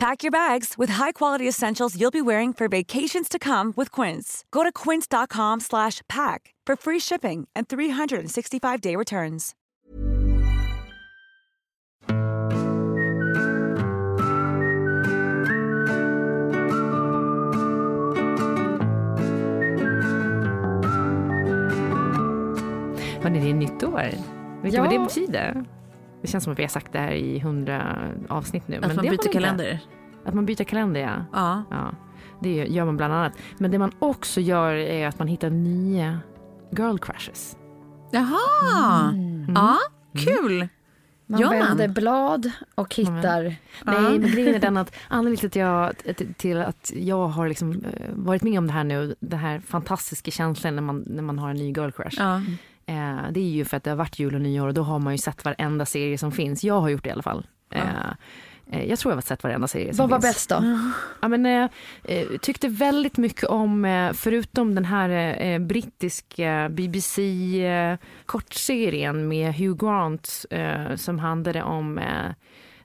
Pack 0.00 0.22
your 0.22 0.30
bags 0.30 0.78
with 0.78 0.88
high-quality 0.88 1.46
essentials 1.46 1.94
you'll 2.00 2.10
be 2.10 2.22
wearing 2.22 2.54
for 2.54 2.68
vacations 2.68 3.28
to 3.28 3.38
come 3.38 3.74
with 3.76 3.90
Quince. 3.92 4.46
Go 4.50 4.62
to 4.62 4.72
quince.com 4.72 5.60
slash 5.60 6.00
pack 6.08 6.54
for 6.64 6.74
free 6.74 6.98
shipping 6.98 7.46
and 7.54 7.68
365-day 7.68 8.96
returns. 8.96 9.54
Hörni, 23.22 23.40
det 23.40 23.50
är 23.50 23.54
nytt 23.54 23.82
år. 23.82 24.00
Vet 24.00 24.16
du 24.62 24.68
Ja. 24.68 24.82
vad 24.82 24.90
det 24.90 24.98
betyder? 24.98 25.64
Det 26.22 26.28
känns 26.28 26.44
som 26.44 26.52
att 26.52 26.58
vi 26.58 26.62
har 26.62 26.68
sagt 26.68 26.92
det 26.92 26.98
här 26.98 27.12
i 27.12 27.38
hundra 27.38 27.96
avsnitt 28.28 28.68
nu. 28.68 28.76
Att 28.76 28.86
men 28.86 28.96
man 28.96 29.04
byter 29.04 29.32
kalender? 29.32 29.80
Att 30.24 30.34
man 30.34 30.46
byter 30.46 30.64
kalender, 30.64 31.00
ja. 31.00 31.24
Ja. 31.32 31.62
ja. 31.70 31.92
Det 32.40 32.54
gör 32.54 32.84
man 32.84 32.96
bland 32.96 33.14
annat. 33.14 33.32
Men 33.58 33.70
det 33.70 33.78
man 33.78 33.92
också 33.98 34.40
gör 34.40 34.74
är 34.74 35.06
att 35.08 35.18
man 35.18 35.28
hittar 35.28 35.50
nya 35.50 36.20
girl 36.70 36.98
crushes. 36.98 37.56
Jaha! 38.10 39.14
Ja, 39.54 39.78
kul! 40.24 40.68
Man 41.30 41.40
Gör 41.40 41.48
man? 41.48 41.58
vänder 41.58 41.88
blad 41.88 42.50
och 42.74 42.94
hittar... 42.94 43.42
Nej, 43.84 44.18
men 44.18 44.30
grejen 44.30 44.54
är 44.54 44.58
den 44.58 44.76
att 44.76 44.94
anledningen 45.08 45.50
till 45.50 45.62
att 45.62 46.06
jag, 46.06 46.36
till 46.36 46.60
att 46.60 46.92
jag 46.94 47.28
har 47.28 47.48
liksom 47.48 47.72
eh, 47.72 48.08
varit 48.12 48.42
med 48.42 48.58
om 48.58 48.66
det 48.66 48.72
här 48.72 48.84
nu, 48.84 49.14
den 49.20 49.38
här 49.38 49.60
fantastiska 49.60 50.30
känslan 50.30 50.74
när 50.74 50.82
man, 50.82 51.04
när 51.06 51.22
man 51.22 51.38
har 51.38 51.50
en 51.50 51.56
ny 51.56 51.72
girl 51.72 51.90
crush. 51.90 52.16
Ja. 52.18 52.40
Eh, 52.90 53.16
det 53.30 53.40
är 53.40 53.50
ju 53.50 53.64
för 53.64 53.76
att 53.76 53.84
det 53.84 53.90
har 53.90 53.96
varit 53.96 54.18
jul 54.18 54.34
och 54.34 54.40
nyår 54.40 54.68
och 54.68 54.74
då 54.74 54.82
har 54.82 54.98
man 54.98 55.14
ju 55.14 55.18
sett 55.18 55.44
varenda 55.44 55.86
serie 55.86 56.18
som 56.18 56.32
finns. 56.32 56.64
Jag 56.64 56.80
har 56.80 56.88
gjort 56.88 57.04
det 57.04 57.08
i 57.08 57.12
alla 57.12 57.22
fall. 57.22 57.46
Eh, 57.72 57.82
eh, 58.72 58.84
jag 58.84 58.98
tror 58.98 59.12
jag 59.12 59.16
har 59.16 59.22
sett 59.22 59.42
varenda 59.42 59.68
serie 59.68 59.94
som 59.94 60.02
Vad 60.02 60.10
var 60.10 60.18
finns. 60.28 60.34
bäst 60.34 60.48
då? 60.48 60.78
Ja, 61.22 61.28
men, 61.28 61.46
eh, 61.46 61.68
eh, 62.04 62.26
tyckte 62.42 62.68
väldigt 62.68 63.16
mycket 63.16 63.44
om, 63.44 63.84
eh, 63.84 64.12
förutom 64.12 64.74
den 64.74 64.84
här 64.84 65.36
eh, 65.42 65.58
brittiska 65.58 66.68
BBC-kortserien 66.70 69.28
med 69.28 69.54
Hugh 69.54 69.86
Grant 69.86 70.44
som 70.96 71.18
handlade 71.18 71.62
om 71.62 72.00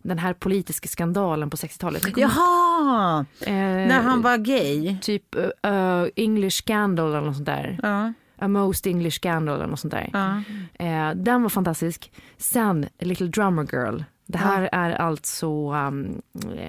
den 0.01 0.19
här 0.19 0.33
politiska 0.33 0.87
skandalen 0.87 1.49
på 1.49 1.57
60-talet. 1.57 2.17
Jaha! 2.17 3.25
Eh, 3.41 3.53
När 3.53 4.01
han 4.01 4.21
var 4.21 4.37
gay? 4.37 4.97
Typ 5.01 5.35
eh, 5.61 6.03
English 6.15 6.57
Scandal 6.63 7.09
eller 7.09 7.21
något 7.21 7.35
sånt 7.35 7.45
där. 7.45 7.79
Ja. 7.83 8.13
A 8.37 8.47
Most 8.47 8.87
English 8.87 9.15
Scandal 9.19 9.55
eller 9.55 9.67
något 9.67 9.79
sånt 9.79 9.93
där. 9.93 10.09
Ja. 10.13 10.41
Eh, 10.85 11.15
den 11.15 11.41
var 11.41 11.49
fantastisk. 11.49 12.11
Sen 12.37 12.85
Little 12.99 13.27
Drummer 13.27 13.67
Girl. 13.71 13.99
Det 14.27 14.37
här 14.37 14.69
är 14.71 14.91
alltså, 14.91 15.71
um, 15.73 16.21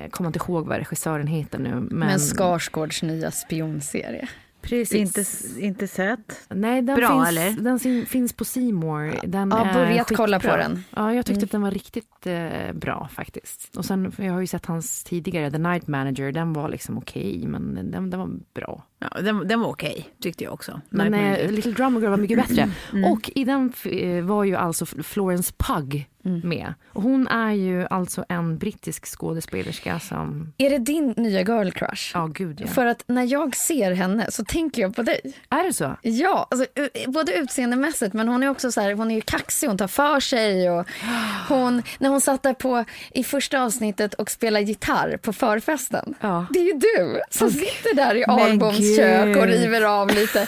jag 0.03 0.13
kommer 0.13 0.29
inte 0.29 0.39
ihåg 0.39 0.67
vad 0.67 0.79
regissören 0.79 1.27
heter 1.27 1.59
nu. 1.59 1.71
Men, 1.75 1.87
Men 1.99 2.19
Skarsgårds 2.19 3.03
nya 3.03 3.31
spionserie. 3.31 4.29
precis. 4.63 4.93
Inte, 4.95 5.25
inte 5.67 5.89
sett. 5.89 6.47
Nej, 6.49 6.83
den, 6.83 6.97
Bra, 6.97 7.09
finns, 7.09 7.29
eller? 7.29 7.63
den 7.63 8.07
finns 8.07 8.33
på 8.33 8.45
Simor. 8.45 9.15
Den 9.27 9.51
Ja, 9.51 9.71
börjat 9.75 10.13
kolla 10.17 10.41
på 10.41 10.57
den. 10.57 10.85
Ja, 10.97 11.15
jag 11.15 11.27
tyckte 11.27 11.39
Mm. 11.39 11.45
att 11.45 11.51
den 11.53 11.63
var 11.63 11.71
riktigt 11.71 12.27
eh, 12.27 12.73
bra 12.75 13.09
faktiskt. 13.13 13.77
Och 13.77 13.85
sen, 13.85 14.13
jag 14.19 14.33
har 14.33 14.41
ju 14.41 14.47
sett 14.47 14.67
hans 14.67 15.05
tidigare, 15.05 15.51
The 15.51 15.59
Night 15.59 15.87
Manager, 15.87 16.33
den 16.33 16.53
var 16.53 16.69
liksom 16.69 16.99
okej, 16.99 17.45
men 17.47 17.75
den, 17.91 18.11
den 18.11 18.21
var 18.21 18.31
bra. 18.55 18.83
Ja, 18.99 19.21
den, 19.23 19.49
den 19.49 19.61
var 19.61 19.69
okej, 19.69 20.09
tyckte 20.23 20.45
jag 20.45 20.53
också. 20.53 20.81
Men 20.91 21.13
Nej, 21.13 21.41
eh, 21.41 21.51
Little 21.53 21.73
Drummer 21.73 22.01
Girl 22.01 22.11
var 22.11 22.17
mycket 22.17 22.49
bättre. 22.49 22.71
Mm. 22.93 23.13
Och 23.13 23.31
i 23.35 23.45
den 23.45 23.73
eh, 23.85 24.25
var 24.25 24.45
ju 24.45 24.57
alltså 24.57 24.87
Florence 24.87 25.53
Pugh 25.59 26.03
Mm. 26.25 26.49
med. 26.49 26.75
Och 26.93 27.03
hon 27.03 27.29
är 27.29 27.53
ju 27.53 27.87
alltså 27.91 28.25
en 28.29 28.59
brittisk 28.59 29.07
skådespelerska 29.07 30.01
som, 30.01 30.53
Är 30.59 30.71
det 30.71 30.79
din 30.79 31.15
nya 31.17 31.41
girl 31.41 31.71
crush? 31.71 32.11
ja 32.15 32.27
gud 32.27 32.61
ja. 32.61 32.67
För 32.67 32.87
att 32.87 33.05
när 33.07 33.33
jag 33.33 33.57
ser 33.57 33.93
henne 33.93 34.31
så 34.31 34.45
tänker 34.45 34.83
jag 34.83 34.97
på 34.97 35.03
dig. 35.03 35.21
Är 35.51 35.65
det 35.65 35.73
så? 35.73 35.97
Ja, 36.03 36.49
alltså, 36.51 36.67
u- 36.75 36.89
både 37.07 37.33
utseendemässigt 37.33 38.13
men 38.15 38.29
hon 38.29 38.43
är 38.43 38.49
också 38.49 38.73
så 38.73 38.81
här, 38.81 38.95
hon 38.95 39.11
är 39.11 39.15
ju 39.15 39.21
kaxig, 39.21 39.67
hon 39.69 39.79
tar 39.79 39.89
för 39.89 40.21
sig 40.21 40.71
och 40.71 40.87
hon, 41.49 41.83
när 41.99 42.09
hon 42.09 42.21
satt 42.21 42.43
där 42.43 42.55
på 42.55 42.85
i 43.15 43.25
första 43.25 43.63
avsnittet 43.63 44.15
och 44.15 44.31
spelade 44.31 44.65
gitarr 44.65 45.17
på 45.17 45.33
förfesten. 45.33 46.15
Ja. 46.21 46.47
Det 46.51 46.59
är 46.59 46.65
ju 46.65 46.73
du 46.79 47.21
som 47.31 47.51
sitter 47.51 47.95
där 47.97 48.15
i 48.15 48.25
Men 48.27 48.59
Gud. 48.87 48.97
kök 48.97 49.37
och 49.37 49.47
river 49.47 49.83
av 49.83 50.11
lite. 50.11 50.47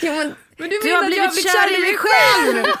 Jo, 0.00 0.12
men, 0.12 0.34
Du 0.56 0.92
har 0.92 1.06
blivit 1.06 1.42
kär 1.42 1.78
i 1.78 1.82
dig 1.82 1.96
själv! 1.96 2.64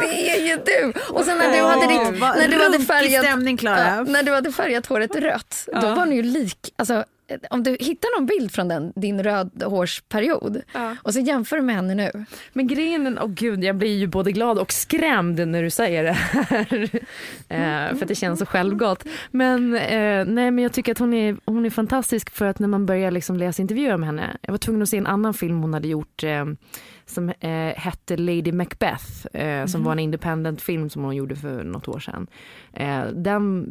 det 0.00 0.30
är 0.30 0.46
ju 0.48 0.56
du! 0.56 0.92
Och 1.10 1.24
sen 1.24 1.38
när 1.38 1.52
du 1.52 1.62
hade, 1.62 1.86
ditt, 1.86 2.20
när 2.20 2.48
du 2.48 2.62
hade 2.62 2.80
färgat 2.80 3.24
stämning. 3.24 3.58
Ja, 3.62 4.02
när 4.02 4.22
du 4.22 4.32
hade 4.32 4.52
färgat 4.52 4.86
håret 4.86 5.16
rött, 5.16 5.68
då 5.72 5.94
var 5.94 6.06
ni 6.06 6.16
ju 6.16 6.22
lik. 6.22 6.72
Alltså, 6.76 7.04
om 7.50 7.62
du 7.62 7.76
hittar 7.80 8.18
någon 8.18 8.26
bild 8.26 8.52
från 8.52 8.68
den, 8.68 8.92
din 8.96 9.22
rödhårsperiod 9.22 10.62
och 11.02 11.12
så 11.12 11.20
jämför 11.20 11.56
du 11.56 11.62
med 11.62 11.74
henne 11.74 11.94
nu. 11.94 12.24
Men 12.52 12.66
grejen 12.66 13.18
åh 13.18 13.28
gud, 13.28 13.64
jag 13.64 13.76
blir 13.76 13.96
ju 13.96 14.06
både 14.06 14.32
glad 14.32 14.58
och 14.58 14.72
skrämd 14.72 15.48
när 15.48 15.62
du 15.62 15.70
säger 15.70 16.04
det 16.04 16.12
här. 16.12 16.90
eh, 17.48 17.96
för 17.96 18.02
att 18.02 18.08
det 18.08 18.14
känns 18.14 18.38
så 18.38 18.46
självgott. 18.46 19.04
Men, 19.30 19.74
eh, 19.74 20.24
nej, 20.24 20.50
men 20.50 20.58
jag 20.58 20.72
tycker 20.72 20.92
att 20.92 20.98
hon 20.98 21.14
är, 21.14 21.36
hon 21.44 21.66
är 21.66 21.70
fantastisk 21.70 22.30
för 22.30 22.46
att 22.46 22.58
när 22.58 22.68
man 22.68 22.86
börjar 22.86 23.10
liksom 23.10 23.36
läsa 23.36 23.62
intervjuer 23.62 23.96
med 23.96 24.06
henne. 24.06 24.36
Jag 24.40 24.52
var 24.52 24.58
tvungen 24.58 24.82
att 24.82 24.88
se 24.88 24.96
en 24.96 25.06
annan 25.06 25.34
film 25.34 25.60
hon 25.60 25.74
hade 25.74 25.88
gjort 25.88 26.24
eh, 26.24 26.44
som 27.06 27.28
eh, 27.28 27.74
hette 27.76 28.16
Lady 28.16 28.52
Macbeth, 28.52 29.26
eh, 29.36 29.66
som 29.66 29.84
var 29.84 29.92
en 29.92 29.98
independent 29.98 30.62
film 30.62 30.90
som 30.90 31.04
hon 31.04 31.16
gjorde 31.16 31.36
för 31.36 31.64
något 31.64 31.88
år 31.88 32.00
sedan. 32.00 32.26
Eh, 32.72 33.06
den, 33.06 33.66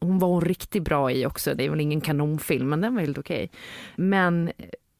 hon 0.00 0.18
var 0.18 0.28
hon 0.28 0.40
riktigt 0.40 0.84
bra 0.84 1.12
i 1.12 1.26
också, 1.26 1.54
det 1.54 1.64
är 1.64 1.70
väl 1.70 1.80
ingen 1.80 2.00
kanonfilm 2.00 2.68
men 2.68 2.80
den 2.80 2.94
var 2.94 3.00
helt 3.00 3.18
okej. 3.18 3.50
Men 3.96 4.52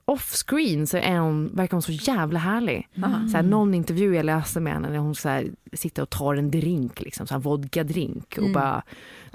off-screen 0.04 0.86
så 0.86 0.96
är 0.96 1.18
hon, 1.18 1.50
verkar 1.54 1.72
hon 1.72 1.82
så 1.82 1.92
jävla 1.92 2.38
härlig. 2.38 2.88
Så 3.30 3.36
här, 3.36 3.42
någon 3.42 3.74
intervju 3.74 4.14
jag 4.14 4.26
läste 4.26 4.60
med 4.60 4.72
henne 4.72 4.90
när 4.90 4.98
hon 4.98 5.14
så 5.14 5.28
här, 5.28 5.50
sitter 5.72 6.02
och 6.02 6.10
tar 6.10 6.34
en 6.34 6.50
drink, 6.50 7.00
liksom, 7.00 7.26
så 7.26 7.34
här 7.34 7.40
vodka-drink 7.40 8.38
och 8.38 8.52
bara 8.52 8.82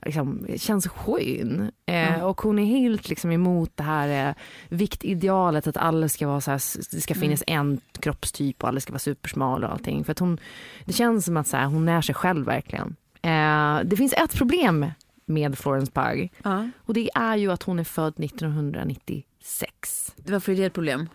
liksom, 0.05 0.47
känns 0.57 0.87
skön. 0.87 1.71
Eh, 1.85 2.23
Och 2.23 2.41
hon 2.41 2.59
är 2.59 2.65
helt 2.65 3.09
liksom, 3.09 3.31
emot 3.31 3.71
det 3.77 3.83
här 3.83 4.29
eh, 4.29 4.35
viktidealet 4.69 5.67
att 5.67 5.77
alla 5.77 6.09
ska 6.09 6.27
vara 6.27 6.41
så 6.41 6.51
här, 6.51 6.61
det 6.95 7.01
ska 7.01 7.13
finnas 7.15 7.43
en 7.47 7.81
kroppstyp 7.99 8.63
och 8.63 8.69
alla 8.69 8.79
ska 8.79 8.91
vara 8.93 8.99
supersmala 8.99 9.67
och 9.67 9.73
allting. 9.73 10.03
För 10.03 10.11
att 10.11 10.19
hon, 10.19 10.37
det 10.85 10.93
känns 10.93 11.25
som 11.25 11.37
att 11.37 11.47
så 11.47 11.57
här, 11.57 11.65
hon 11.65 11.89
är 11.89 12.01
sig 12.01 12.15
själv 12.15 12.45
verkligen. 12.45 12.95
Eh, 13.21 13.79
det 13.83 13.95
finns 13.97 14.13
ett 14.13 14.35
problem 14.35 14.85
med 15.25 15.57
Florence 15.57 15.91
Pugh. 15.91 16.29
Ja. 16.43 16.69
Och 16.85 16.93
det 16.93 17.09
är 17.15 17.35
ju 17.37 17.51
att 17.51 17.63
hon 17.63 17.79
är 17.79 17.83
född 17.83 18.13
1996. 18.19 20.15
Varför 20.27 20.51
är 20.51 20.55
det 20.55 20.65
ett 20.65 20.73
problem? 20.73 21.09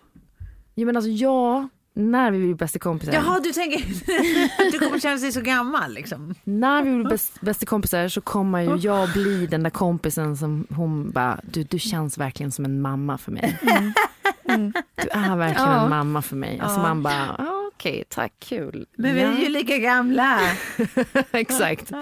Jo 0.75 0.87
men 0.87 0.97
alltså 0.97 1.11
jag, 1.11 1.69
när 1.97 2.31
vi 2.31 2.39
blir 2.39 2.55
bästa 2.55 2.79
kompisar. 2.79 3.13
Jaha, 3.13 3.41
du 3.41 3.53
tänker 3.53 3.79
du 4.73 4.79
kommer 4.79 4.99
känna 5.01 5.19
sig 5.19 5.33
så 5.33 5.41
gammal 5.41 5.93
liksom. 5.95 6.35
När 6.45 6.83
vi 6.83 6.95
blir 6.95 7.11
bäst, 7.11 7.41
bästa 7.41 7.67
kompisar 7.67 8.09
så 8.09 8.21
kommer 8.21 8.61
ju 8.61 8.77
jag 8.77 9.13
bli 9.13 9.47
den 9.47 9.63
där 9.63 9.71
kompisen 9.71 10.37
som 10.37 10.67
hon 10.71 11.11
bara, 11.11 11.41
du, 11.43 11.63
du 11.65 11.79
känns 11.79 12.19
verkligen 12.19 12.53
som 12.53 12.65
en 12.65 12.81
mamma 12.81 13.19
för 13.19 13.33
mig. 13.33 13.59
Du 14.97 15.09
är 15.11 15.37
verkligen 15.37 15.69
Ja. 15.71 15.85
en 15.85 15.91
mamma 15.91 16.23
för 16.23 16.37
mig. 16.37 16.61
Alltså 16.61 16.79
Ja. 16.79 16.83
man 16.83 17.03
bara, 17.03 17.37
"Ah, 17.39 17.54
okej, 17.85 18.05
tack, 18.09 18.33
kul. 18.39 18.87
Men 18.97 19.15
vi 19.15 19.21
är 19.21 19.39
ju 19.39 19.49
lika 19.49 19.79
gamla. 19.79 20.41
Exakt. 21.33 21.93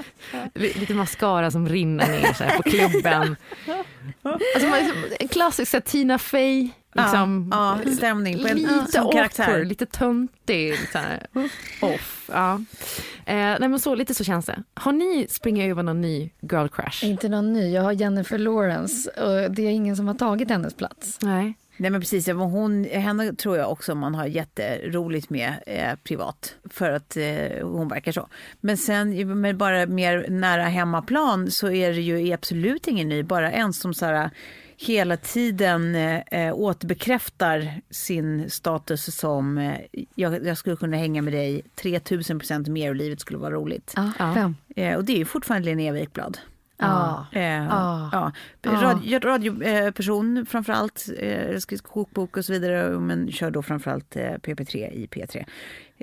Lite 0.54 0.94
mascara 0.94 1.50
som 1.50 1.68
rinner 1.68 2.08
ner 2.08 2.32
så 2.32 2.44
här 2.44 2.56
på 2.56 2.62
klubben. 2.62 3.36
Alltså, 4.22 4.68
man, 4.68 4.80
en 5.20 5.28
klassisk 5.28 5.70
så 5.70 5.76
här, 5.76 5.82
Tina 5.82 6.18
Fey. 6.18 6.68
Liksom, 6.94 7.48
ja, 7.52 7.78
ja, 7.84 7.92
stämning 7.92 8.38
på 8.42 8.48
en 8.48 8.56
lite 8.56 9.00
awkward, 9.00 9.12
karaktär. 9.12 9.64
lite 9.64 9.86
töntig. 9.86 10.74
Här, 10.94 11.26
off. 11.80 12.30
Ja. 12.32 12.54
Eh, 13.26 13.34
nej 13.34 13.68
men 13.68 13.80
så, 13.80 13.94
lite 13.94 14.14
så 14.14 14.24
känns 14.24 14.46
det. 14.46 14.62
Har 14.74 14.92
ni 14.92 15.26
springat 15.30 15.70
över 15.70 15.82
någon 15.82 16.00
ny 16.00 16.30
girl 16.40 16.68
crush? 16.68 17.04
Inte 17.04 17.28
någon 17.28 17.52
ny. 17.52 17.72
Jag 17.72 17.82
har 17.82 17.92
Jennifer 17.92 18.38
Lawrence 18.38 19.10
och 19.10 19.50
det 19.50 19.62
är 19.62 19.70
ingen 19.70 19.96
som 19.96 20.06
har 20.06 20.14
tagit 20.14 20.50
hennes 20.50 20.74
plats. 20.74 21.18
Nej. 21.22 21.54
Nej 21.76 21.90
men 21.90 22.00
precis, 22.00 22.28
hon, 22.28 22.84
henne 22.84 23.34
tror 23.34 23.56
jag 23.56 23.72
också 23.72 23.94
man 23.94 24.14
har 24.14 24.26
jätteroligt 24.26 25.30
med 25.30 25.54
eh, 25.66 25.94
privat 26.04 26.54
för 26.70 26.90
att 26.90 27.16
eh, 27.16 27.66
hon 27.68 27.88
verkar 27.88 28.12
så. 28.12 28.28
Men 28.60 28.76
sen 28.76 29.40
med 29.40 29.56
bara 29.56 29.86
mer 29.86 30.26
nära 30.28 30.64
hemmaplan 30.64 31.50
så 31.50 31.70
är 31.70 31.92
det 31.92 32.00
ju 32.00 32.32
absolut 32.32 32.86
ingen 32.86 33.08
ny, 33.08 33.22
bara 33.22 33.52
en 33.52 33.72
som 33.72 33.94
så 33.94 34.06
här, 34.06 34.30
hela 34.76 35.16
tiden 35.16 35.94
eh, 35.94 36.54
återbekräftar 36.54 37.80
sin 37.90 38.50
status 38.50 39.16
som 39.16 39.58
eh, 39.58 39.76
jag, 40.14 40.46
jag 40.46 40.58
skulle 40.58 40.76
kunna 40.76 40.96
hänga 40.96 41.22
med 41.22 41.32
dig 41.32 41.62
3000 41.74 42.38
procent 42.38 42.68
mer 42.68 42.88
och 42.88 42.96
livet 42.96 43.20
skulle 43.20 43.38
vara 43.38 43.54
roligt. 43.54 43.92
Ja, 43.96 44.12
Ja. 44.18 44.52
Eh, 44.82 44.96
och 44.96 45.04
det 45.04 45.12
är 45.12 45.18
ju 45.18 45.24
fortfarande 45.24 45.66
Linnea 45.66 45.92
Wikblad. 45.92 46.38
Ja. 46.82 47.26
Eh, 47.32 47.42
ja. 47.42 48.32
Radio, 48.64 49.18
radioperson 49.18 50.46
framförallt, 50.50 51.08
eh, 51.18 51.76
kokbok 51.82 52.36
och 52.36 52.44
så 52.44 52.52
vidare, 52.52 52.98
men 53.00 53.32
kör 53.32 53.50
då 53.50 53.62
framförallt 53.62 54.16
eh, 54.16 54.22
PP3 54.22 54.76
i 54.92 55.06
P3. 55.06 55.44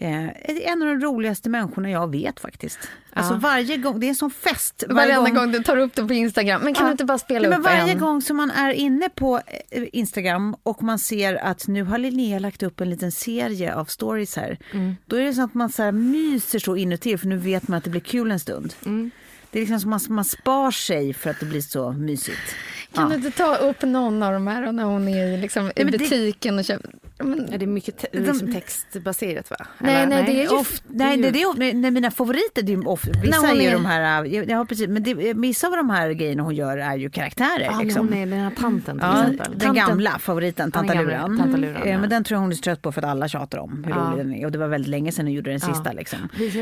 Eh, 0.01 0.71
en 0.71 0.81
av 0.81 0.87
de 0.87 0.99
roligaste 0.99 1.49
människorna 1.49 1.89
jag 1.89 2.11
vet 2.11 2.39
faktiskt. 2.39 2.79
Alltså 3.13 3.35
varje 3.35 3.77
gång, 3.77 3.99
det 3.99 4.05
är 4.05 4.09
en 4.09 4.15
sån 4.15 4.31
fest. 4.31 4.83
Varje 4.89 5.17
Varenda 5.19 5.39
gång 5.41 5.51
du 5.51 5.59
tar 5.63 5.77
upp 5.77 5.95
det 5.95 6.05
på 6.07 6.13
Instagram. 6.13 6.61
Men 6.63 6.73
kan 6.73 6.83
Ja. 6.83 6.87
du 6.87 6.91
inte 6.91 7.05
bara 7.05 7.17
spela 7.17 7.39
Nej, 7.39 7.49
men 7.49 7.59
upp 7.59 7.65
varje 7.65 7.91
en? 7.93 7.99
gång 7.99 8.21
som 8.21 8.37
man 8.37 8.51
är 8.51 8.73
inne 8.73 9.09
på 9.09 9.41
eh, 9.69 9.83
Instagram 9.93 10.55
och 10.63 10.83
man 10.83 10.99
ser 10.99 11.35
att 11.35 11.67
nu 11.67 11.83
har 11.83 11.97
Linnea 11.97 12.39
lagt 12.39 12.63
upp 12.63 12.81
en 12.81 12.89
liten 12.89 13.11
serie 13.11 13.75
av 13.75 13.85
stories 13.85 14.35
här. 14.35 14.57
Mm. 14.73 14.95
Då 15.05 15.15
är 15.15 15.25
det 15.25 15.33
så 15.33 15.41
att 15.43 15.53
man 15.53 15.69
så 15.69 15.91
myser 15.91 16.59
så 16.59 16.75
inuti 16.75 17.17
för 17.17 17.27
nu 17.27 17.37
vet 17.37 17.67
man 17.67 17.77
att 17.77 17.83
det 17.83 17.89
blir 17.89 18.01
kul 18.01 18.31
en 18.31 18.39
stund. 18.39 18.73
Mm. 18.85 19.11
Det 19.51 19.59
är 19.59 19.61
liksom 19.61 19.79
som 19.79 19.89
man, 19.89 19.99
man 20.09 20.25
spar 20.25 20.71
sig 20.71 21.13
för 21.13 21.29
att 21.29 21.39
det 21.39 21.45
blir 21.45 21.61
så 21.61 21.91
mysigt. 21.91 22.37
Kan 22.93 23.03
Ja. 23.03 23.09
du 23.09 23.15
inte 23.25 23.37
ta 23.37 23.55
upp 23.55 23.81
någon 23.81 24.23
av 24.23 24.33
de 24.33 24.47
här 24.47 24.67
och 24.67 24.75
när 24.75 24.83
hon 24.83 25.07
är 25.07 25.25
i, 25.27 25.37
liksom, 25.37 25.71
i 25.75 25.83
men 25.83 25.91
det- 25.91 25.97
butiken 25.97 26.59
och 26.59 26.65
köper... 26.65 26.91
Men, 27.23 27.53
Är 27.53 27.57
det 27.57 27.67
mycket 27.67 27.97
te- 27.97 28.07
De- 28.11 28.19
liksom 28.19 28.53
textbaserat 28.53 29.49
va? 29.51 29.57
Nej, 29.79 29.95
Eller? 29.95 30.07
nej, 30.07 30.23
det 30.25 30.39
är 30.39 30.43
ju- 30.43 30.57
Off, 30.59 30.81
nej, 30.87 31.17
det, 31.17 31.31
det 31.31 31.41
är, 31.41 31.57
nej, 31.57 31.73
nej, 31.73 31.91
mina 31.91 32.11
favoriter, 32.11 32.61
det 32.61 32.73
är, 32.73 32.87
off, 32.87 33.05
vissa 33.23 33.41
När 33.41 33.47
hon 33.49 33.59
är 33.59 33.63
ju 33.63 33.71
de 33.71 33.85
här, 33.85 34.25
ja, 34.49 34.65
precis, 34.65 34.87
men 34.87 35.03
det, 35.03 35.13
vissa 35.33 35.67
av 35.67 35.73
de 35.77 35.89
här 35.89 36.09
grejerna 36.11 36.43
hon 36.43 36.55
gör 36.55 36.77
är 36.77 36.95
ju 36.97 37.09
karaktärer. 37.09 37.61
Ja, 37.63 37.71
men 37.77 37.85
liksom. 37.85 38.07
hon 38.07 38.17
är 38.17 38.25
den 38.25 38.39
här 38.39 38.51
tanten 38.51 38.97
till 38.99 39.07
Ja, 39.07 39.21
exempel. 39.21 39.53
den 39.59 39.73
gamla 39.73 40.19
favoriten, 40.19 40.69
den 40.69 40.71
Tanta 40.87 40.93
Luran. 41.01 41.37
Tanta 41.37 41.57
Luran, 41.57 41.83
Eh, 41.83 41.91
ja. 41.91 41.97
Men 41.99 42.09
den 42.09 42.23
tror 42.23 42.35
jag 42.35 42.41
hon 42.41 42.51
är 42.51 42.55
trött 42.55 42.81
på 42.81 42.91
för 42.91 43.01
att 43.01 43.07
alla 43.09 43.27
tjatar 43.27 43.57
om 43.57 43.83
hur 43.83 43.91
Ja. 43.93 43.97
rolig 43.97 44.25
den 44.25 44.33
är. 44.35 44.45
Och 44.45 44.51
det 44.51 44.57
var 44.57 44.67
väldigt 44.67 44.89
länge 44.89 45.11
sedan 45.11 45.25
hon 45.25 45.33
gjorde 45.33 45.51
den 45.51 45.59
Ja. 45.63 45.73
sista. 45.73 45.91
Liksom. 45.93 46.19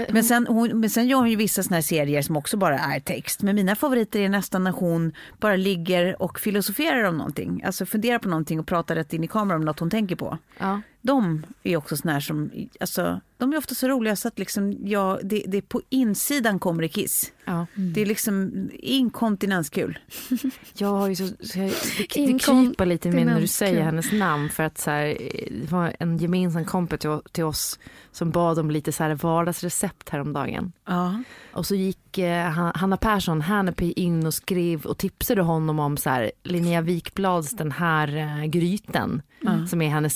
Men, 0.09 0.23
sen, 0.23 0.47
hon, 0.47 0.79
men 0.79 0.89
sen 0.89 1.07
gör 1.07 1.17
hon 1.17 1.29
ju 1.29 1.35
vissa 1.35 1.63
såna 1.63 1.75
här 1.75 1.81
serier 1.81 2.21
som 2.21 2.37
också 2.37 2.57
bara 2.57 2.76
är 2.77 2.99
text. 2.99 3.41
Men 3.41 3.55
mina 3.55 3.75
favoriter 3.75 4.19
är 4.19 4.29
nästan 4.29 4.63
när 4.63 4.71
hon 4.71 5.13
bara 5.39 5.55
ligger 5.55 6.21
och 6.21 6.39
filosoferar 6.39 7.03
om 7.03 7.17
någonting. 7.17 7.63
Alltså 7.65 7.85
funderar 7.85 8.19
på 8.19 8.29
någonting 8.29 8.59
och 8.59 8.67
pratar 8.67 8.95
rätt 8.95 9.13
in 9.13 9.23
i 9.23 9.27
kameran 9.27 9.59
om 9.61 9.65
något 9.65 9.79
hon 9.79 9.89
tänker 9.89 10.15
på. 10.15 10.37
Ja. 10.57 10.81
De 11.01 11.45
är 11.63 11.77
också 11.77 11.97
såna 11.97 12.13
här 12.13 12.19
som, 12.19 12.51
alltså, 12.79 13.21
de 13.37 13.53
är 13.53 13.57
ofta 13.57 13.75
så 13.75 13.87
roliga 13.87 14.15
så 14.15 14.27
att 14.27 14.39
liksom, 14.39 14.77
ja, 14.83 15.19
det, 15.23 15.43
det 15.47 15.61
på 15.61 15.81
insidan 15.89 16.59
kommer 16.59 16.81
det 16.81 16.87
kiss. 16.89 17.31
Ja. 17.45 17.65
Det 17.75 18.01
är 18.01 18.05
liksom 18.05 18.51
inkontinenskul. 18.73 19.99
Jag 20.73 20.87
har 20.87 21.07
ju 21.07 21.15
så, 21.15 21.27
så 21.27 21.59
jag, 21.59 21.71
det, 21.97 22.25
det 22.33 22.39
kryper 22.39 22.85
lite 22.85 23.09
i 23.09 23.11
mig 23.11 23.25
när 23.25 23.41
du 23.41 23.47
säger 23.47 23.81
hennes 23.81 24.11
namn 24.11 24.49
för 24.49 24.63
att 24.63 24.77
så 24.77 24.91
här, 24.91 25.17
det 25.61 25.71
var 25.71 25.95
en 25.99 26.17
gemensam 26.17 26.65
kompis 26.65 26.99
till, 26.99 27.19
till 27.31 27.43
oss 27.43 27.79
som 28.11 28.31
bad 28.31 28.59
om 28.59 28.71
lite 28.71 28.91
så 28.91 29.03
här 29.03 29.15
vardagsrecept 29.15 30.09
häromdagen. 30.09 30.71
Ja. 30.85 31.23
Och 31.53 31.65
så 31.65 31.75
gick 31.75 32.17
eh, 32.17 32.45
Han- 32.49 32.71
Hanna 32.75 32.97
Persson, 32.97 33.41
Hannepy 33.41 33.91
in 33.91 34.25
och 34.25 34.33
skrev 34.33 34.85
och 34.85 34.97
tipsade 34.97 35.41
honom 35.41 35.79
om 35.79 35.97
så 35.97 36.09
här, 36.09 36.31
Linnea 36.43 36.81
Wikblads 36.81 37.51
den 37.51 37.71
här 37.71 38.17
eh, 38.17 38.45
gryten 38.45 39.21
som 39.69 39.81
är 39.81 39.89
hennes 39.89 40.15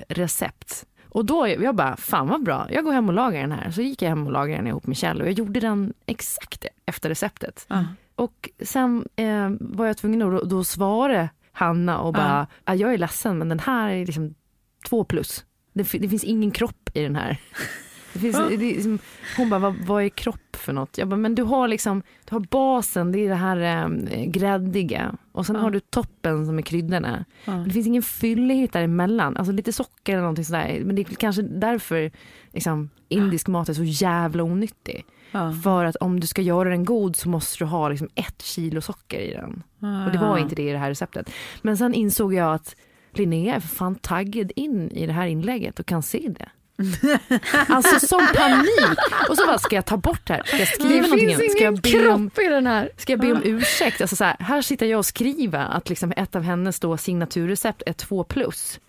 signaturrecept. 0.00 0.86
Och 1.08 1.24
då, 1.24 1.48
jag 1.48 1.74
bara, 1.74 1.96
fan 1.96 2.28
vad 2.28 2.42
bra, 2.44 2.66
jag 2.70 2.84
går 2.84 2.92
hem 2.92 3.08
och 3.08 3.14
lagar 3.14 3.40
den 3.40 3.52
här. 3.52 3.70
Så 3.70 3.82
gick 3.82 4.02
jag 4.02 4.08
hem 4.08 4.26
och 4.26 4.32
lagade 4.32 4.58
den 4.58 4.66
ihop 4.66 4.86
med 4.86 4.96
Kjell 4.96 5.20
och 5.20 5.26
jag 5.26 5.34
gjorde 5.34 5.60
den 5.60 5.94
exakt 6.06 6.66
efter 6.86 7.08
receptet. 7.08 7.66
Och 8.14 8.50
sen 8.60 9.08
eh, 9.16 9.50
var 9.60 9.86
jag 9.86 9.96
tvungen 9.96 10.22
att 10.22 10.40
då, 10.40 10.44
då 10.44 10.64
svara 10.64 11.28
Hanna 11.52 11.98
och 11.98 12.12
bara, 12.12 12.46
ah. 12.64 12.74
jag 12.74 12.94
är 12.94 12.98
ledsen 12.98 13.38
men 13.38 13.48
den 13.48 13.58
här 13.58 13.90
är 13.90 14.06
liksom 14.06 14.34
två 14.88 15.04
plus. 15.04 15.44
Det, 15.72 15.82
det 15.82 16.08
finns 16.08 16.24
ingen 16.24 16.50
kropp 16.50 16.90
i 16.94 17.02
den 17.02 17.16
här. 17.16 17.40
Det 18.16 18.20
finns, 18.20 18.36
det 18.48 18.56
liksom, 18.56 18.98
hon 19.36 19.50
bara, 19.50 19.60
vad, 19.60 19.74
vad 19.86 20.02
är 20.02 20.08
kropp 20.08 20.56
för 20.56 20.72
något? 20.72 20.98
Jag 20.98 21.08
bara, 21.08 21.16
men 21.16 21.34
du 21.34 21.42
har 21.42 21.68
liksom, 21.68 22.02
du 22.24 22.34
har 22.34 22.40
basen, 22.40 23.12
det 23.12 23.18
är 23.18 23.28
det 23.28 23.34
här 23.34 23.56
eh, 23.56 24.24
gräddiga. 24.24 25.14
Och 25.32 25.46
sen 25.46 25.56
har 25.56 25.70
du 25.70 25.80
toppen 25.80 26.46
som 26.46 26.58
är 26.58 26.62
kryddorna. 26.62 27.24
Men 27.44 27.64
det 27.64 27.70
finns 27.70 27.86
ingen 27.86 28.02
fyllighet 28.02 28.72
däremellan. 28.72 29.36
Alltså 29.36 29.52
lite 29.52 29.72
socker 29.72 30.12
eller 30.12 30.22
någonting 30.22 30.44
sådär. 30.44 30.80
Men 30.84 30.96
det 30.96 31.02
är 31.02 31.14
kanske 31.14 31.42
därför 31.42 32.10
liksom, 32.52 32.90
indisk 33.08 33.48
mat 33.48 33.68
är 33.68 33.74
så 33.74 33.84
jävla 33.84 34.42
onyttig. 34.42 35.04
Ja. 35.30 35.52
För 35.64 35.84
att 35.84 35.96
om 35.96 36.20
du 36.20 36.26
ska 36.26 36.42
göra 36.42 36.68
den 36.68 36.84
god 36.84 37.16
så 37.16 37.28
måste 37.28 37.64
du 37.64 37.68
ha 37.68 37.88
liksom 37.88 38.08
ett 38.14 38.42
kilo 38.42 38.80
socker 38.80 39.20
i 39.20 39.32
den. 39.32 39.62
Och 40.06 40.12
det 40.12 40.18
var 40.18 40.38
inte 40.38 40.54
det 40.54 40.68
i 40.68 40.72
det 40.72 40.78
här 40.78 40.88
receptet. 40.88 41.30
Men 41.62 41.76
sen 41.76 41.94
insåg 41.94 42.34
jag 42.34 42.54
att 42.54 42.76
Linnea 43.12 43.54
är 43.54 43.60
för 43.60 43.68
fan 43.68 43.94
taggad 43.94 44.52
in 44.56 44.90
i 44.90 45.06
det 45.06 45.12
här 45.12 45.26
inlägget 45.26 45.80
och 45.80 45.86
kan 45.86 46.02
se 46.02 46.28
det. 46.38 46.48
Alltså 47.68 48.06
som 48.06 48.26
panik. 48.34 48.98
Och 49.28 49.36
så 49.36 49.46
bara, 49.46 49.58
ska 49.58 49.74
jag 49.76 49.84
ta 49.86 49.96
bort 49.96 50.20
det 50.26 50.32
här? 50.34 50.42
Ska 50.46 50.56
jag 50.56 50.68
skriva 50.68 50.90
Det 50.94 51.00
någonting? 51.00 51.28
finns 51.28 51.40
annat? 51.40 51.52
Ska 51.52 51.64
jag 51.64 51.72
ingen 51.72 52.04
be 52.04 52.12
om, 52.12 52.30
kropp 52.30 52.44
i 52.44 52.48
den 52.48 52.66
här. 52.66 52.90
ska 52.96 53.12
jag 53.12 53.20
be 53.20 53.32
om 53.32 53.40
ursäkt? 53.44 54.00
Alltså 54.00 54.16
så 54.16 54.24
här, 54.24 54.36
här 54.40 54.62
sitter 54.62 54.86
jag 54.86 54.98
och 54.98 55.06
skriver 55.06 55.58
att 55.76 55.88
liksom 55.88 56.12
ett 56.16 56.36
av 56.36 56.42
hennes 56.42 56.80
då 56.80 56.96
signaturrecept 56.96 57.82
är 57.86 57.92
två 57.92 58.24
plus. 58.24 58.80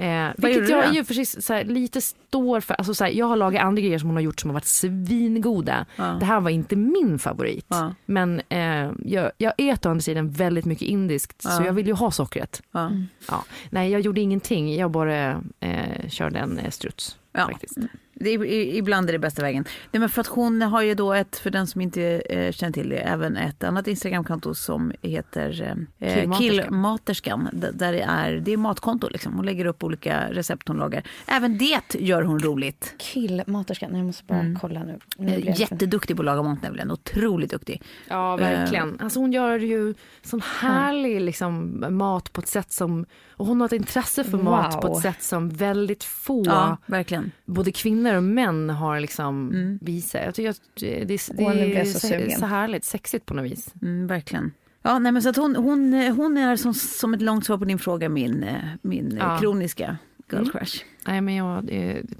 Eh, 0.00 0.28
vilket 0.36 0.68
jag 0.68 0.94
ju 0.94 1.04
för 1.04 1.14
sig 1.14 1.26
så 1.26 1.52
här, 1.52 1.64
lite 1.64 2.00
står 2.00 2.60
för. 2.60 2.74
Alltså 2.74 2.94
så 2.94 3.04
här, 3.04 3.10
jag 3.10 3.26
har 3.26 3.36
lagat 3.36 3.62
andra 3.62 3.82
grejer 3.82 3.98
som 3.98 4.08
hon 4.08 4.16
har 4.16 4.22
gjort 4.22 4.40
som 4.40 4.50
har 4.50 4.54
varit 4.54 4.64
svingoda. 4.64 5.86
Det 5.96 6.24
här 6.24 6.40
var 6.40 6.50
inte 6.50 6.76
min 6.76 7.18
favorit. 7.18 7.66
Ja. 7.68 7.94
Men 8.06 8.42
eh, 8.48 8.90
jag, 9.04 9.32
jag 9.38 9.52
äter 9.56 9.88
å 9.88 9.90
andra 9.90 10.02
sidan 10.02 10.30
väldigt 10.30 10.64
mycket 10.64 10.88
indiskt 10.88 11.42
så 11.42 11.62
jag 11.62 11.72
vill 11.72 11.86
ju 11.86 11.92
ha 11.92 12.10
sockret. 12.10 12.62
Ja. 12.72 12.90
Ja. 13.28 13.44
Nej, 13.70 13.90
jag 13.90 14.00
gjorde 14.00 14.20
ingenting. 14.20 14.74
Jag 14.74 14.90
bara 14.90 15.42
eh, 15.60 16.08
körde 16.08 16.38
en 16.38 16.58
eh, 16.58 16.70
struts. 16.70 17.18
Ja. 17.32 17.46
Faktiskt. 17.46 17.78
Det 18.22 18.30
är, 18.30 18.44
ibland 18.76 19.08
är 19.08 19.12
det 19.12 19.18
bästa 19.18 19.42
vägen. 19.42 19.64
Nej, 19.92 20.00
men 20.00 20.08
för 20.08 20.20
att 20.20 20.26
hon 20.26 20.62
har 20.62 20.82
ju 20.82 20.94
då 20.94 21.12
ett, 21.12 21.36
för 21.36 21.50
den 21.50 21.66
som 21.66 21.80
inte 21.80 22.02
eh, 22.02 22.52
känner 22.52 22.72
till 22.72 22.88
det, 22.88 22.96
även 22.98 23.36
ett 23.36 23.64
annat 23.64 23.86
Instagramkonto 23.86 24.54
som 24.54 24.92
heter 25.02 25.76
eh, 25.98 26.14
Killmaterskan. 26.14 26.34
Killmaterskan. 26.38 27.48
D- 27.52 27.68
Där 27.72 27.92
det 27.92 28.02
är, 28.02 28.32
det 28.32 28.52
är 28.52 28.56
matkonto 28.56 29.08
liksom. 29.08 29.32
Hon 29.34 29.44
lägger 29.46 29.64
upp 29.64 29.84
olika 29.84 30.30
recept 30.32 30.68
hon 30.68 30.76
lagar. 30.76 31.02
Även 31.26 31.58
det 31.58 31.94
gör 31.94 32.22
hon 32.22 32.38
roligt. 32.40 32.94
Killmaterskan. 32.98 33.96
Jag 33.96 34.04
måste 34.06 34.24
bara 34.24 34.56
kolla 34.60 34.82
nu. 34.84 34.98
nu 35.18 35.28
Eh, 35.32 35.60
Jätteduktig 35.60 36.16
på 36.16 36.22
att 36.22 36.26
laga 36.26 36.42
mat 36.42 36.62
nämligen. 36.62 36.90
Otroligt 36.90 37.50
duktig. 37.50 37.82
Ja, 38.08 38.36
verkligen. 38.36 39.00
Alltså 39.00 39.18
hon 39.20 39.32
gör 39.32 39.58
ju 39.58 39.94
sån 40.22 40.42
härlig 40.60 41.20
liksom, 41.20 41.84
mat 41.90 42.32
på 42.32 42.40
ett 42.40 42.48
sätt 42.48 42.72
som... 42.72 43.06
Och 43.36 43.46
hon 43.46 43.60
har 43.60 43.66
ett 43.66 43.72
intresse 43.72 44.24
för 44.24 44.38
mat 44.38 44.80
på 44.80 44.88
Wow. 44.88 44.96
ett 44.96 45.02
sätt 45.02 45.22
som 45.22 45.48
väldigt 45.48 46.04
få, 46.04 46.42
Ja, 46.46 46.76
verkligen. 46.86 47.32
både 47.44 47.72
kvinnor 47.72 48.11
och 48.16 48.22
män, 48.22 48.70
har 48.70 49.00
liksom 49.00 49.50
visat. 49.80 50.20
Jag 50.24 50.34
tycker 50.34 50.50
att 50.50 50.60
det, 50.80 50.94
det, 51.04 51.04
det 51.04 51.14
är 51.14 51.84
så 51.84 51.98
så, 52.00 52.40
så 52.40 52.46
härligt, 52.46 52.84
sexigt 52.84 53.26
på 53.26 53.34
något 53.34 53.44
vis. 53.44 53.74
Mm, 53.82 54.06
verkligen. 54.06 54.52
Ja, 54.82 54.98
nej, 54.98 55.12
men 55.12 55.22
så 55.22 55.28
att 55.28 55.36
hon, 55.36 55.56
hon, 55.56 55.92
hon 55.94 56.36
är 56.38 56.56
som, 56.56 56.74
som 56.74 57.14
ett 57.14 57.22
långt 57.22 57.46
svar 57.46 57.58
på 57.58 57.64
din 57.64 57.78
fråga 57.78 58.08
min, 58.08 58.42
eh, 58.42 58.56
min 58.82 59.12
eh, 59.12 59.18
Ja. 59.18 59.38
kroniska 59.38 59.96
girl 60.32 60.50
crush. 60.50 60.84
Nej, 61.06 61.20
men 61.20 61.34
jag, 61.34 61.72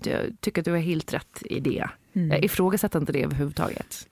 jag 0.02 0.18
tycker 0.40 0.60
att 0.60 0.64
du 0.64 0.70
har 0.70 0.78
helt 0.78 1.14
rätt 1.14 1.42
i 1.44 1.60
det. 1.60 1.88
Jag 2.12 2.44
ifrågasätter 2.44 2.98
inte 2.98 3.12
det 3.12 3.22
överhuvudtaget. 3.24 4.08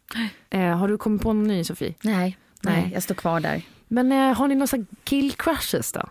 Eh, 0.51 0.79
har 0.79 0.89
du 0.89 0.99
kommit 0.99 1.23
på 1.23 1.33
någon 1.33 1.47
ny, 1.49 1.65
Sofie? 1.65 1.95
Nej. 2.03 2.39
Nej, 2.63 2.91
jag 2.95 3.03
står 3.03 3.15
kvar 3.15 3.41
där. 3.41 3.63
Men 3.89 4.13
eh, 4.13 4.37
har 4.37 4.49
ni 4.49 4.55
några 4.55 4.85
kill-crushes 5.05 5.95
då? 5.95 6.09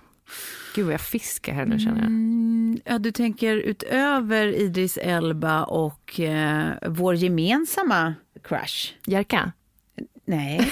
Gud 0.75 0.85
vad 0.85 0.93
jag 0.93 1.01
fiskar 1.01 1.53
här 1.53 1.65
nu 1.65 1.79
känner 1.79 1.97
jag. 1.97 2.05
Mm, 2.07 2.79
ja, 2.85 2.99
du 2.99 3.11
tänker 3.11 3.55
utöver 3.55 4.47
Idris 4.47 4.97
Elba 4.97 5.63
och 5.63 6.19
eh, 6.19 6.69
vår 6.87 7.15
gemensamma 7.15 8.13
crush? 8.43 8.93
Jerka? 9.05 9.51
Nej, 10.25 10.57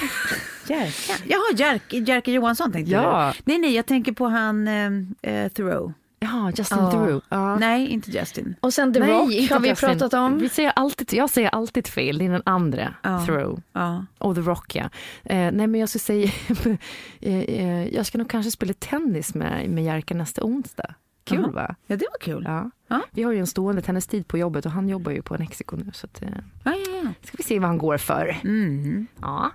Jerka. 0.69 1.13
Jaha, 1.27 1.43
Jerka, 1.55 1.97
Jerka 1.97 2.31
Johansson 2.31 2.71
tänkte 2.71 2.91
Ja. 2.91 3.33
du? 3.37 3.41
Nej, 3.45 3.57
nej, 3.61 3.75
jag 3.75 3.85
tänker 3.85 4.11
på 4.11 4.25
han 4.27 4.67
eh, 4.67 4.91
eh, 5.21 5.47
Thoreau. 5.51 5.93
Ja, 6.19 6.51
Justin 6.55 6.77
Ja. 6.77 6.91
Theroux. 6.91 7.25
Ja. 7.29 7.55
Nej, 7.55 7.87
inte 7.87 8.11
Justin. 8.11 8.55
Och 8.59 8.73
sen 8.73 8.93
The 8.93 8.99
Nej, 8.99 9.09
Rock 9.09 9.51
har 9.51 9.59
vi 9.59 9.69
Justin. 9.69 9.89
pratat 9.89 10.13
om. 10.13 10.37
Vi 10.39 10.49
säger 10.49 10.71
alltid, 10.75 11.13
jag 11.13 11.29
säger 11.29 11.49
alltid 11.49 11.87
fel, 11.87 12.17
det 12.17 12.25
är 12.25 12.29
den 12.29 12.41
andra, 12.45 12.93
Ja. 13.03 13.25
Thoreau. 13.25 13.61
Ja. 13.73 14.05
Och 14.17 14.35
The 14.35 14.41
Rock 14.41 14.75
ja. 14.75 14.83
Eh, 15.23 15.51
nej 15.51 15.67
men 15.67 15.75
jag 15.75 15.89
skulle 15.89 15.99
säga, 15.99 16.31
eh, 17.21 17.39
eh, 17.39 17.87
jag 17.87 18.05
ska 18.05 18.17
nog 18.17 18.29
kanske 18.29 18.51
spela 18.51 18.73
tennis 18.73 19.35
med, 19.35 19.69
med 19.69 19.83
Jerka 19.83 20.13
nästa 20.15 20.43
onsdag. 20.43 20.93
Kul 21.23 21.39
Jaha. 21.41 21.51
va? 21.51 21.75
ja, 21.87 21.95
det 21.95 22.05
var 22.11 22.19
kul. 22.19 22.43
Ja. 22.47 22.71
Ja. 22.87 23.01
Vi 23.11 23.23
har 23.23 23.31
ju 23.31 23.39
en 23.39 23.47
stående 23.47 23.81
tennistid 23.81 24.27
på 24.27 24.37
jobbet 24.37 24.65
och 24.65 24.71
han 24.71 24.89
jobbar 24.89 25.11
ju 25.11 25.21
på 25.21 25.35
Mexiko 25.39 25.75
nu 25.75 25.91
så 25.93 26.05
att, 26.05 26.21
eh, 26.21 26.29
Ja, 26.63 26.71
ja, 26.71 27.01
ja. 27.03 27.09
ska 27.23 27.37
vi 27.37 27.43
se 27.43 27.59
vad 27.59 27.67
han 27.69 27.77
går 27.77 27.97
för. 27.97 28.37
Mm. 28.43 29.07
Ja. 29.21 29.51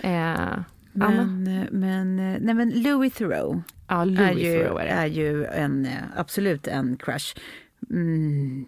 Eh? 0.00 0.34
Men, 0.96 1.46
eh, 1.46 1.64
men, 1.70 2.18
eh, 2.18 2.36
nej, 2.40 2.54
men 2.54 2.70
Louis 2.70 3.12
Theroux 3.14 3.62
Ja, 3.88 4.02
är 4.02 4.06
Louis 4.06 4.44
ju, 4.44 4.52
Theroux 4.52 4.80
är 4.80 4.86
är 4.86 5.06
ju 5.06 5.44
en, 5.44 5.86
eh, 5.86 5.92
absolut 6.16 6.66
en 6.66 6.96
crush. 6.96 7.36
Mm. 7.90 8.66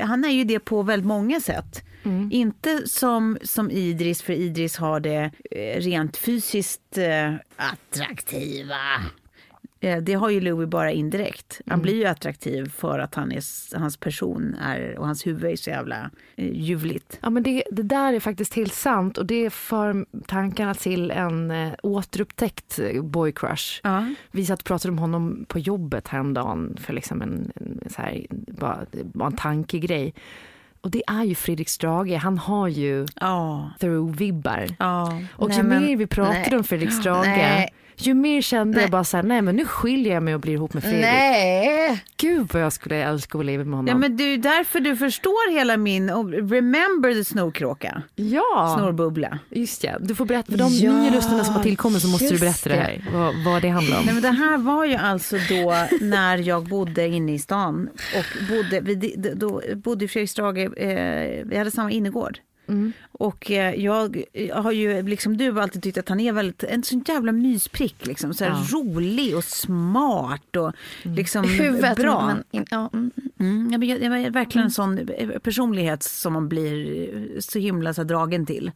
Han 0.00 0.24
är 0.24 0.30
ju 0.30 0.44
det 0.44 0.58
på 0.58 0.82
väldigt 0.82 1.06
många 1.06 1.40
sätt. 1.40 1.84
Mm. 2.02 2.28
Inte 2.32 2.88
som, 2.88 3.38
som 3.42 3.70
Idris, 3.70 4.22
för 4.22 4.32
Idris 4.32 4.76
har 4.76 5.00
det 5.00 5.30
eh, 5.50 5.80
rent 5.80 6.16
fysiskt 6.16 6.98
eh, 6.98 7.34
attraktiva. 7.56 8.76
Eh, 9.80 9.98
Det 9.98 10.14
har 10.14 10.30
ju 10.30 10.40
Louis 10.40 10.68
bara 10.68 10.92
indirekt. 10.92 11.60
Han 11.66 11.82
blir 11.82 11.94
ju 11.94 12.04
attraktiv 12.04 12.68
för 12.76 12.98
att 12.98 13.14
han 13.14 13.32
är, 13.32 13.42
hans 13.78 13.96
person 13.96 14.54
är, 14.62 14.98
och 14.98 15.06
hans 15.06 15.26
huvud 15.26 15.52
är 15.52 15.56
så 15.56 15.70
jävla 15.70 16.10
eh, 16.36 16.50
ljuvligt. 16.52 17.18
Ja, 17.22 17.30
men 17.30 17.42
det, 17.42 17.62
det 17.70 17.82
där 17.82 18.12
är 18.12 18.20
faktiskt 18.20 18.54
helt 18.54 18.74
sant 18.74 19.18
och 19.18 19.26
det 19.26 19.50
för 19.50 20.06
tankarna 20.26 20.74
till 20.74 21.10
en 21.10 21.50
eh, 21.50 21.72
återupptäckt 21.82 22.78
eh, 22.78 23.02
boy 23.02 23.32
crush. 23.32 23.80
Ja. 23.82 24.04
Vi 24.30 24.46
satt 24.46 24.58
och 24.58 24.64
pratade 24.64 24.92
om 24.92 24.98
honom 24.98 25.44
på 25.48 25.58
jobbet 25.58 26.08
häromdagen 26.08 26.76
för 26.80 26.92
liksom 26.92 27.22
en, 27.22 27.52
en, 27.54 27.80
så 27.90 28.02
här, 28.02 28.26
bara, 28.30 28.78
var 28.92 29.26
en 29.26 29.36
tankegrej. 29.36 30.14
Och 30.80 30.90
det 30.90 31.02
är 31.06 31.24
ju 31.24 31.34
Fredrik 31.34 31.68
Strage, 31.68 32.12
han 32.18 32.38
har 32.38 32.68
ju 32.68 33.06
Ja. 33.20 33.70
Thoreau-vibbar. 33.80 34.74
ja. 34.78 35.20
Och 35.32 35.48
Nej, 35.48 35.58
ju 35.58 35.62
men- 35.64 35.82
mer 35.84 35.96
vi 35.96 36.06
pratade 36.06 36.38
nej. 36.50 36.56
om 36.58 36.64
Fredrik 36.64 36.92
Strage, 36.92 37.26
Nej. 37.26 37.68
Ju 37.98 38.14
mer 38.14 38.42
kände 38.42 38.74
Nej. 38.74 38.82
jag 38.82 38.90
bara 38.90 39.04
så 39.04 39.16
här, 39.16 39.24
nej 39.24 39.42
men 39.42 39.56
nu 39.56 39.64
skiljer 39.64 40.14
jag 40.14 40.22
mig 40.22 40.34
och 40.34 40.40
blir 40.40 40.52
ihop 40.52 40.74
med 40.74 40.82
Fredrik. 40.82 41.00
Nej! 41.02 42.04
Gud 42.16 42.48
vad 42.52 42.62
jag 42.62 42.72
skulle 42.72 42.96
älska 42.96 43.38
att 43.38 43.44
leva 43.44 43.64
med 43.64 43.72
honom. 43.78 43.88
Ja, 43.88 43.94
men 43.94 44.16
det 44.16 44.24
är 44.24 44.28
ju 44.28 44.36
därför 44.36 44.80
du 44.80 44.96
förstår 44.96 45.52
hela 45.52 45.76
min... 45.76 46.10
och 46.10 46.30
Remember 46.32 47.14
the 47.14 47.24
snorkråka? 47.24 48.02
ja. 48.14 48.74
Snorbubbla. 48.78 49.38
Just 49.50 49.84
ja, 49.84 49.98
du 50.00 50.14
får 50.14 50.26
berätta, 50.26 50.52
för 50.52 50.58
de 50.58 50.72
Ja, 50.72 50.92
nya 50.92 51.10
lyssnarna 51.10 51.44
som 51.44 51.54
har 51.54 51.62
tillkommit 51.62 52.02
så 52.02 52.08
måste 52.08 52.28
du 52.28 52.38
berätta 52.38 52.68
det 52.68 52.76
här, 52.76 53.04
vad, 53.12 53.44
vad 53.44 53.62
det 53.62 53.68
handlar 53.68 53.98
om. 53.98 54.04
Nej, 54.04 54.14
men 54.14 54.22
det 54.22 54.30
här 54.30 54.58
var 54.58 54.84
ju 54.84 54.94
alltså 54.94 55.36
då 55.48 55.74
när 56.00 56.36
jag 56.38 56.64
bodde 56.68 57.08
inne 57.08 57.34
i 57.34 57.38
stan. 57.38 57.88
Och 58.16 58.48
bodde, 58.48 58.80
vi, 58.80 59.14
då 59.34 59.62
bodde 59.74 60.04
i 60.04 60.08
Fredriksdrage, 60.08 60.62
eh, 60.62 61.44
vi 61.44 61.56
hade 61.58 61.70
samma 61.70 61.90
innergård. 61.90 62.38
Mm. 62.68 62.92
Och 63.12 63.50
eh, 63.50 63.74
jag 63.74 64.24
har 64.54 64.72
ju, 64.72 65.02
liksom 65.02 65.36
du, 65.36 65.60
alltid 65.60 65.82
tyckt 65.82 65.98
att 65.98 66.08
han 66.08 66.20
är 66.20 66.32
väldigt, 66.32 66.64
en 66.64 66.82
sån 66.82 67.04
jävla 67.08 67.32
mysprick. 67.32 68.06
Liksom, 68.06 68.34
så 68.34 68.44
Ja. 68.44 68.64
rolig 68.72 69.36
och 69.36 69.44
smart 69.44 70.56
och 70.56 70.72
liksom 71.02 71.44
Huvudet. 71.48 71.96
bra. 71.96 72.26
Men, 72.26 72.64
ja, 72.70 72.90
mm. 72.92 73.10
Mm, 73.40 73.68
ja, 73.72 73.78
men 73.78 73.88
jag, 73.88 74.02
jag 74.02 74.20
är 74.20 74.30
verkligen 74.30 74.64
en 74.64 74.70
sån 74.70 74.98
eh, 75.08 75.28
personlighet 75.38 76.02
som 76.02 76.32
man 76.32 76.48
blir 76.48 77.08
eh, 77.08 77.38
så 77.40 77.58
himla 77.58 77.94
så 77.94 78.04
dragen 78.04 78.46
till. 78.46 78.70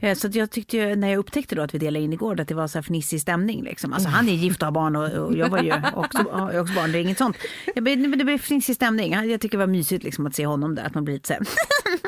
Eh, 0.00 0.14
Så 0.14 0.28
jag 0.32 0.50
tyckte 0.50 0.76
ju, 0.76 0.96
när 0.96 1.08
jag 1.08 1.18
upptäckte 1.18 1.54
då 1.54 1.62
att 1.62 1.74
vi 1.74 1.78
delade 1.78 2.04
in 2.04 2.12
igår 2.12 2.40
att 2.40 2.48
det 2.48 2.54
var 2.54 2.66
så 2.68 2.78
här 2.78 2.82
fnissig 2.82 3.20
stämning. 3.20 3.62
Liksom. 3.64 3.92
Alltså, 3.92 4.08
han 4.08 4.28
är 4.28 4.32
gift 4.32 4.62
och 4.62 4.66
har 4.66 4.72
barn 4.72 4.96
och, 4.96 5.12
och 5.12 5.36
jag 5.36 5.48
var 5.48 5.62
ju 5.62 5.72
också, 5.94 6.18
ju 6.52 6.60
också 6.60 6.74
barn. 6.74 6.92
Det 6.92 6.98
är 6.98 7.02
inget 7.02 7.18
sånt. 7.18 7.36
Jag, 7.74 7.84
det 7.84 8.24
blev 8.24 8.38
fnissig 8.38 8.74
stämning. 8.76 9.12
Jag 9.12 9.40
tycker 9.40 9.58
det 9.58 9.66
var 9.66 9.72
mysigt 9.72 10.04
liksom, 10.04 10.26
att 10.26 10.34
se 10.34 10.46
honom 10.46 10.74
där. 10.74 10.84
Att 10.84 10.94
man 10.94 11.04
blir 11.04 11.14
lite 11.14 11.26
så 11.28 11.32
här. 11.34 11.42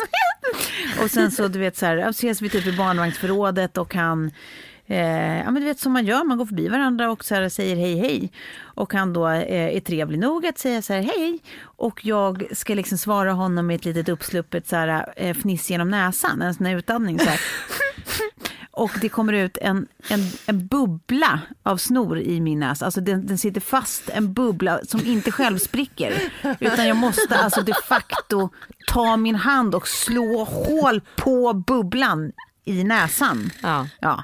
och 1.02 1.11
sen 1.11 1.31
så 1.31 1.49
du 1.49 1.59
vet 1.59 1.76
så 1.76 1.87
här, 1.87 1.97
ja, 1.97 2.09
ses 2.09 2.43
vi 2.43 2.49
typ 2.49 2.67
i 2.67 2.76
barnvagnsförrådet 2.76 3.78
och 3.78 3.95
han 3.95 4.31
Eh, 4.90 5.38
ja, 5.38 5.50
men 5.50 5.55
du 5.55 5.64
vet 5.64 5.78
som 5.78 5.93
man 5.93 6.07
gör, 6.07 6.25
man 6.25 6.38
går 6.38 6.47
förbi 6.47 6.69
varandra 6.69 7.11
och 7.11 7.25
så 7.25 7.35
här 7.35 7.49
säger 7.49 7.76
hej 7.76 7.99
hej. 7.99 8.33
Och 8.61 8.93
han 8.93 9.12
då 9.12 9.28
eh, 9.28 9.76
är 9.76 9.81
trevlig 9.81 10.19
nog 10.19 10.47
att 10.47 10.59
säga 10.59 10.83
så 10.83 10.93
här 10.93 11.00
hej 11.00 11.19
hej. 11.19 11.38
Och 11.62 12.05
jag 12.05 12.49
ska 12.52 12.75
liksom 12.75 12.99
svara 12.99 13.33
honom 13.33 13.67
med 13.67 13.76
ett 13.76 13.85
litet 13.85 14.09
uppsluppet 14.09 14.69
så 14.69 14.76
här, 14.76 15.12
eh, 15.17 15.35
fniss 15.35 15.71
genom 15.71 15.90
näsan, 15.90 16.43
en 16.43 16.55
sån 16.55 16.67
här 16.67 16.76
utandning. 16.76 17.19
Så 17.19 17.25
här. 17.25 17.40
Och 18.78 18.90
det 19.00 19.08
kommer 19.08 19.32
ut 19.32 19.58
en, 19.61 19.87
en, 20.08 20.20
en 20.47 20.66
bubbla 20.66 21.40
av 21.62 21.76
snor 21.76 22.18
i 22.18 22.40
min 22.40 22.61
näsa. 22.61 22.85
Alltså 22.85 23.00
den, 23.00 23.26
den 23.26 23.38
sitter 23.38 23.61
fast, 23.61 24.08
en 24.08 24.32
bubbla 24.32 24.80
som 24.85 25.06
inte 25.06 25.30
själv 25.30 25.58
spricker. 25.58 26.12
Utan 26.61 26.87
jag 26.88 26.97
måste 26.97 27.38
alltså 27.38 27.62
de 27.62 27.75
facto 27.88 28.49
ta 28.87 29.16
min 29.16 29.35
hand 29.35 29.75
och 29.75 29.88
slå 29.88 30.44
hål 30.44 31.00
på 31.16 31.52
bubblan 31.52 32.32
i 32.68 32.84
näsan. 32.84 33.50
Ja. 33.62 33.87
Ja. 34.00 34.22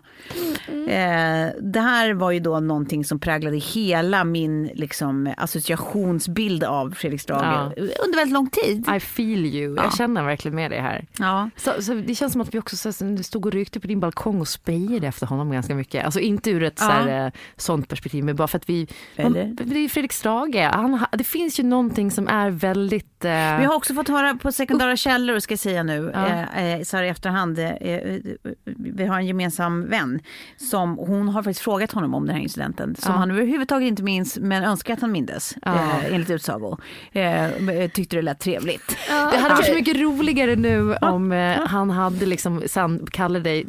Eh, 0.68 1.50
det 1.62 1.80
här 1.80 2.12
var 2.14 2.30
ju 2.30 2.40
då 2.40 2.60
någonting 2.60 3.04
som 3.04 3.18
präglade 3.20 3.56
hela 3.56 4.24
min 4.24 4.66
liksom, 4.74 5.34
associationsbild 5.36 6.64
av 6.64 6.90
Fredrik 6.90 7.20
Strage 7.20 7.44
Ja. 7.44 7.72
under 7.76 8.16
väldigt 8.16 8.32
lång 8.32 8.50
tid. 8.50 8.88
I 8.96 9.00
feel 9.00 9.46
you, 9.46 9.74
Ja. 9.76 9.82
jag 9.84 9.94
känner 9.96 10.22
verkligen 10.22 10.54
med 10.54 10.70
dig 10.70 10.80
här. 10.80 11.04
Ja. 11.18 11.50
Så, 11.56 11.82
så 11.82 11.94
det 11.94 12.14
känns 12.14 12.32
som 12.32 12.40
att 12.40 12.54
vi 12.54 12.58
också 12.58 12.76
så, 12.76 12.92
stod 13.22 13.46
och 13.46 13.52
rykte 13.52 13.80
på 13.80 13.86
din 13.86 14.00
balkong 14.00 14.40
och 14.40 14.48
spejade 14.48 15.06
efter 15.06 15.26
honom 15.26 15.50
ganska 15.50 15.74
mycket. 15.74 16.04
Alltså 16.04 16.20
inte 16.20 16.50
ur 16.50 16.62
ett 16.62 16.78
så 16.78 16.84
här, 16.84 17.26
eh, 17.26 17.32
sånt 17.56 17.88
perspektiv, 17.88 18.24
men 18.24 18.36
bara 18.36 18.48
för 18.48 18.58
att 18.58 18.68
vi... 18.68 18.86
Man, 19.22 19.32
det 19.32 19.84
är 19.84 19.88
Fredrik 19.88 20.12
Strage, 20.12 20.70
han, 20.72 20.94
ha- 20.94 21.08
det 21.12 21.24
finns 21.24 21.60
ju 21.60 21.64
någonting 21.64 22.10
som 22.10 22.28
är 22.28 22.50
väldigt... 22.50 23.24
Eh, 23.24 23.30
Vi 23.58 23.64
har 23.64 23.74
också 23.74 23.94
fått 23.94 24.08
höra 24.08 24.34
på 24.34 24.52
sekundära 24.52 24.96
källor, 24.96 25.38
ska 25.38 25.52
jag 25.52 25.58
säga 25.58 25.82
nu, 25.82 26.10
Ja. 26.14 26.26
eh, 26.26 26.74
eh, 26.74 26.82
så 26.82 26.96
här 26.96 27.04
i 27.04 27.08
efterhand. 27.08 27.58
Eh, 27.58 27.70
eh, 27.70 28.16
vi 28.64 29.04
har 29.06 29.16
en 29.18 29.26
gemensam 29.26 29.88
vän 29.88 30.20
som 30.56 30.98
hon 30.98 31.28
har 31.28 31.42
faktiskt 31.42 31.60
frågat 31.60 31.92
honom 31.92 32.14
om 32.14 32.26
den 32.26 32.36
här 32.36 32.42
incidenten 32.42 32.96
som 32.96 33.12
Ja. 33.12 33.18
han 33.18 33.30
överhuvudtaget 33.30 33.88
inte 33.88 34.02
minns 34.02 34.38
men 34.38 34.64
önskar 34.64 34.94
att 34.94 35.00
han 35.00 35.12
mindes 35.12 35.54
Ja. 35.62 35.74
eh, 35.74 36.14
enligt 36.14 36.30
utsago. 36.30 36.76
Eh, 37.12 37.48
tyckte 37.94 38.16
det 38.16 38.22
lät 38.22 38.38
trevligt. 38.40 38.96
Det 39.08 39.12
hade 39.38 39.54
varit 39.54 39.66
så 39.66 39.74
mycket 39.74 39.96
roligare 39.96 40.56
nu 40.56 40.94
om 40.94 41.32
eh, 41.32 41.58
han 41.66 41.90
hade 41.90 42.26
liksom 42.26 42.62
sen 42.66 43.06
kallade 43.10 43.44
dig 43.44 43.66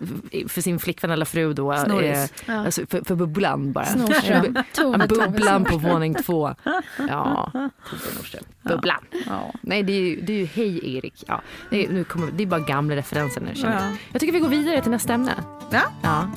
för 0.48 0.62
sin 0.62 0.80
flickvän 0.80 1.12
eller 1.12 1.26
fru 1.26 1.54
då. 1.54 1.74
Ja. 1.74 2.28
alltså 2.48 2.82
för, 2.90 3.02
för 3.06 3.16
bubblan 3.16 3.72
bara. 3.72 3.86
Snorström. 3.86 4.58
Ja, 4.78 4.98
bubblan 5.08 5.64
på 5.66 5.78
våning 5.78 6.14
två. 6.16 6.56
Ja. 7.10 7.52
Bubblan. 8.64 9.06
Ja. 9.26 9.54
Nej 9.62 9.84
det 9.84 9.94
är 9.94 10.00
ju, 10.02 10.22
det 10.22 10.34
är 10.34 10.38
ju 10.38 10.46
hej 10.46 10.96
Erik. 10.98 11.24
Ja, 11.28 11.42
det, 11.70 11.86
är, 11.86 11.90
nu 11.90 12.04
kommer, 12.04 12.32
det 12.32 12.44
är 12.44 12.48
bara 12.48 12.60
gamla 12.60 12.96
referenser 12.96 13.42
nu 13.42 13.56
känner 13.56 13.74
jag. 13.74 13.84
Ja. 13.84 13.98
Jag 14.12 14.20
tycker 14.22 14.34
vi 14.34 14.40
går 14.46 14.50
vidare 14.50 14.82
till 14.82 14.92
nästa 14.92 15.14
ämne. 15.14 15.44
Ja. 15.72 15.82
Ja. 16.04 16.30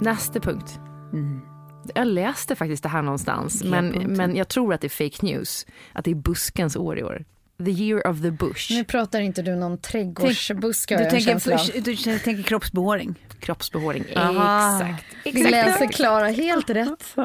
Nästa 0.00 0.40
punkt. 0.40 0.80
Jag 1.94 2.06
läste 2.06 2.56
faktiskt 2.56 2.82
det 2.82 2.88
här 2.88 3.02
någonstans, 3.02 3.64
men, 3.64 3.88
men 3.88 4.36
jag 4.36 4.48
tror 4.48 4.74
att 4.74 4.80
det 4.80 4.86
är 4.86 5.10
fake 5.10 5.26
news. 5.26 5.66
Att 5.92 6.04
det 6.04 6.10
är 6.10 6.14
buskens 6.14 6.76
år 6.76 6.98
i 6.98 7.02
år. 7.02 7.24
The 7.64 7.70
year 7.70 8.06
of 8.06 8.22
the 8.22 8.30
bush. 8.30 8.72
Nu 8.72 8.84
pratar 8.84 9.20
inte 9.20 9.42
du 9.42 9.56
någon 9.56 9.78
trädgårdsbuske 9.78 10.96
Du 10.96 11.10
tänker, 11.10 11.80
du 11.80 12.18
tänker 12.18 12.42
kroppsbehåring. 12.42 13.14
Kroppsbehåring. 13.40 14.04
Aha. 14.16 14.80
Exakt. 14.82 15.04
Vi 15.24 15.30
Exakt. 15.30 15.50
läser 15.50 15.86
Klara 15.86 16.26
helt 16.28 16.70
rätt. 16.70 17.04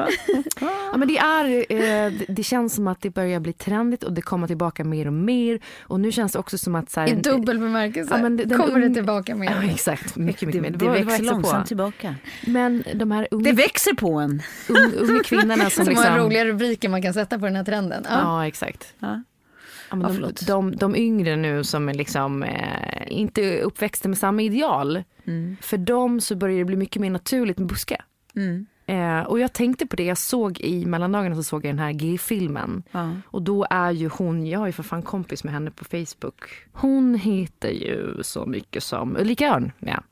Ja, 0.92 0.96
men 0.96 1.08
det, 1.08 1.18
är, 1.18 1.44
eh, 1.72 2.12
det- 2.12 2.24
det 2.28 2.42
känns 2.42 2.74
som 2.74 2.86
att 2.86 3.00
det 3.00 3.10
börjar 3.10 3.40
bli 3.40 3.52
trendigt 3.52 4.02
och 4.02 4.12
det 4.12 4.22
kommer 4.22 4.46
tillbaka 4.46 4.84
mer 4.84 5.06
och 5.06 5.12
mer. 5.12 5.60
Och 5.82 6.00
nu 6.00 6.12
känns 6.12 6.32
det 6.32 6.38
också 6.38 6.58
som 6.58 6.74
att... 6.74 6.90
Så 6.90 7.00
här, 7.00 7.08
I 7.08 7.12
dubbel 7.14 7.58
bemärkelse 7.58 8.14
Ja, 8.14 8.22
men 8.22 8.36
det- 8.36 8.44
den 8.44 8.58
kommer 8.58 8.80
det 8.80 8.94
tillbaka 8.94 9.32
Ja, 9.32 9.36
med. 9.38 9.70
exakt, 9.70 10.16
mycket, 10.16 10.40
Det, 10.40 10.46
mycket 10.46 10.62
mer. 10.62 10.70
det, 10.70 10.84
var- 10.84 10.92
växer 10.92 11.06
växer 11.10 11.24
långsamt 11.24 11.62
på. 11.62 11.66
tillbaka. 11.68 12.14
Men 12.46 12.84
de 12.94 13.10
här 13.10 13.28
unga, 13.30 13.44
Det 13.44 13.52
växer 13.52 13.94
på 13.94 14.12
en. 14.20 14.42
unga, 14.68 14.90
unga 14.96 15.22
kvinnorna 15.22 15.70
som 15.70 15.84
Så 15.84 15.90
liksom... 15.90 16.12
många 16.12 16.24
roliga 16.24 16.44
rubriker 16.44 16.88
man 16.88 17.02
kan 17.02 17.14
sätta 17.14 17.38
på 17.38 17.44
den 17.46 17.56
här 17.56 17.64
trenden. 17.64 18.06
Ja. 18.10 18.18
Ja, 18.22 18.46
exakt. 18.46 18.94
Ja. 18.98 19.22
Ja, 19.90 19.96
men 19.96 20.14
Ja, 20.14 20.28
de, 20.40 20.46
de, 20.46 20.76
de 20.76 20.96
yngre 20.96 21.36
nu 21.36 21.64
som 21.64 21.88
är 21.88 21.94
liksom, 21.94 22.42
eh, 22.42 23.02
inte 23.06 23.60
uppväxta 23.60 24.08
med 24.08 24.18
samma 24.18 24.42
ideal. 24.42 25.02
Mm. 25.24 25.56
För 25.60 25.78
dem 25.78 26.20
så 26.20 26.36
börjar 26.36 26.58
det 26.58 26.64
bli 26.64 26.76
mycket 26.76 27.02
mer 27.02 27.10
naturligt 27.10 27.58
med 27.58 27.68
buske. 27.68 28.02
Mm. 28.36 28.66
Eh, 28.88 29.20
och 29.20 29.40
jag 29.40 29.52
tänkte 29.52 29.86
på 29.86 29.96
det, 29.96 30.04
jag 30.04 30.18
såg 30.18 30.60
i 30.60 30.86
mellandagarna 30.86 31.34
så 31.34 31.42
såg 31.42 31.64
jag 31.64 31.70
den 31.70 31.78
här 31.78 31.92
G-filmen. 31.92 32.82
Ja. 32.90 33.10
Och 33.26 33.42
då 33.42 33.66
är 33.70 33.90
ju 33.90 34.08
hon, 34.08 34.46
jag 34.46 34.68
är 34.68 34.72
för 34.72 34.82
fan 34.82 35.02
kompis 35.02 35.44
med 35.44 35.52
henne 35.52 35.70
på 35.70 35.84
Facebook. 35.84 36.34
Hon 36.72 37.14
heter 37.14 37.68
ju 37.68 38.22
så 38.22 38.46
mycket 38.46 38.82
som 38.82 39.16
Ulrika 39.16 39.54
Örn. 39.54 39.72
Ja. 39.78 40.02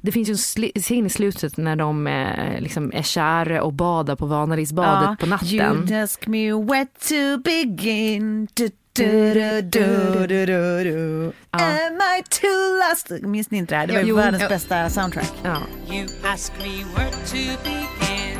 Det 0.00 0.12
finns 0.12 0.28
ju 0.28 0.32
en 0.74 0.82
scen 0.82 1.06
i 1.06 1.10
slutet 1.10 1.56
när 1.56 1.76
de 1.76 2.06
eh, 2.06 2.60
liksom 2.60 2.92
är 2.94 3.02
kära 3.02 3.62
och 3.62 3.72
badar 3.72 4.16
på 4.16 4.26
Vanadisbadet 4.26 5.20
på 5.20 5.26
natten. 5.26 5.88
You 5.88 6.02
ask 6.02 6.26
me 6.26 6.52
where 6.52 6.86
to 6.86 7.42
begin. 7.44 8.48
Du, 8.54 8.70
du, 8.96 9.34
du, 9.34 9.62
du, 9.62 10.26
du, 10.26 10.46
du, 10.46 10.84
du. 10.84 11.32
Am 11.50 12.00
I 12.00 12.22
too 12.30 12.78
lost? 12.78 13.10
Minns 13.22 13.50
ni 13.50 13.58
inte 13.58 13.74
det 13.74 13.78
här? 13.78 13.86
Det 13.86 13.92
var 13.92 14.00
ju 14.00 14.06
Jo. 14.08 14.16
världens 14.16 14.42
Jo. 14.42 14.48
bästa 14.48 14.90
soundtrack. 14.90 15.32
Ja. 15.42 15.62
You 15.94 16.06
ask 16.24 16.52
me 16.58 16.84
where 16.96 17.10
to 17.10 17.62
begin. 17.64 18.38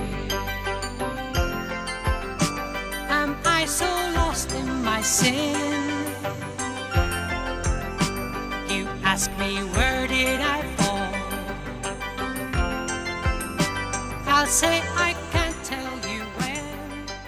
Am 3.11 3.37
I 3.63 3.67
so 3.67 3.85
lost 4.17 4.53
in 4.55 4.83
my 4.85 5.03
sin? 5.03 5.57
You 8.71 8.87
ask 9.05 9.31
me 9.39 9.63
where 9.75 10.07
did 10.09 10.41
I 10.41 10.63
fall? 10.77 11.09
I'll 14.27 14.47
say 14.47 14.79
I 14.97 15.15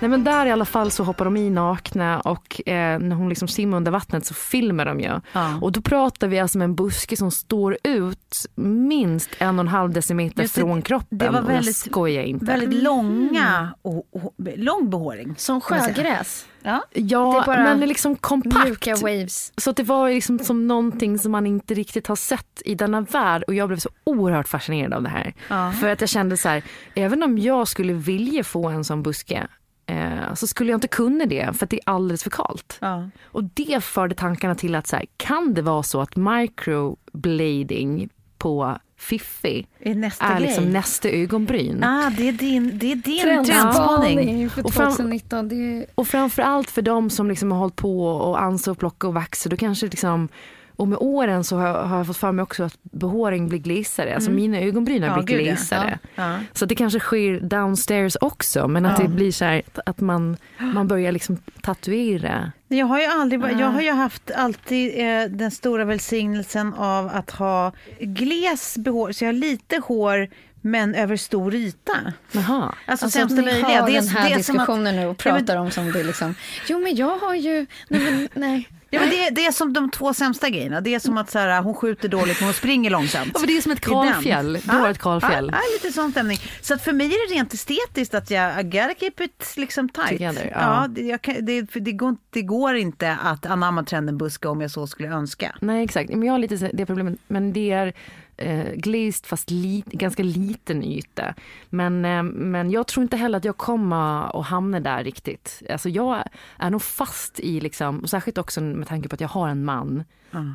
Nej 0.00 0.10
men 0.10 0.24
där 0.24 0.46
i 0.46 0.50
alla 0.50 0.64
fall 0.64 0.90
så 0.90 1.04
hoppar 1.04 1.24
de 1.24 1.36
i 1.36 1.50
nakna 1.50 2.20
och 2.20 2.68
eh, 2.68 2.98
när 2.98 3.16
hon 3.16 3.28
liksom 3.28 3.48
simmar 3.48 3.76
under 3.76 3.90
vattnet 3.92 4.26
så 4.26 4.34
filmar 4.34 4.84
de 4.84 5.00
ju. 5.00 5.10
Ja. 5.32 5.58
Och 5.60 5.72
då 5.72 5.80
pratar 5.80 6.28
vi 6.28 6.38
alltså 6.38 6.58
med 6.58 6.64
en 6.64 6.74
buske 6.74 7.16
som 7.16 7.30
står 7.30 7.76
ut 7.82 8.46
minst 8.54 9.30
en 9.38 9.58
och 9.58 9.62
en 9.64 9.68
halv 9.68 9.92
decimeter 9.92 10.42
det, 10.42 10.48
från 10.48 10.82
kroppen. 10.82 11.18
det 11.18 11.28
var 11.30 11.42
och 11.42 11.48
väldigt- 11.50 11.66
jag 11.66 11.74
skojar 11.92 12.22
inte. 12.22 12.44
Väldigt 12.46 12.82
långa 12.82 13.74
och, 13.82 14.06
och 14.12 14.34
lång 14.56 14.90
behåring. 14.90 15.34
Som 15.36 15.60
sjögräs. 15.60 16.46
Ja. 16.62 16.82
Ja, 16.92 17.42
Det 17.46 17.52
men 17.52 17.78
det 17.78 17.84
är 17.84 17.88
liksom 17.88 18.16
kompakt. 18.16 18.86
Waves. 19.02 19.52
Så 19.56 19.72
det 19.72 19.82
var 19.82 20.08
liksom 20.10 20.38
som 20.38 20.66
någonting 20.66 21.18
som 21.18 21.32
man 21.32 21.46
inte 21.46 21.74
riktigt 21.74 22.06
har 22.06 22.16
sett 22.16 22.62
i 22.64 22.74
denna 22.74 23.00
värld 23.00 23.42
och 23.46 23.54
jag 23.54 23.68
blev 23.68 23.78
så 23.78 23.88
oerhört 24.04 24.48
fascinerad 24.48 24.92
av 24.94 25.02
det 25.02 25.08
här. 25.08 25.34
Ja. 25.48 25.72
För 25.72 25.88
att 25.88 26.00
jag 26.00 26.10
kände 26.10 26.36
så 26.36 26.48
här, 26.48 26.62
även 26.94 27.22
om 27.22 27.38
jag 27.38 27.68
skulle 27.68 27.92
vilja 27.92 28.44
få 28.44 28.68
en 28.68 28.84
sån 28.84 29.02
buske 29.02 29.46
eh, 29.86 30.34
så 30.34 30.46
skulle 30.46 30.70
jag 30.70 30.76
inte 30.76 30.88
kunna 30.88 31.26
det 31.26 31.56
för 31.56 31.66
att 31.66 31.70
det 31.70 31.76
är 31.76 31.82
alldeles 31.92 32.22
för 32.22 32.30
kallt. 32.30 32.78
Ja. 32.80 33.08
Och 33.24 33.44
det 33.44 33.84
förde 33.84 34.14
tankarna 34.14 34.54
till 34.54 34.74
att 34.74 34.86
så 34.86 34.96
här, 34.96 35.06
kan 35.16 35.54
det 35.54 35.62
vara 35.62 35.82
så 35.82 36.00
att 36.00 36.16
microblading 36.16 38.08
på 38.38 38.78
Fiffi 38.98 39.66
Är 39.80 39.94
nästa 39.94 40.24
är 40.24 40.40
liksom 40.40 40.72
nästa 40.72 41.08
ögonbryn? 41.08 41.84
Ah, 41.84 42.10
det 42.16 42.28
är 42.28 42.32
din, 42.32 42.78
det 42.78 42.92
är 42.92 42.96
din 42.96 43.20
Trendspaning 43.22 43.44
trendspaning. 43.44 44.28
inför 44.28 44.64
Och 44.64 44.72
fram- 44.74 44.90
2019. 44.92 45.48
Det 45.48 45.54
är... 45.54 45.86
Och 45.94 46.08
framförallt 46.08 46.70
för 46.70 46.82
de 46.82 47.10
som 47.10 47.28
liksom 47.28 47.52
har 47.52 47.58
hållit 47.58 47.76
på 47.76 48.06
och 48.06 48.42
ansa 48.42 48.70
och 48.70 48.78
plocka 48.78 49.08
och 49.08 49.14
vaxa, 49.14 49.48
då 49.48 49.56
kanske 49.56 49.86
liksom 49.86 50.28
och 50.76 50.88
med 50.88 50.98
åren 51.00 51.44
så 51.44 51.56
har, 51.56 51.72
har 51.72 51.96
jag 51.96 52.06
fått 52.06 52.16
för 52.16 52.32
mig 52.32 52.42
också 52.42 52.62
att 52.64 52.78
behåring 52.82 53.48
blir 53.48 53.58
glisare. 53.58 54.14
Alltså 54.14 54.30
mina 54.30 54.60
ögonbryn 54.60 55.02
har 55.02 55.08
Ja, 55.10 55.14
blivit 55.22 55.28
gud, 55.28 55.40
ja. 55.40 55.52
glisare. 55.52 55.98
Ja. 56.14 56.32
Ja. 56.32 56.38
Så 56.52 56.66
det 56.66 56.74
kanske 56.74 56.98
sker 57.00 57.40
downstairs 57.40 58.16
också 58.20 58.68
men 58.68 58.86
att 58.86 58.98
Ja. 58.98 59.04
det 59.04 59.10
blir 59.10 59.32
så 59.32 59.44
här 59.44 59.62
att 59.86 60.00
man, 60.00 60.36
man 60.58 60.88
börjar 60.88 61.12
liksom 61.12 61.36
tatuera. 61.62 62.52
Jag 62.68 62.86
har 62.86 63.00
ju 63.00 63.06
aldrig, 63.06 63.40
jag 63.42 63.66
har 63.66 63.80
ju 63.80 63.92
haft 63.92 64.30
alltid 64.30 64.92
eh, 64.98 65.24
den 65.30 65.50
stora 65.50 65.84
välsignelsen 65.84 66.74
av 66.74 67.08
att 67.14 67.30
ha 67.30 67.72
gles 68.00 68.78
behår, 68.78 69.12
så 69.12 69.24
jag 69.24 69.28
har 69.28 69.32
lite 69.32 69.80
hår 69.84 70.28
men 70.60 70.94
över 70.94 71.16
stor 71.16 71.54
yta. 71.54 71.92
Jaha. 72.32 72.44
Alltså, 72.86 73.06
Alltså 73.06 73.18
sämsta 73.18 73.36
ni 73.36 73.42
möjliga. 73.42 73.66
har 73.80 73.86
Det 73.90 73.96
är- 73.96 74.00
den 74.00 74.08
här 74.08 74.28
det 74.28 74.34
är 74.34 74.42
som 74.42 74.56
att- 74.56 74.60
diskussionen 74.60 74.96
nu 74.96 75.06
och 75.06 75.22
Ja, 75.24 75.32
men- 75.32 75.46
pratar 75.46 75.56
om 75.60 75.70
som 75.70 75.92
det 75.92 76.04
liksom, 76.04 76.34
jo 76.68 76.78
men 76.80 76.96
jag 76.96 77.18
har 77.18 77.34
ju, 77.34 77.66
nej 77.88 78.00
men 78.00 78.28
nej. 78.34 78.68
Ja, 78.90 79.00
men 79.00 79.10
det, 79.10 79.30
det 79.30 79.46
är 79.46 79.52
som 79.52 79.72
de 79.72 79.90
två 79.90 80.14
sämsta 80.14 80.48
grejerna. 80.50 80.80
Det 80.80 80.94
är 80.94 80.98
som 80.98 81.18
att 81.18 81.30
så 81.30 81.38
här, 81.38 81.62
hon 81.62 81.74
skjuter 81.74 82.08
dåligt 82.08 82.40
men 82.40 82.44
hon 82.46 82.54
springer 82.54 82.90
långsamt. 82.90 83.30
Ja, 83.34 83.40
men 83.40 83.46
det 83.48 83.56
är 83.56 83.60
som 83.60 83.72
ett 83.72 83.80
kalfjäll. 83.80 84.58
Du 84.64 84.70
har 84.76 84.90
ett 84.90 84.98
kalfjäll. 84.98 85.50
Ja, 85.52 85.58
ja, 85.58 85.72
lite 85.82 85.94
sån 85.94 86.10
stämning. 86.10 86.38
Så 86.60 86.74
att 86.74 86.82
för 86.82 86.92
mig 86.92 87.06
är 87.06 87.28
det 87.28 87.34
rent 87.34 87.54
estetiskt 87.54 88.14
att 88.14 88.30
jag 88.30 88.60
I 88.60 88.62
gotta 88.62 88.94
keep 89.00 89.12
it 89.20 89.52
liksom 89.56 89.88
tight. 89.88 90.08
Together, 90.08 90.50
ja. 90.54 90.60
ja. 90.60 90.86
det, 90.88 91.00
jag 91.02 91.22
kan, 91.22 91.34
det, 91.40 91.62
det, 91.62 91.92
går, 91.92 92.08
inte- 92.08 92.22
det 92.30 92.42
går 92.42 92.74
inte 92.76 93.16
att 93.22 93.46
anamma 93.46 93.84
trenden 93.84 94.18
buske 94.18 94.48
om 94.48 94.60
jag 94.60 94.70
så 94.70 94.86
skulle 94.86 95.08
önska. 95.08 95.56
Nej 95.60 95.84
exakt, 95.84 96.10
men 96.10 96.22
jag 96.22 96.32
har 96.34 96.38
lite 96.38 96.70
det 96.72 96.86
problemet, 96.86 97.18
men 97.26 97.52
det 97.52 97.72
är 97.72 97.92
eh, 98.36 98.72
glazed 98.74 99.26
fast 99.26 99.50
li, 99.50 99.84
ganska 99.86 100.22
liten 100.22 100.84
yta. 100.84 101.34
Men, 101.70 102.04
eh, 102.04 102.22
men 102.22 102.70
jag 102.70 102.86
tror 102.86 103.02
inte 103.02 103.16
heller 103.16 103.38
att 103.38 103.44
jag 103.44 103.56
kommer 103.56 104.40
att 104.40 104.46
hamna 104.46 104.80
där 104.80 105.04
riktigt. 105.04 105.62
Alltså 105.70 105.88
jag 105.88 106.22
är 106.58 106.70
nog 106.70 106.82
fast 106.82 107.40
i, 107.40 107.60
liksom, 107.60 107.98
och 107.98 108.10
särskilt 108.10 108.38
också 108.38 108.60
med 108.60 108.88
tanke 108.88 109.08
på 109.08 109.14
att 109.14 109.20
jag 109.20 109.28
har 109.28 109.48
en 109.48 109.64
man 109.64 110.04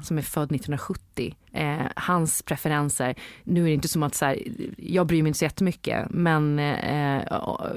som 0.03 0.17
är 0.17 0.21
född 0.21 0.51
1970. 0.51 1.35
Eh, 1.53 1.75
hans 1.95 2.41
preferenser, 2.41 3.15
nu 3.43 3.61
är 3.61 3.65
det 3.65 3.73
inte 3.73 3.87
som 3.87 4.03
att 4.03 4.15
så 4.15 4.25
här, 4.25 4.37
jag 4.77 5.07
bryr 5.07 5.23
mig 5.23 5.27
inte 5.27 5.39
så 5.39 5.45
jättemycket 5.45 6.07
men 6.09 6.59
eh, 6.59 7.23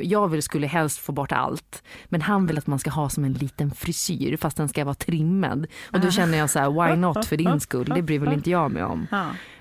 jag 0.01 0.29
vill, 0.29 0.43
skulle 0.43 0.67
helst 0.67 0.99
få 0.99 1.13
bort 1.13 1.33
allt. 1.33 1.83
Men 2.05 2.23
han 2.23 2.47
vill 2.47 2.59
att 2.59 2.67
man 2.67 2.79
ska 2.79 2.91
ha 2.91 3.09
som 3.09 3.25
en 3.25 3.33
liten 3.33 3.71
frisyr 3.71 4.37
fast 4.37 4.57
den 4.57 4.69
ska 4.69 4.85
vara 4.85 4.95
trimmad. 4.95 5.67
Och 5.93 6.01
då 6.01 6.11
känner 6.11 6.39
jag 6.39 6.51
så 6.51 6.59
här, 6.59 6.71
why 6.89 6.97
not 6.97 7.27
för 7.27 7.37
din 7.37 7.61
skull, 7.67 7.93
det 7.95 8.03
bryr 8.03 8.19
väl 8.19 8.33
inte 8.33 8.51
jag 8.51 8.71
mig 8.71 8.85
om. 8.85 9.07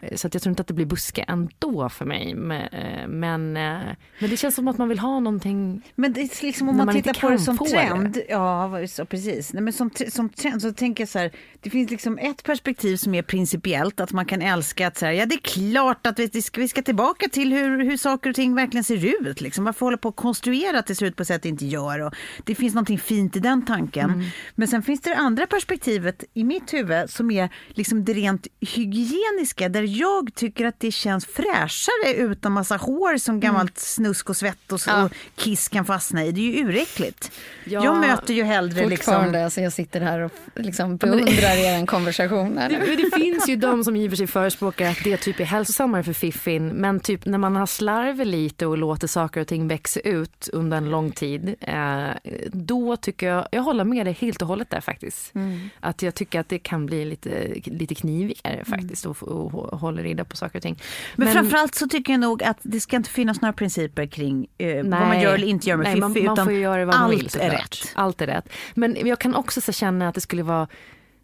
Eh, 0.02 0.16
Så 0.16 0.30
att 0.34 0.36
jag 0.36 0.42
tror 0.44 0.52
inte 0.52 0.62
att 0.62 0.68
det 0.68 0.74
blir 0.74 0.86
buske 0.86 1.22
ändå 1.28 1.90
för 1.90 2.06
mig. 2.06 2.36
Men, 2.36 2.62
eh, 2.72 3.08
men, 3.08 3.58
eh, 3.58 3.80
men 4.20 4.30
det 4.30 4.38
känns 4.38 4.56
som 4.56 4.68
att 4.68 4.78
man 4.78 4.90
vill 4.90 5.00
ha 5.00 5.20
någonting 5.20 5.82
Men 5.96 6.14
det 6.14 6.22
är 6.22 6.46
liksom 6.46 6.70
om 6.70 6.78
man, 6.78 6.86
man 6.86 6.96
tittar 6.96 7.14
på 7.14 7.30
det 7.30 7.40
som 7.40 7.58
trend. 7.58 8.18
Ja, 8.30 8.68
vad- 8.68 8.90
så 8.90 9.06
precis. 9.06 9.54
Nej, 9.54 9.64
men 9.64 9.74
som, 9.74 9.90
som 10.10 10.30
trend 10.30 10.62
så 10.62 10.74
tänker 10.74 11.02
jag 11.02 11.10
så 11.10 11.20
här. 11.20 11.32
Det 11.62 11.70
finns 11.70 11.92
liksom 11.92 12.18
ett 12.18 12.44
perspektiv 12.44 12.96
som 12.98 13.14
är 13.16 13.22
principiellt. 13.22 14.00
Att 14.00 14.12
man 14.12 14.26
kan 14.26 14.42
älska 14.42 14.88
att 14.88 14.98
så 14.98 15.06
här, 15.06 15.14
ja 15.14 15.26
det 15.26 15.36
är 15.36 15.72
klart 15.72 16.08
att 16.08 16.20
vi, 16.20 16.30
vi, 16.34 16.42
ska, 16.42 16.62
vi 16.62 16.68
ska 16.68 16.82
tillbaka 16.82 17.30
till 17.30 17.54
hur, 17.54 17.84
hur 17.84 17.98
saker 17.98 18.30
och 18.30 18.36
ting 18.36 18.56
verkligen 18.56 18.84
ser 18.84 19.26
ut. 19.28 19.42
Liksom. 19.42 19.64
Varför 19.66 19.86
hålla 19.86 19.98
på 19.98 20.08
att 20.10 20.16
konstruera 20.16 20.80
att 20.80 20.86
det 20.88 20.96
ser 20.96 21.06
ut 21.06 21.16
på 21.16 21.22
ett 21.22 21.28
sätt 21.28 21.42
det 21.44 21.50
inte 21.50 21.66
gör? 21.66 22.00
Och 22.00 22.14
det 22.44 22.56
finns 22.56 22.74
någonting 22.74 23.00
fint 23.00 23.36
i 23.36 23.40
den 23.40 23.66
tanken. 23.66 24.24
Men 24.56 24.68
sen 24.68 24.84
finns 24.84 25.02
det 25.02 25.10
det 25.10 25.18
andra 25.18 25.48
perspektivet 25.48 26.24
i 26.34 26.44
mitt 26.44 26.74
huvud 26.74 27.10
som 27.10 27.32
är 27.32 27.50
liksom 27.70 28.06
det 28.06 28.14
rent 28.14 28.48
hygieniska. 28.60 29.70
Där 29.70 29.84
jag 30.02 30.23
tycker 30.32 30.66
att 30.66 30.80
det 30.80 30.92
känns 30.92 31.26
fräschare 31.26 32.14
utan 32.16 32.52
massa 32.52 32.78
hår 32.78 33.18
som 33.18 33.40
gammalt 33.40 33.78
snusk 33.78 34.30
och 34.30 34.38
svett 34.38 34.72
och, 34.72 34.82
så, 34.82 34.90
Ja. 34.90 35.04
och 35.04 35.12
kiss 35.36 35.70
kan 35.70 35.86
fastna 35.86 36.26
i. 36.26 36.32
Det 36.32 36.42
är 36.42 36.58
ju 36.58 36.68
uräckligt. 36.70 37.32
Ja, 37.66 37.84
jag 37.84 37.98
möter 37.98 38.34
ju 38.34 38.44
hellre 38.44 38.90
liksom... 38.90 39.36
Alltså 39.36 39.62
jag 39.62 39.74
sitter 39.74 40.02
här 40.02 40.20
och 40.20 40.32
liksom 40.56 40.98
beundrar 40.98 41.58
er 41.58 41.86
konversation. 41.86 42.58
Här 42.58 42.70
Det, 42.70 42.96
det 42.96 43.18
finns 43.18 43.50
ju 43.50 43.56
de 43.56 43.84
som 43.84 44.10
för 44.10 44.16
sig 44.16 44.28
förespråkar 44.38 44.90
att 44.92 45.04
det 45.04 45.18
typ 45.18 45.40
är 45.40 45.44
hälsosammare 45.44 46.04
för 46.04 46.14
fiffin 46.14 46.68
men 46.68 47.00
typ 47.00 47.26
när 47.26 47.38
man 47.38 47.56
har 47.56 47.66
slarvat 47.66 48.28
lite 48.28 48.66
och 48.66 48.78
låter 48.78 49.08
saker 49.08 49.42
och 49.42 49.48
ting 49.48 49.68
växa 49.68 50.00
ut 50.00 50.50
under 50.54 50.78
en 50.78 50.90
lång 50.90 51.12
tid 51.12 51.56
eh, 51.62 52.08
då 52.52 52.98
tycker 52.98 53.28
jag, 53.28 53.48
jag 53.52 53.62
håller 53.62 53.84
med 53.84 54.06
dig 54.06 54.14
helt 54.14 54.42
och 54.42 54.48
hållet 54.48 54.70
där 54.70 54.82
faktiskt. 54.82 55.34
Att 55.80 56.02
jag 56.02 56.16
tycker 56.16 56.40
att 56.40 56.50
det 56.50 56.60
kan 56.60 56.86
bli 56.86 57.06
lite, 57.06 57.54
lite 57.66 57.96
knivigare 57.96 58.64
faktiskt 58.66 59.06
och, 59.06 59.24
och, 59.24 59.56
och 59.56 59.80
hålla 59.80 60.02
reda 60.14 60.26
på 60.26 60.38
saker 60.38 60.60
och 60.60 60.64
ting. 60.64 60.80
Men, 61.16 61.34
framförallt 61.34 61.76
så 61.76 61.88
tycker 61.88 62.14
jag 62.14 62.20
nog 62.20 62.44
att 62.44 62.58
det 62.62 62.80
ska 62.80 62.96
inte 62.96 63.10
finnas 63.10 63.42
några 63.42 63.54
principer 63.54 64.06
kring 64.06 64.48
eh, 64.58 64.76
vad 64.76 64.86
man 64.86 65.10
Nej. 65.10 65.24
gör 65.24 65.34
eller 65.34 65.48
inte 65.48 65.70
gör 65.70 65.78
med 65.78 65.84
Nej, 65.84 65.94
fiffi. 65.94 66.26
man, 66.26 66.36
man 66.36 66.46
får 66.46 66.54
göra 66.54 66.86
vad 66.86 66.96
man 66.96 67.04
allt 67.04 67.14
vill 67.14 67.42
är 67.42 67.50
rätt. 67.50 67.92
Allt 67.96 68.22
är 68.22 68.28
rätt. 68.28 68.50
Men 68.74 68.98
jag 69.08 69.20
kan 69.20 69.36
också 69.36 69.62
så 69.62 69.72
känna 69.72 70.08
att 70.08 70.16
det 70.16 70.22
skulle 70.22 70.44
vara 70.44 70.68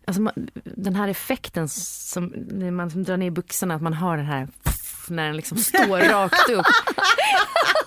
Alltså 0.06 0.32
den 0.64 0.96
här 0.96 1.08
effekten 1.08 1.70
som 1.70 2.26
när 2.36 2.72
man 2.72 2.92
som 2.92 3.04
drar 3.04 3.18
ner 3.18 3.32
byxorna, 3.32 3.76
att 3.76 3.82
man 3.82 3.94
hör 3.94 4.18
den 4.18 4.26
här 4.26 4.48
när 5.10 5.26
den 5.26 5.36
liksom 5.36 5.58
står 5.58 6.10
rakt 6.10 6.50
upp. 6.50 6.66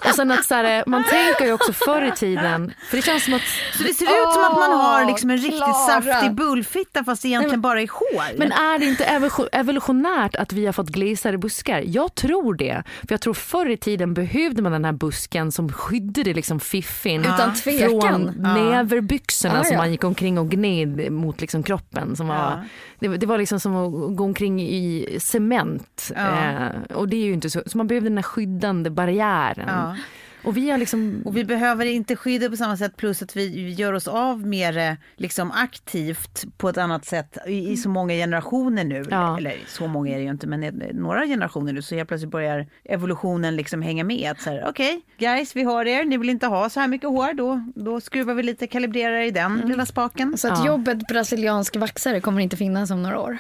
Och 0.09 0.15
sen 0.15 0.31
att 0.31 0.45
så 0.45 0.55
här, 0.55 0.85
man 0.87 1.05
tänker 1.05 1.45
ju 1.45 1.53
också 1.53 1.73
förr 1.73 2.03
i 2.03 2.11
tiden, 2.17 2.73
för 2.91 2.97
det 2.97 3.03
känns 3.03 3.25
som 3.25 3.35
att 3.35 3.43
Så 3.77 3.83
det 3.83 3.95
ser 3.95 4.05
ut 4.05 4.33
som 4.35 4.45
att 4.45 4.59
man 4.59 4.73
har 4.81 5.05
liksom 5.07 5.31
en 5.31 5.37
riktigt 5.39 5.57
Klara. 5.57 6.03
saftig 6.03 6.35
bullfitta 6.35 7.05
fast 7.05 7.23
det 7.23 7.29
egentligen 7.29 7.61
bara 7.61 7.81
är 7.83 7.89
hår. 7.89 8.39
Men 8.39 8.53
är 8.53 8.79
det 8.79 8.85
inte 8.87 9.05
evo- 9.05 9.49
evolutionärt 9.53 10.37
att 10.37 10.53
vi 10.53 10.67
har 10.67 10.73
fått 10.73 10.89
glesare 10.89 11.39
buskar? 11.39 11.83
Jag 11.87 12.15
tror 12.15 12.55
det. 12.55 12.83
För 13.01 13.07
jag 13.13 13.21
tror 13.21 13.35
förr 13.35 13.71
i 13.71 13.77
tiden 13.77 14.15
behövde 14.15 14.63
man 14.63 14.73
den 14.73 14.85
här 14.85 14.93
busken 14.93 15.53
som 15.53 15.73
skyddade 15.73 16.35
liksom 16.35 16.61
fiffin 16.61 17.21
Utan 17.21 17.55
tvekan. 17.55 18.01
från 18.01 18.23
näverbyxorna 18.55 19.55
Ja, 19.57 19.65
som 19.65 19.73
ja. 19.73 19.79
man 19.79 19.91
gick 19.91 20.05
omkring 20.05 20.39
och 20.39 20.51
gned 20.51 21.13
mot 21.13 21.41
liksom 21.41 21.63
kroppen. 21.63 22.17
Som 22.17 22.29
var, 22.29 22.37
Ja. 22.37 22.63
det, 23.01 23.09
det 23.17 23.27
var 23.27 23.39
liksom 23.39 23.61
som 23.61 23.77
att 23.77 24.17
gå 24.17 24.25
omkring 24.25 24.61
i 24.63 25.17
cement. 25.21 26.11
Ja. 26.17 26.29
Eh, 26.29 26.97
och 26.97 27.09
det 27.13 27.17
är 27.17 27.25
ju 27.27 27.33
inte 27.33 27.51
så, 27.51 27.63
så 27.67 27.79
man 27.79 27.87
behövde 27.87 28.09
den 28.11 28.19
här 28.19 28.23
skyddande 28.23 28.91
barriären. 28.91 29.69
Ja. 29.69 29.97
Och 30.45 30.57
vi 30.57 30.71
har 30.71 30.79
liksom... 30.79 31.23
Och 31.25 31.37
vi 31.37 31.45
behöver 31.45 31.87
inte 31.87 32.17
skydda 32.17 32.51
på 32.51 32.57
samma 32.57 32.77
sätt 32.77 32.97
plus 32.97 33.23
att 33.23 33.37
vi 33.37 33.71
gör 33.71 33.93
oss 33.93 34.09
av 34.09 34.47
med 34.47 34.75
det 34.75 34.97
liksom 35.17 35.51
aktivt 35.51 36.45
på 36.57 36.69
ett 36.69 36.79
annat 36.79 37.05
sätt 37.05 37.39
i, 37.47 37.71
i 37.71 37.77
så 37.77 37.89
många 37.89 38.15
generationer 38.15 38.85
nu. 38.85 39.05
Ja. 39.11 39.39
Eller 39.39 39.55
så 39.67 39.87
många 39.87 40.11
är 40.13 40.17
det 40.17 40.23
ju 40.23 40.31
inte 40.31 40.47
men 40.47 40.61
några 40.93 41.27
generationer 41.27 41.73
nu 41.73 41.83
så 41.83 41.95
helt 41.95 42.09
plötsligt 42.09 42.31
börjar 42.31 42.67
evolutionen 42.85 43.57
liksom 43.57 43.83
hänga 43.83 44.05
med. 44.05 44.37
Okej 44.67 45.03
guys 45.19 45.57
vi 45.57 45.63
har 45.63 45.87
er, 45.87 46.05
ni 46.05 46.17
vill 46.17 46.31
inte 46.31 46.47
ha 46.47 46.71
så 46.71 46.81
här 46.81 46.89
mycket 46.89 47.09
hår 47.09 47.35
då, 47.35 47.65
då 47.75 48.01
skruvar 48.01 48.35
vi 48.35 48.43
lite, 48.43 48.67
kalibrerar 48.67 49.21
i 49.21 49.31
den 49.31 49.63
lilla 49.65 49.87
spaken. 49.87 50.39
Så 50.39 50.49
att 50.49 50.59
Ja. 50.59 50.67
jobbet 50.67 50.99
brasiliansk 51.09 51.77
vaxare 51.77 52.21
kommer 52.21 52.41
inte 52.41 52.57
finnas 52.57 52.91
om 52.91 53.03
några 53.03 53.19
år. 53.21 53.39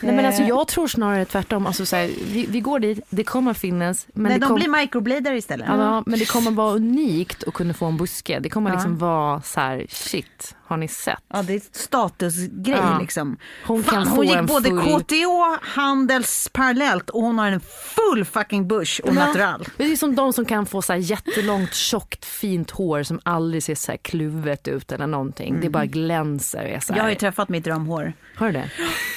Nej, 0.00 0.14
men 0.16 0.26
alltså, 0.26 0.42
Eh. 0.42 0.48
jag 0.48 0.68
tror 0.68 0.86
snarare 0.88 1.24
tvärtom. 1.24 1.66
Alltså, 1.66 1.86
så 1.86 1.96
här, 1.96 2.10
vi, 2.32 2.46
vi 2.46 2.60
går 2.60 2.78
dit, 2.78 3.00
det 3.10 3.24
kommer 3.24 3.54
finnas. 3.54 4.06
Men 4.12 4.30
Nej 4.30 4.38
de 4.40 4.46
kom- 4.46 4.54
blir 4.56 4.68
microbladare 4.80 5.36
istället. 5.36 5.66
Ja, 5.68 6.02
men 6.06 6.18
det 6.18 6.24
kommer 6.28 6.50
vara 6.50 6.74
unikt 6.74 7.44
att 7.46 7.54
kunna 7.54 7.74
få 7.74 7.86
en 7.86 7.96
buske. 7.96 8.38
Det 8.40 8.48
kommer 8.48 8.70
Ja. 8.70 8.74
liksom 8.74 8.98
vara 8.98 9.42
så 9.42 9.60
här, 9.60 9.86
shit, 9.88 10.55
har 10.66 10.76
ni 10.76 10.88
sett? 10.88 11.18
Ja, 11.32 11.42
det 11.42 11.54
är 11.54 11.60
statusgrej 11.72 12.76
Ja. 12.78 12.98
liksom. 13.00 13.36
Hon 13.66 13.82
Fan, 13.84 13.94
kan 13.94 14.06
hon 14.06 14.16
få 14.16 14.24
gick 14.24 14.36
en 14.36 14.46
både 14.46 14.68
full- 14.70 15.00
KTH, 15.02 15.58
Handels 15.62 16.48
parallellt 16.52 17.10
och 17.10 17.22
hon 17.22 17.38
har 17.38 17.46
en 17.46 17.60
full 17.60 18.24
fucking 18.24 18.68
bush 18.68 19.00
och 19.04 19.14
natural. 19.14 19.66
Det 19.76 19.84
är 19.84 19.96
som 19.96 20.14
de 20.14 20.32
som 20.32 20.44
kan 20.44 20.66
få 20.66 20.82
så 20.82 20.92
här 20.92 21.00
jättelångt, 21.00 21.74
tjockt, 21.74 22.24
fint 22.24 22.70
hår 22.70 23.02
som 23.02 23.20
aldrig 23.22 23.62
ser 23.62 23.74
så 23.74 23.92
här 23.92 23.96
kluvet 23.98 24.68
ut 24.68 24.92
eller 24.92 25.06
någonting. 25.06 25.58
Det 25.60 25.68
bara 25.70 25.86
glänser. 25.86 26.80
Jag 26.88 27.02
har 27.02 27.08
ju 27.10 27.14
träffat 27.14 27.48
mitt 27.48 27.64
drömhår. 27.64 28.12
Har 28.36 28.46
du 28.46 28.52
det? 28.52 28.70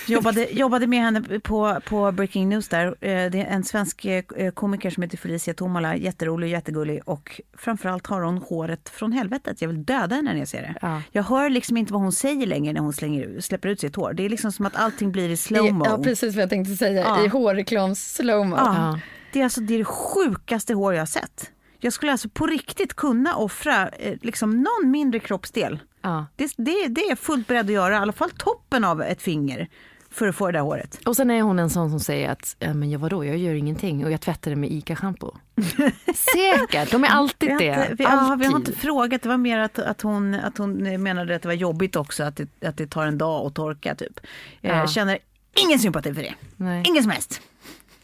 Jobbade, 0.08 0.48
jobbade 0.52 0.88
med 0.88 1.00
henne 1.00 1.40
på, 1.40 1.80
på 1.86 2.12
Breaking 2.12 2.50
News 2.50 2.68
där. 2.68 2.86
Eh, 2.88 2.92
Det 3.02 3.42
är 3.42 3.46
en 3.46 3.64
svensk 3.64 4.06
eh, 4.06 4.24
komiker 4.54 4.90
som 4.90 5.04
heter 5.04 5.18
Felicia 5.18 5.54
Tomala, 5.54 5.96
jätterolig 5.96 6.48
och 6.48 6.52
jättegullig 6.52 7.02
och 7.06 7.42
framförallt 7.58 8.08
har 8.08 8.22
hon 8.22 8.38
håret 8.38 8.90
från 8.90 9.12
helvetet. 9.12 9.62
Jag 9.62 9.68
vill 9.70 9.84
döda 9.86 10.16
henne 10.16 10.32
när 10.34 10.40
jag 10.40 10.48
ser 10.48 10.62
det. 10.62 10.76
Ja. 10.82 11.02
Jag 11.12 11.24
hör 11.24 11.39
liksom 11.48 11.78
inte 11.78 11.94
vad 11.94 12.02
hon 12.02 12.12
säger 12.12 12.48
längre 12.48 12.74
när 12.74 12.82
hon 12.82 12.94
slänger, 12.94 13.42
släpper 13.42 13.70
ut 13.70 13.80
sitt 13.80 13.96
hår. 13.96 14.14
Det 14.14 14.26
är 14.26 14.30
liksom 14.30 14.52
som 14.52 14.66
att 14.66 14.76
allting 14.76 15.12
blir 15.12 15.30
i 15.30 15.38
slowmo. 15.38 15.86
Ja, 15.86 15.98
precis 16.04 16.36
vad 16.36 16.42
jag 16.42 16.50
tänkte 16.50 16.76
säga. 16.76 17.02
Ja. 17.02 17.26
I 17.26 17.28
hårreklams 17.28 18.14
slowmo. 18.14 18.56
Ja. 18.56 18.76
Ja. 18.76 19.00
Det 19.34 19.40
är 19.40 19.44
alltså 19.44 19.62
det, 19.62 19.74
är 19.74 19.78
det 19.78 19.86
sjukaste 19.86 20.74
hår 20.74 20.94
jag 20.94 21.02
har 21.02 21.06
sett. 21.06 21.52
Jag 21.80 21.94
skulle 21.94 22.12
alltså 22.12 22.30
på 22.30 22.48
riktigt 22.48 22.94
kunna 22.94 23.36
offra 23.36 23.90
eh, 23.90 24.18
liksom 24.22 24.52
någon 24.52 24.92
mindre 24.92 25.20
kroppsdel. 25.20 25.80
Ja. 26.02 26.26
Det, 26.36 26.54
det, 26.58 26.88
det 26.88 27.02
är 27.02 27.10
jag 27.10 27.20
fullt 27.20 27.48
beredd 27.48 27.66
att 27.66 27.72
göra, 27.72 27.94
i 27.94 27.98
alla 27.98 28.14
fall 28.14 28.30
toppen 28.30 28.84
av 28.84 29.02
ett 29.02 29.22
finger 29.22 29.68
för 30.12 30.28
att 30.28 30.36
få 30.36 30.46
det 30.46 30.52
där 30.52 30.60
håret. 30.60 31.00
Och 31.06 31.16
sen 31.16 31.32
är 31.32 31.42
hon 31.42 31.60
en 31.60 31.70
sån 31.70 31.90
som 31.90 32.00
säger 32.00 32.30
att 32.30 32.56
ja, 32.60 32.74
men 32.74 32.90
jag 32.90 33.00
vadå, 33.00 33.26
jag 33.26 33.38
gör 33.38 33.54
ingenting 33.54 34.06
och 34.06 34.12
jag 34.12 34.22
tvättar 34.22 34.52
det 34.52 34.58
med 34.58 34.70
ICA-shampoo. 34.70 35.38
Säkert, 36.16 36.92
de 36.92 37.04
är 37.04 37.08
alltid 37.08 37.50
det. 37.50 37.54
inte, 37.54 37.96
vi, 37.98 38.04
ja, 38.04 38.36
vi 38.40 38.46
har 38.46 38.54
Alltid. 38.54 38.70
inte 38.70 38.72
frågat, 38.82 39.22
det 39.22 39.30
var 39.30 39.38
mer 39.38 39.60
att, 39.60 39.80
att, 39.80 40.02
hon, 40.02 40.34
att 40.34 40.58
hon 40.58 41.04
menade 41.04 41.36
att 41.36 41.42
det 41.42 41.48
var 41.48 41.56
jobbigt 41.56 41.96
också 41.96 42.24
att 42.24 42.36
det, 42.36 42.68
att 42.68 42.78
det 42.78 42.88
tar 42.88 43.06
en 43.06 43.18
dag 43.18 43.48
att 43.48 43.56
torka 43.56 43.96
typ. 43.96 44.20
Ja. 44.62 44.76
Jag 44.76 44.90
känner 44.90 45.20
ingen 45.66 45.80
sympati 45.80 46.14
för 46.14 46.22
det. 46.22 46.34
Nej. 46.56 46.84
Ingen 46.88 47.04
som 47.04 47.12
helst. 47.12 47.42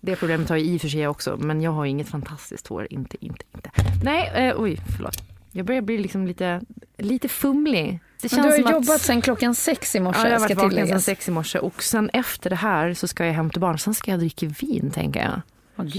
Det 0.00 0.16
problemet 0.16 0.48
har 0.48 0.56
jag 0.56 0.66
i 0.66 0.76
och 0.76 0.80
för 0.80 0.88
sig 0.88 1.08
också, 1.08 1.36
men 1.36 1.60
jag 1.60 1.70
har 1.70 1.84
inget 1.84 2.08
fantastiskt 2.08 2.66
hår. 2.66 2.86
Inte, 2.90 3.24
inte, 3.24 3.44
inte. 3.54 3.70
Nej, 4.04 4.30
eh, 4.34 4.54
oj, 4.58 4.80
förlåt. 4.96 5.16
Jag 5.52 5.66
börjar 5.66 5.82
bli 5.82 5.98
liksom 5.98 6.26
lite, 6.26 6.60
lite 6.98 7.28
fumlig. 7.28 8.00
Det 8.22 8.32
Men 8.32 8.42
du 8.42 8.50
har 8.50 8.72
jobbat 8.72 8.90
att... 8.96 9.00
sedan 9.00 9.20
klockan 9.22 9.54
sex 9.54 9.94
i 9.94 10.00
morse, 10.00 10.20
Ja, 10.20 10.26
jag 10.28 10.34
har 10.34 10.40
varit 10.40 10.56
vaken 10.56 10.70
tilläggas. 10.70 11.04
sex 11.04 11.28
i 11.28 11.30
morse 11.30 11.58
och 11.58 11.82
sen 11.82 12.10
efter 12.12 12.50
det 12.50 12.56
här 12.56 12.94
så 12.94 13.08
ska 13.08 13.26
jag 13.26 13.32
hem 13.32 13.50
till 13.50 13.60
barn. 13.60 13.78
Sen 13.78 13.94
ska 13.94 14.10
jag 14.10 14.20
dricka 14.20 14.46
vin 14.60 14.90
tänker 14.94 15.20
jag. 15.20 15.40
Vad 15.76 15.92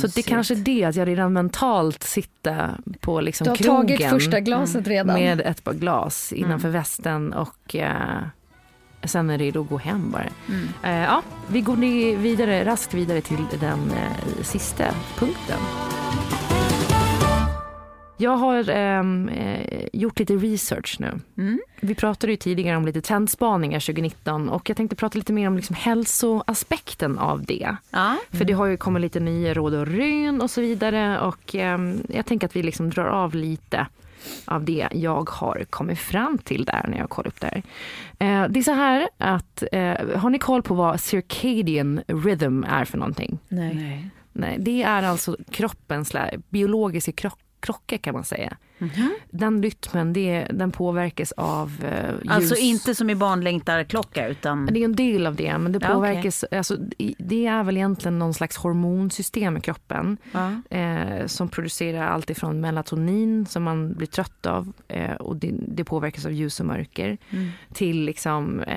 Så 0.00 0.06
det 0.06 0.22
kanske 0.22 0.54
är 0.54 0.56
det 0.56 0.84
att 0.84 0.96
jag 0.96 1.08
redan 1.08 1.32
mentalt 1.32 2.02
sitter 2.02 2.70
på 3.00 3.20
liksom 3.20 3.44
Du 3.44 3.50
har 3.50 3.56
krogen 3.56 3.86
tagit 3.98 4.10
första 4.10 4.40
glaset 4.40 4.86
redan. 4.86 5.14
med 5.20 5.40
ett 5.40 5.64
par 5.64 5.74
glas 5.74 6.32
innanför 6.32 6.68
Mm. 6.68 6.80
västen 6.80 7.32
och 7.32 7.76
eh, 7.76 8.22
sen 9.04 9.30
är 9.30 9.38
det 9.38 9.44
redo 9.44 9.62
att 9.62 9.68
gå 9.68 9.78
hem 9.78 10.10
bara. 10.10 10.26
Mm. 10.48 10.68
Eh, 10.82 11.04
ja, 11.04 11.22
vi 11.48 11.60
går 11.60 11.76
vidare, 12.16 12.64
raskt 12.64 12.94
vidare 12.94 13.20
till 13.20 13.44
den 13.60 13.90
eh, 13.90 14.42
sista 14.42 14.84
punkten. 15.18 15.58
Jag 18.20 18.36
har 18.36 18.70
ehm, 18.70 19.28
eh, 19.28 19.88
gjort 19.92 20.18
lite 20.18 20.36
research 20.36 20.96
nu. 20.98 21.20
Mm. 21.38 21.60
Vi 21.80 21.94
pratade 21.94 22.32
ju 22.32 22.36
tidigare 22.36 22.76
om 22.76 22.86
lite 22.86 23.00
trendspaningar 23.00 23.80
2019 23.80 24.48
och 24.48 24.70
jag 24.70 24.76
tänkte 24.76 24.96
prata 24.96 25.18
lite 25.18 25.32
mer 25.32 25.48
om 25.48 25.56
liksom 25.56 25.76
hälsoaspekten 25.76 27.18
av 27.18 27.44
det. 27.44 27.76
Ja. 27.90 28.16
För 28.30 28.44
det 28.44 28.52
har 28.52 28.66
ju 28.66 28.76
kommit 28.76 29.00
lite 29.00 29.20
nya 29.20 29.54
råd 29.54 29.74
och 29.74 29.86
rön 29.86 30.40
och 30.40 30.50
så 30.50 30.60
vidare 30.60 31.20
och 31.20 31.54
ehm, 31.54 32.02
jag 32.08 32.26
tänker 32.26 32.46
att 32.46 32.56
vi 32.56 32.62
liksom 32.62 32.90
drar 32.90 33.04
av 33.04 33.34
lite 33.34 33.86
av 34.44 34.64
det 34.64 34.88
jag 34.92 35.30
har 35.30 35.64
kommit 35.70 35.98
fram 35.98 36.38
till 36.38 36.64
där 36.64 36.86
när 36.88 36.98
jag 36.98 37.10
kollar 37.10 37.28
upp 37.28 37.40
det 37.40 37.46
här. 37.46 37.62
Eh, 38.18 38.48
det 38.48 38.58
är 38.58 38.62
så 38.62 38.72
här 38.72 39.08
att, 39.18 39.62
eh, 39.72 40.18
har 40.18 40.30
ni 40.30 40.38
koll 40.38 40.62
på 40.62 40.74
vad 40.74 41.00
circadian 41.00 42.00
rhythm 42.06 42.64
är 42.64 42.84
för 42.84 42.98
någonting? 42.98 43.38
Nej. 43.48 44.10
Nej, 44.32 44.56
det 44.58 44.82
är 44.82 45.02
alltså 45.02 45.36
kroppens 45.50 46.16
biologiska 46.48 47.12
krock, 47.12 47.38
krockar 47.60 47.96
kan 47.98 48.14
man 48.14 48.24
säga. 48.24 48.56
Mhm. 48.78 49.14
Den 49.30 49.62
rytmen 49.62 50.12
det, 50.12 50.46
den 50.50 50.70
påverkas 50.72 51.32
av 51.32 51.72
eh, 51.84 52.10
ljus. 52.22 52.30
Alltså 52.30 52.56
inte 52.56 52.94
som 52.94 53.10
i 53.10 53.14
barnlängtarklocka 53.14 54.28
utan... 54.28 54.66
Det 54.66 54.80
är 54.80 54.84
en 54.84 54.96
del 54.96 55.26
av 55.26 55.34
det, 55.36 55.58
men 55.58 55.72
det 55.72 55.78
Ja, 55.82 55.94
påverkas, 55.94 56.44
alltså, 56.50 56.76
det 57.18 57.46
är 57.46 57.62
väl 57.62 57.76
egentligen 57.76 58.18
någon 58.18 58.34
slags 58.34 58.56
hormonsystem 58.56 59.56
i 59.56 59.60
kroppen 59.60 60.16
Ja. 60.32 60.76
eh, 60.78 61.26
som 61.26 61.48
producerar 61.48 62.06
allt 62.06 62.30
ifrån 62.30 62.60
melatonin 62.60 63.46
som 63.46 63.62
man 63.62 63.94
blir 63.94 64.06
trött 64.06 64.46
av 64.46 64.72
och 65.18 65.30
och 65.30 65.36
det, 65.36 65.50
det 65.68 65.84
påverkas 65.84 66.26
av 66.26 66.32
ljus 66.32 66.60
och 66.60 66.66
mörker 66.66 67.18
Mm. 67.30 67.48
till 67.72 68.04
liksom, 68.04 68.60
eh, 68.60 68.76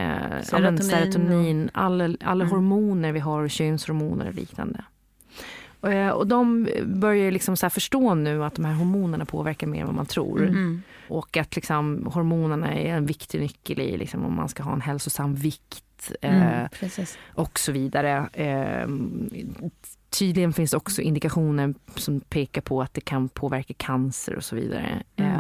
ja, 0.52 0.60
men 0.60 0.78
Serotonin 0.78 0.84
serotonin, 0.84 1.70
alla, 1.74 2.04
alla 2.24 2.44
Mm. 2.44 2.50
hormoner 2.56 3.12
vi 3.12 3.20
har, 3.20 3.48
könshormoner 3.48 4.28
och 4.28 4.34
liknande. 4.34 4.84
Eh, 5.84 6.10
Och 6.10 6.28
de 6.28 6.70
börjar 6.86 7.32
liksom 7.32 7.58
så 7.58 7.70
förstå 7.70 8.14
nu 8.16 8.44
att 8.44 8.56
de 8.56 8.66
här 8.66 8.74
hormonerna 8.74 9.26
påverkar 9.26 9.68
mer 9.68 9.80
än 9.82 9.86
vad 9.88 9.96
man 9.96 10.06
tror. 10.06 10.42
Mm. 10.48 10.82
Och 11.08 11.38
att 11.38 11.56
liksom 11.56 12.08
hormonerna 12.14 12.74
är 12.74 12.94
en 12.96 13.06
viktig 13.06 13.40
nyckel 13.42 13.80
i 13.82 13.98
liksom 13.98 14.26
om 14.26 14.36
man 14.36 14.50
ska 14.50 14.64
ha 14.64 14.74
en 14.74 14.82
hälsosam 14.82 15.36
vikt 15.36 15.84
Mm. 16.22 16.42
eh, 16.42 16.68
och 17.34 17.60
så 17.60 17.72
vidare. 17.72 18.28
Eh, 18.34 18.88
tydligen 20.10 20.54
finns 20.54 20.72
det 20.72 20.78
också 20.78 21.02
indikationer 21.02 21.74
som 21.96 22.20
pekar 22.20 22.62
på 22.62 22.82
att 22.82 22.94
det 22.94 23.02
kan 23.02 23.30
påverka 23.30 23.74
cancer 23.78 24.36
och 24.36 24.44
så 24.44 24.56
vidare. 24.56 25.04
Mm. 25.16 25.32
Eh, 25.32 25.40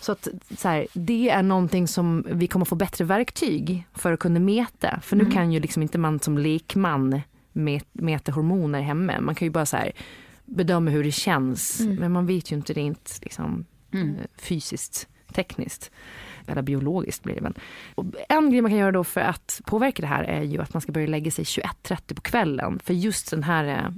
så 0.00 0.12
att 0.12 0.28
så 0.58 0.68
här, 0.68 0.86
det 0.92 1.30
är 1.30 1.42
någonting 1.42 1.88
som 1.88 2.26
vi 2.30 2.46
kommer 2.46 2.64
få 2.64 2.74
bättre 2.74 3.04
verktyg 3.04 3.86
för 3.94 4.12
att 4.12 4.20
kunna 4.20 4.40
mäta. 4.40 5.00
För 5.02 5.16
nu 5.16 5.22
Mm. 5.22 5.34
kan 5.34 5.52
ju 5.52 5.60
liksom 5.60 5.82
inte 5.82 5.98
man 5.98 6.20
som 6.20 6.38
lekman 6.38 7.20
met, 7.52 8.28
hormoner 8.28 8.80
hemma. 8.80 9.20
Man 9.20 9.34
kan 9.34 9.46
ju 9.46 9.50
bara 9.52 9.66
så 9.66 9.76
här, 9.76 9.92
bedöma 10.44 10.90
hur 10.90 11.04
det 11.04 11.12
känns. 11.12 11.80
Mm. 11.80 11.94
Men 11.96 12.12
man 12.12 12.26
vet 12.26 12.52
ju 12.52 12.56
inte 12.56 12.72
rent 12.72 13.18
liksom, 13.22 13.64
Mm. 13.92 14.08
eh, 14.16 14.24
fysiskt, 14.38 15.08
tekniskt. 15.32 15.90
Eller 16.46 16.62
biologiskt 16.62 17.22
blir 17.22 17.34
det 17.34 17.40
väl. 17.40 17.54
Och 17.94 18.04
en 18.28 18.50
grej 18.50 18.60
man 18.62 18.70
kan 18.70 18.78
göra 18.78 18.92
då 18.92 19.04
för 19.04 19.20
att 19.20 19.60
påverka 19.66 20.00
det 20.02 20.06
här 20.08 20.24
är 20.24 20.42
ju 20.42 20.62
att 20.62 20.74
man 20.74 20.80
ska 20.80 20.92
börja 20.92 21.06
lägga 21.06 21.30
sig 21.30 21.44
21.30 21.44 22.14
på 22.14 22.20
kvällen. 22.20 22.80
För 22.84 22.94
just 22.94 23.30
den 23.30 23.42
här 23.42 23.92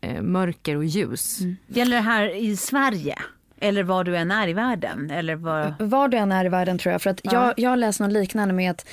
eh, 0.00 0.22
mörker 0.22 0.76
och 0.76 0.84
ljus. 0.84 1.38
Gäller 1.66 1.96
det 1.96 2.02
här 2.02 2.34
i 2.36 2.56
Sverige? 2.56 3.18
Eller 3.60 3.82
var 3.82 4.04
du 4.04 4.16
än 4.16 4.30
är 4.30 4.48
i 4.48 4.52
världen? 4.52 5.10
Eller 5.10 5.34
vad... 5.36 5.74
Var 5.80 6.08
du 6.08 6.16
än 6.16 6.32
är 6.32 6.44
i 6.44 6.48
världen 6.48 6.78
tror 6.78 6.92
jag. 6.92 7.02
För 7.02 7.10
att 7.10 7.20
Ja. 7.24 7.32
jag, 7.32 7.54
jag 7.56 7.70
har 7.70 7.76
läst 7.76 8.00
något 8.00 8.12
liknande 8.12 8.54
med 8.54 8.70
att 8.70 8.86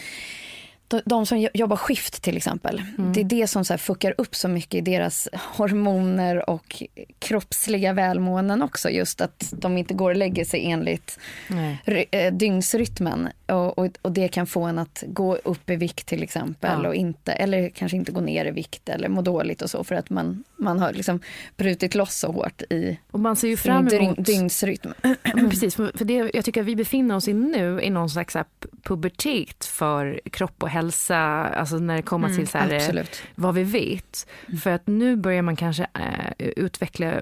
de, 1.06 1.26
som 1.26 1.48
jobbar 1.54 1.78
skift 1.78 2.22
till 2.22 2.38
exempel. 2.38 2.82
Mm. 2.98 3.14
Det 3.14 3.20
är 3.20 3.24
det 3.24 3.48
som 3.48 3.66
så 3.66 3.74
här 3.74 3.78
fuckar 3.78 4.14
upp 4.18 4.36
så 4.36 4.48
mycket 4.48 4.74
i 4.74 4.82
deras 4.82 5.30
hormoner 5.34 6.50
och 6.50 6.84
kroppsliga 7.20 7.94
välmåenden 7.94 8.62
också. 8.62 8.90
Just 8.90 9.22
att 9.22 9.54
de 9.58 9.78
inte 9.78 9.94
går 9.94 10.10
och 10.10 10.18
lägger 10.18 10.46
sig 10.46 10.66
enligt 10.66 11.20
Nej. 11.48 12.08
eh, 12.12 12.34
dygnsrytmen. 12.34 13.30
Och, 13.46 13.78
och, 13.78 13.88
och 14.02 14.12
det 14.12 14.28
kan 14.28 14.48
få 14.48 14.64
en 14.64 14.80
att 14.80 15.04
gå 15.08 15.36
upp 15.36 15.70
i 15.70 15.76
vikt 15.76 16.08
till 16.08 16.24
exempel. 16.24 16.80
Ja. 16.84 16.90
Och 16.90 16.96
inte, 16.96 17.32
eller 17.32 17.70
kanske 17.70 17.98
inte 17.98 18.12
gå 18.12 18.22
ner 18.22 18.46
i 18.46 18.52
vikt 18.52 18.90
eller 18.90 19.10
må 19.10 19.22
dåligt 19.22 19.62
och 19.62 19.70
så. 19.70 19.84
För 19.84 19.96
att 19.96 20.10
man, 20.10 20.44
man 20.56 20.80
har 20.80 20.94
liksom 20.94 21.20
brutit 21.58 21.96
loss 21.96 22.16
så 22.16 22.32
hårt 22.32 22.62
i 22.62 23.00
Och 23.12 23.20
man 23.20 23.36
ser 23.36 23.48
ju 23.48 23.58
fram 23.58 23.88
emot... 23.88 24.26
dygnsrytm. 24.26 24.94
Precis, 25.24 25.76
för 25.76 26.06
det, 26.06 26.32
jag 26.34 26.46
tycker 26.46 26.62
att 26.62 26.68
vi 26.68 26.76
befinner 26.76 27.16
oss 27.16 27.28
i 27.28 27.34
nu 27.34 27.82
i 27.82 27.90
någon 27.90 28.10
slags 28.10 28.36
pubertet 28.84 29.66
för 29.66 30.22
kropp 30.32 30.64
och 30.64 30.70
hälsa, 30.70 30.81
alltså 30.90 31.78
när 31.78 31.96
det 31.96 32.02
kommer 32.02 32.36
till 32.36 32.48
så 32.48 32.58
här, 32.58 32.70
eh, 32.70 32.76
Absolut. 32.76 33.22
vad 33.36 33.56
vi 33.56 33.64
vet. 33.64 34.28
För 34.64 34.70
att 34.72 34.88
nu 34.88 35.16
börjar 35.16 35.42
man 35.42 35.56
kanske 35.56 35.88
eh, 35.94 36.48
utveckla 36.56 37.08
eh, 37.12 37.22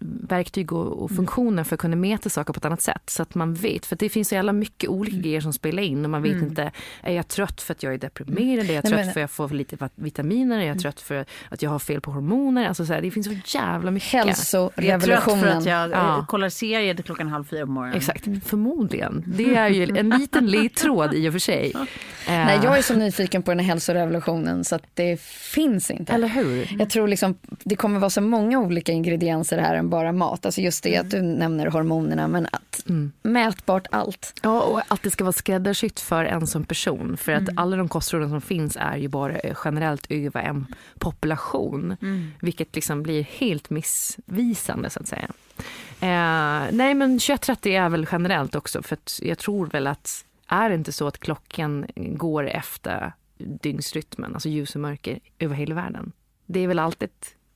verktyg 0.00 0.72
och, 0.72 1.02
och 1.02 1.10
funktioner 1.10 1.64
för 1.64 1.74
att 1.74 1.80
kunna 1.80 1.96
mäta 1.96 2.28
saker 2.28 2.52
på 2.52 2.58
ett 2.58 2.64
annat 2.64 2.82
sätt. 2.82 3.02
Så 3.10 3.22
att 3.22 3.34
man 3.34 3.54
vet, 3.54 3.86
för 3.86 3.96
det 3.96 4.08
finns 4.08 4.28
så 4.28 4.34
jävla 4.34 4.52
mycket 4.52 4.90
olika 4.90 5.16
grejer 5.16 5.40
som 5.40 5.52
spelar 5.52 5.82
in 5.82 6.04
och 6.04 6.10
man 6.10 6.22
vet 6.22 6.42
inte, 6.42 6.72
är 7.02 7.12
jag 7.12 7.28
trött 7.28 7.60
för 7.62 7.74
att 7.74 7.82
jag 7.82 7.94
är 7.94 7.98
deprimerad, 7.98 8.70
är 8.70 8.74
jag 8.74 8.84
Nej, 8.84 8.92
trött 8.92 9.04
men- 9.04 9.12
för 9.12 9.20
att 9.20 9.22
jag 9.22 9.30
får 9.30 9.48
för 9.48 9.54
lite 9.54 9.88
vitaminer, 9.94 10.58
är 10.60 10.66
jag 10.66 10.78
trött 10.80 11.00
för 11.00 11.24
att 11.48 11.62
jag 11.62 11.70
har 11.70 11.78
fel 11.78 12.00
på 12.00 12.10
hormoner? 12.10 12.68
Alltså 12.68 12.86
så 12.86 12.92
här, 12.92 13.02
det 13.02 13.10
finns 13.10 13.26
så 13.26 13.58
jävla 13.58 13.90
mycket. 13.90 14.12
Jag 14.12 14.20
är 14.28 14.32
trött 14.32 14.38
för 14.74 14.82
Hälsorevolutionen. 14.82 15.58
att 15.58 15.64
jag 15.66 15.90
Ja. 15.90 16.24
kollar 16.28 16.48
serier 16.48 16.94
till 16.94 17.04
klockan 17.04 17.28
halv 17.28 17.44
fyra 17.44 17.66
på 17.66 17.72
morgonen. 17.72 17.96
Exakt, 17.96 18.24
förmodligen. 18.44 19.24
Det 19.26 19.54
är 19.54 19.68
ju 19.68 19.96
en 19.98 20.10
liten 20.10 20.46
ledtråd 20.46 21.14
i 21.14 21.28
och 21.28 21.32
för 21.32 21.38
sig. 21.40 21.72
Nej, 22.28 22.56
Eh, 22.58 22.64
jag 22.64 22.78
är 22.78 22.82
så 22.82 22.94
nyfiken 22.94 23.42
på 23.42 23.50
den 23.50 23.58
här 23.60 23.66
hälsorevolutionen 23.66 24.64
så 24.64 24.74
att 24.74 24.82
det 24.94 25.20
finns 25.20 25.90
inte. 25.90 26.12
Eller 26.12 26.28
hur? 26.28 26.76
Jag 26.78 26.90
tror 26.90 27.08
liksom, 27.08 27.38
det 27.64 27.76
kommer 27.76 27.98
vara 28.00 28.10
så 28.10 28.20
många 28.20 28.58
olika 28.58 28.92
ingredienser 28.92 29.58
här 29.58 29.74
än 29.74 29.90
bara 29.90 30.12
mat. 30.12 30.46
Alltså 30.46 30.60
just 30.60 30.84
det 30.84 30.96
att 30.96 31.10
du 31.10 31.22
nämner 31.22 31.66
hormonerna, 31.66 32.28
men 32.28 32.46
att 32.46 32.82
mätbart 33.22 33.86
allt. 33.90 34.32
Ja, 34.42 34.60
och 34.62 34.80
att 34.88 35.02
det 35.02 35.10
ska 35.10 35.24
vara 35.24 35.32
skräddarsytt 35.32 36.00
för 36.00 36.24
en 36.24 36.46
som 36.46 36.64
person. 36.64 37.16
För 37.16 37.32
att 37.32 37.42
Mm. 37.42 37.58
alla 37.58 37.76
de 37.76 37.88
kostråden 37.88 38.30
som 38.30 38.40
finns 38.40 38.76
är 38.80 38.96
ju 38.96 39.08
bara 39.08 39.38
eh, 39.38 39.56
generellt 39.64 40.06
över 40.10 40.40
en 40.40 40.66
population. 40.98 41.96
Mm. 42.02 42.30
Vilket 42.40 42.74
liksom 42.74 43.02
blir 43.02 43.22
helt 43.22 43.70
missvisande 43.70 44.90
så 44.90 45.00
att 45.00 45.08
säga. 45.08 45.28
Eh, 46.00 46.72
nej 46.72 46.94
men 46.94 47.18
21.30 47.18 47.68
är 47.84 47.88
väl 47.88 48.06
generellt 48.12 48.54
också. 48.54 48.82
För 48.82 48.98
jag 49.20 49.38
tror 49.38 49.66
väl 49.66 49.86
att 49.86 50.24
är 50.48 50.68
det 50.68 50.74
inte 50.74 50.92
så 50.92 51.06
att 51.06 51.18
klockan 51.18 51.86
går 51.96 52.46
efter 52.48 53.12
dygnsrytmen, 53.38 54.34
alltså 54.34 54.48
ljus 54.48 54.74
och 54.74 54.80
mörker 54.80 55.20
över 55.38 55.54
hela 55.54 55.74
världen. 55.74 56.12
Det 56.46 56.60
är 56.60 56.68
väl 56.68 56.78
alltid 56.78 57.10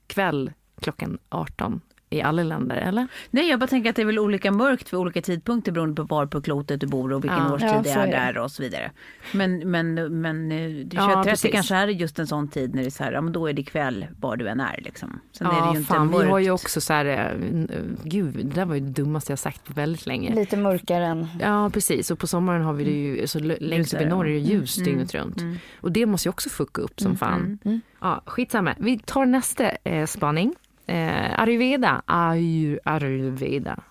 kväll 0.06 0.52
klockan 0.80 1.18
18 1.28 1.80
i 2.12 2.22
alla 2.22 2.42
länder, 2.42 2.76
eller? 2.76 3.06
Nej, 3.30 3.48
jag 3.50 3.60
bara 3.60 3.66
tänker 3.66 3.90
att 3.90 3.96
det 3.96 4.02
är 4.02 4.06
väl 4.06 4.18
olika 4.18 4.52
mörkt 4.52 4.92
vid 4.92 5.00
olika 5.00 5.22
tidpunkter 5.22 5.72
beroende 5.72 5.94
på 5.96 6.02
var 6.02 6.26
på 6.26 6.42
klotet 6.42 6.80
du 6.80 6.86
bor 6.86 7.12
och 7.12 7.24
vilken 7.24 7.38
Ja. 7.38 7.54
årstid 7.54 7.70
Ja, 7.70 7.82
det 7.82 7.88
så 7.92 7.98
är 8.00 8.06
där 8.06 8.38
och 8.38 8.50
så 8.50 8.62
vidare. 8.62 8.90
Men, 9.32 9.70
men, 9.70 10.20
men 10.20 10.52
eh, 10.52 10.70
det 10.86 10.96
Ja, 10.96 11.22
21.30 11.26 11.52
kanske 11.52 11.74
är 11.74 11.88
just 11.88 12.18
en 12.18 12.26
sån 12.26 12.48
tid 12.48 12.74
när 12.74 12.82
det 12.82 12.88
är 12.88 12.90
så 12.90 13.04
här, 13.04 13.12
ja 13.12 13.20
men 13.20 13.32
då 13.32 13.46
är 13.46 13.52
det 13.52 13.62
kväll 13.62 14.06
var 14.20 14.36
du 14.36 14.48
än 14.48 14.60
är 14.60 14.80
liksom. 14.82 15.20
Sen 15.32 15.46
är 15.46 15.50
det 15.50 15.56
Ja, 15.58 15.72
ju 15.72 15.78
inte 15.78 15.92
fan, 15.94 16.08
vi 16.08 16.14
mörkt. 16.14 16.30
har 16.30 16.38
ju 16.38 16.50
också 16.50 16.80
så 16.80 16.92
här, 16.92 17.04
eh, 17.06 17.78
gud, 18.04 18.34
det 18.34 18.42
där 18.54 18.64
var 18.64 18.74
ju 18.74 18.80
det 18.80 18.90
dummaste 19.02 19.32
jag 19.32 19.38
sagt 19.38 19.64
på 19.64 19.72
väldigt 19.72 20.06
länge. 20.06 20.34
Lite 20.34 20.56
mörkare 20.56 21.06
än... 21.06 21.26
Ja, 21.40 21.70
precis. 21.72 22.10
Och 22.10 22.18
på 22.18 22.26
sommaren 22.26 22.62
har 22.62 22.72
vi 22.72 22.84
det 22.84 22.90
ju, 22.90 23.26
så 23.26 23.38
l- 23.38 23.56
längst 23.60 23.94
upp 23.94 24.00
i 24.00 24.04
norr 24.04 24.26
är 24.26 24.32
det 24.32 24.38
ja. 24.38 24.50
ljus 24.50 24.74
dygnet 24.76 25.14
runt. 25.14 25.36
Och 25.80 25.92
det 25.92 26.06
måste 26.06 26.28
ju 26.28 26.30
också 26.30 26.48
fucka 26.50 26.82
upp 26.82 27.00
som 27.00 27.16
fan. 27.16 27.58
Mm. 27.64 27.80
Ja, 28.00 28.22
skitsamma. 28.26 28.74
Vi 28.78 28.98
tar 28.98 29.26
nästa 29.26 29.70
eh, 29.84 30.06
spaning. 30.06 30.54
Eh, 30.86 31.40
Ayurveda. 31.40 32.02
Ayur, 32.06 32.80
Ayurveda. 32.84 33.82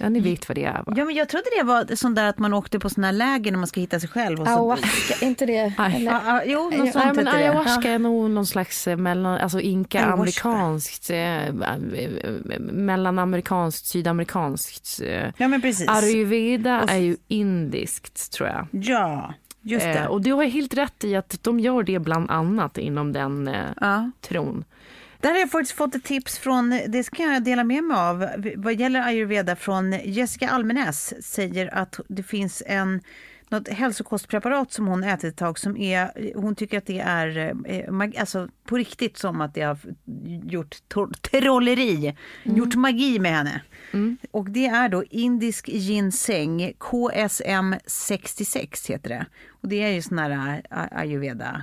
Ja, 0.00 0.08
ni 0.08 0.20
vet 0.20 0.48
vad 0.48 0.56
det 0.56 0.64
är 0.64 0.82
va? 0.86 0.92
Ja, 0.96 1.04
men 1.04 1.14
jag 1.14 1.28
trodde 1.28 1.44
det 1.58 1.64
var 1.64 1.94
sånt 1.96 2.16
där 2.16 2.28
att 2.28 2.38
man 2.38 2.54
åkte 2.54 2.78
på 2.78 2.90
såna 2.90 3.06
här 3.06 3.12
läger 3.14 3.50
när 3.50 3.58
man 3.58 3.66
ska 3.66 3.80
hitta 3.80 4.00
sig 4.00 4.08
själv. 4.08 4.40
Och 4.40 4.46
så... 4.46 4.52
Ayahuasca, 4.52 5.24
inte 5.26 5.46
det? 5.46 5.72
Eller? 5.78 6.00
Ja, 6.12 6.20
ja, 6.26 6.42
jo, 6.46 6.64
något 6.70 6.92
sånt 6.92 7.04
Nej, 7.04 7.14
men 7.14 7.28
ayahuasca 7.28 7.88
är 7.90 7.98
nog 7.98 8.30
någon 8.30 8.46
slags 8.46 8.88
eh, 8.88 8.96
mellan, 8.96 9.38
alltså 9.38 9.60
inka-amerikanskt, 9.60 11.10
eh, 11.10 11.46
eh, 11.48 11.52
mellanamerikanskt, 12.60 13.86
sydamerikanskt. 13.86 15.00
Eh. 15.04 15.30
Ja, 15.36 15.48
men 15.48 15.60
precis. 15.62 15.88
Ayurveda 15.88 16.82
Och- 16.82 16.90
är 16.90 16.96
ju 16.96 17.16
indiskt 17.28 18.32
tror 18.32 18.48
jag. 18.48 18.66
Ja, 18.70 19.34
just 19.62 19.86
det. 19.86 19.98
Eh, 19.98 20.06
och 20.06 20.20
du 20.22 20.32
har 20.32 20.44
helt 20.44 20.74
rätt 20.74 21.04
i 21.04 21.16
att 21.16 21.38
de 21.42 21.60
gör 21.60 21.82
det 21.82 21.98
bland 21.98 22.30
annat 22.30 22.78
inom 22.78 23.12
den 23.12 23.48
eh, 23.48 23.54
Ja. 23.80 24.10
tron. 24.20 24.64
Där 25.20 25.30
har 25.30 25.38
jag 25.38 25.50
faktiskt 25.50 25.76
fått 25.76 25.94
ett 25.94 26.04
tips 26.04 26.38
från, 26.38 26.80
det 26.88 27.04
ska 27.04 27.22
jag 27.22 27.44
dela 27.44 27.64
med 27.64 27.84
mig 27.84 27.96
av, 27.96 28.28
vad 28.56 28.74
gäller 28.74 29.02
ayurveda 29.02 29.56
från 29.56 29.92
Jessica 30.04 30.48
Almenäs. 30.48 31.14
Säger 31.20 31.74
att 31.74 32.00
det 32.08 32.22
finns 32.22 32.62
en 32.66 33.00
något 33.50 33.68
hälsokostpreparat 33.68 34.72
som 34.72 34.86
hon 34.86 35.04
ätit 35.04 35.24
ett 35.24 35.36
tag 35.36 35.58
som 35.58 35.76
är, 35.76 36.32
hon 36.34 36.54
tycker 36.54 36.78
att 36.78 36.86
det 36.86 37.00
är 37.00 37.54
eh, 37.66 38.20
alltså 38.20 38.48
på 38.64 38.76
riktigt 38.76 39.18
som 39.18 39.40
att 39.40 39.54
det 39.54 39.62
har 39.62 39.78
gjort 40.44 40.76
trolleri, 41.20 42.16
gjort 42.42 42.74
magi 42.74 43.18
med 43.18 43.32
henne. 43.32 43.62
Och 44.30 44.50
det 44.50 44.66
är 44.66 44.88
då 44.88 45.04
indisk 45.04 45.68
ginseng, 45.68 46.72
KSM 46.78 47.74
66 47.86 48.90
heter 48.90 49.08
det. 49.08 49.26
Och 49.48 49.68
det 49.68 49.82
är 49.82 49.88
ju 49.88 50.02
sån 50.02 50.18
här 50.18 50.62
eh, 50.70 50.98
ayurveda 50.98 51.62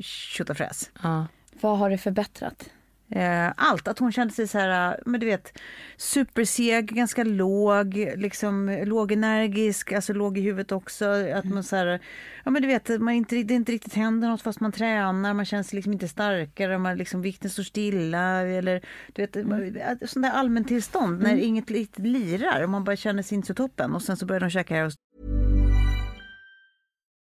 tjottafräs. 0.00 0.90
Ja. 1.02 1.26
Vad 1.60 1.78
har 1.78 1.90
det 1.90 1.98
förbättrat? 1.98 2.70
Eh, 3.10 3.52
allt, 3.56 3.88
att 3.88 3.98
hon 3.98 4.12
kände 4.12 4.34
sig 4.34 4.48
så 4.48 4.58
här, 4.58 4.92
eh, 4.92 4.96
men 5.06 5.20
du 5.20 5.26
vet, 5.26 5.58
superseg, 5.96 6.94
ganska 6.94 7.24
låg, 7.24 7.94
liksom 8.16 8.82
lågenergisk, 8.84 9.92
alltså 9.92 10.12
låg 10.12 10.38
i 10.38 10.40
huvudet 10.40 10.72
också. 10.72 11.04
Att 11.34 11.44
man 11.44 11.64
så 11.64 11.76
här, 11.76 12.00
ja 12.44 12.50
men 12.50 12.62
du 12.62 12.68
vet, 12.68 13.00
man 13.00 13.14
inte, 13.14 13.42
det 13.42 13.54
inte 13.54 13.72
riktigt 13.72 13.94
händer 13.94 14.28
något 14.28 14.42
fast 14.42 14.60
man 14.60 14.72
tränar, 14.72 15.34
man 15.34 15.44
känner 15.44 15.62
sig 15.62 15.76
liksom 15.76 15.92
inte 15.92 16.08
starkare, 16.08 16.78
man 16.78 16.96
liksom, 16.96 17.22
vikten 17.22 17.50
står 17.50 17.62
stilla. 17.62 18.40
Eller 18.40 18.80
du 19.12 19.22
vet, 19.22 19.36
mm. 19.36 19.98
sånt 20.06 20.26
där 20.26 20.32
allmäntillstånd 20.32 21.22
när 21.22 21.36
inget 21.36 21.70
riktigt 21.70 22.06
lirar 22.06 22.62
och 22.62 22.70
man 22.70 22.84
bara 22.84 22.96
känner 22.96 23.22
sig 23.22 23.36
inte 23.36 23.46
så 23.46 23.54
toppen. 23.54 23.94
Och 23.94 24.02
sen 24.02 24.16
så 24.16 24.26
börjar 24.26 24.40
de 24.40 24.50
käka 24.50 24.74
här 24.74 24.86
och 24.86 24.92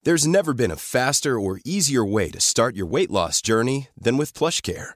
There's 0.06 0.28
never 0.28 0.54
been 0.54 0.72
a 0.72 0.76
faster 0.76 1.40
or 1.40 1.62
easier 1.64 2.04
way 2.04 2.30
to 2.32 2.40
start 2.40 2.76
your 2.76 2.92
weight 2.92 3.10
loss 3.10 3.42
journey 3.42 3.88
than 4.04 4.18
with 4.18 4.34
PlushCare. 4.34 4.96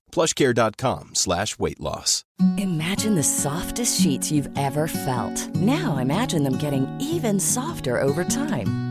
plushcare.com 0.11 1.15
slash 1.15 1.57
weight 1.59 1.79
loss. 1.79 2.23
Imagine 2.57 3.15
the 3.15 3.23
softest 3.23 4.01
sheets 4.01 4.31
you've 4.31 4.49
ever 4.57 4.87
felt. 4.87 5.55
Now 5.55 5.97
imagine 5.97 6.43
them 6.43 6.57
getting 6.57 6.87
even 6.99 7.39
softer 7.39 8.01
over 8.01 8.23
time. 8.23 8.90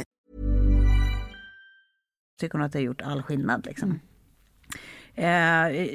Tycker 2.41 2.57
hon 2.57 2.65
att 2.65 2.71
det 2.71 2.79
har 2.79 2.83
gjort 2.83 3.01
all 3.01 3.23
skillnad. 3.23 3.65
Liksom. 3.65 3.99
Eh, 5.15 5.25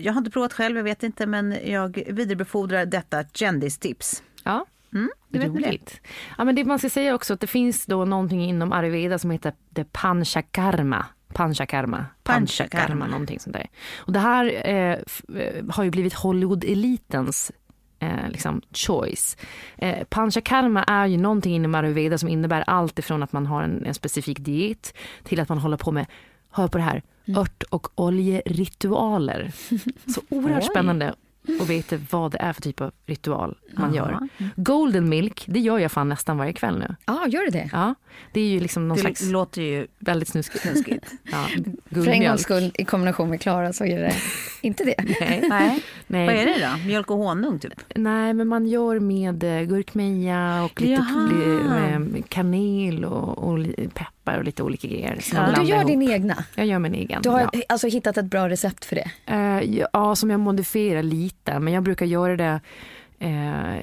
jag 0.04 0.12
har 0.12 0.18
inte 0.18 0.30
provat 0.30 0.52
själv, 0.52 0.76
jag 0.76 0.84
vet 0.84 1.02
inte, 1.02 1.26
men 1.26 1.56
jag 1.64 2.02
vidarebefordrar 2.06 2.86
detta 2.86 3.24
kändistips. 3.24 4.22
Ja, 4.44 4.66
Mm, 4.94 5.10
det 5.28 5.38
vet 5.38 5.54
det. 5.62 6.00
Ja, 6.38 6.44
men 6.44 6.54
det 6.54 6.64
man 6.64 6.78
ska 6.78 6.90
säga 6.90 7.14
också 7.14 7.34
att 7.34 7.40
det 7.40 7.46
finns 7.46 7.86
då 7.86 8.04
någonting 8.04 8.44
inom 8.44 8.72
ayurveda 8.72 9.18
som 9.18 9.30
heter 9.30 9.52
det 9.70 9.92
panchakarma. 9.92 11.06
Panchakarma. 11.32 12.06
Panchakarma. 12.22 13.06
Någonting 13.06 13.40
sånt 13.40 13.56
där. 13.56 13.66
Och 13.96 14.12
det 14.12 14.18
här 14.18 14.68
eh, 14.68 14.98
eh, 15.40 15.64
har 15.70 15.84
ju 15.84 15.90
blivit 15.90 16.14
Hollywood-elitens 16.14 17.52
eh, 17.98 18.28
liksom 18.28 18.62
choice. 18.72 19.36
Eh, 19.78 20.04
panchakarma 20.04 20.84
är 20.84 21.06
ju 21.06 21.16
någonting 21.16 21.54
inom 21.54 21.74
ayurveda 21.74 22.18
som 22.18 22.28
innebär 22.28 22.64
allt 22.66 22.98
ifrån 22.98 23.22
att 23.22 23.32
man 23.32 23.46
har 23.46 23.62
en, 23.62 23.84
en 23.86 23.94
specifik 23.94 24.38
diet 24.38 24.94
till 25.22 25.40
att 25.40 25.48
man 25.48 25.58
håller 25.58 25.76
på 25.76 25.92
med, 25.92 26.06
hör 26.56 26.68
på 26.68 26.78
det 26.78 26.84
här, 26.84 27.02
ört 27.36 27.62
och 27.62 27.88
oljeritualer. 27.94 29.52
Så 30.14 30.20
oerhört 30.28 30.62
Oj. 30.62 30.68
spännande 30.70 31.14
att 31.60 31.68
veta 31.68 31.96
vad 32.10 32.32
det 32.32 32.38
är 32.38 32.52
för 32.52 32.62
typ 32.62 32.80
av 32.80 32.92
ritual 33.06 33.56
man 33.76 33.94
Ja. 33.94 34.10
gör. 34.10 34.28
Golden 34.56 35.08
milk, 35.08 35.44
det 35.46 35.60
gör 35.60 35.78
jag 35.78 35.92
fan 35.92 36.08
nästan 36.08 36.38
varje 36.38 36.52
kväll 36.52 36.78
nu. 36.78 36.96
Ja, 37.06 37.26
gör 37.28 37.42
du 37.44 37.50
det? 37.50 37.70
Ja, 37.72 37.94
det 38.32 38.40
är 38.40 38.48
ju 38.48 38.60
liksom 38.60 38.88
någon 38.88 38.96
Det 38.96 39.00
slags 39.00 39.22
låter 39.30 39.62
ju 39.62 39.86
väldigt 39.98 40.28
snuskigt. 40.28 40.62
snuskigt. 40.62 41.12
Ja, 41.32 41.46
För 41.90 42.08
en 42.08 42.24
gångs 42.24 42.40
skull 42.42 42.72
i 42.74 42.84
kombination 42.84 43.30
med 43.30 43.40
Klara 43.40 43.72
så 43.72 43.84
är 43.84 43.98
det 44.00 44.14
inte 44.62 44.84
det. 44.84 44.94
Nej. 45.20 45.44
Nej. 45.48 45.82
Nej. 46.06 46.26
Vad 46.26 46.34
är 46.34 46.46
det 46.46 46.66
då? 46.78 46.86
Mjölk 46.86 47.10
och 47.10 47.16
honung 47.18 47.58
typ? 47.58 47.72
Nej, 47.94 48.34
men 48.34 48.48
man 48.48 48.66
gör 48.66 49.00
med 49.00 49.44
eh, 49.44 49.62
gurkmeja 49.62 50.62
och 50.64 50.80
lite 50.80 50.92
Jaha. 50.92 52.22
kanel 52.28 53.04
och, 53.04 53.38
och 53.48 53.58
li- 53.58 53.88
peppar 54.26 54.38
och 54.38 54.44
lite 54.44 54.62
olika 54.62 54.88
grejer. 54.88 55.12
Och 55.12 55.64
du 55.64 55.70
gör 55.70 55.76
ihop. 55.76 55.86
din 55.86 56.02
egna. 56.02 56.44
Jag 56.54 56.66
gör 56.66 56.78
min 56.78 56.94
egen. 56.94 57.22
Du 57.22 57.28
har 57.28 57.40
ja. 57.40 57.60
alltså 57.68 57.86
hittat 57.86 58.16
ett 58.16 58.24
bra 58.24 58.48
recept 58.48 58.84
för 58.84 58.96
det. 58.96 59.10
Eh, 59.26 59.80
ja, 59.92 60.16
som 60.16 60.30
jag 60.30 60.40
modifierar 60.40 61.02
lite, 61.02 61.58
men 61.58 61.72
jag 61.72 61.82
brukar 61.82 62.06
göra 62.06 62.36
det 62.36 62.60
eh, 63.18 63.76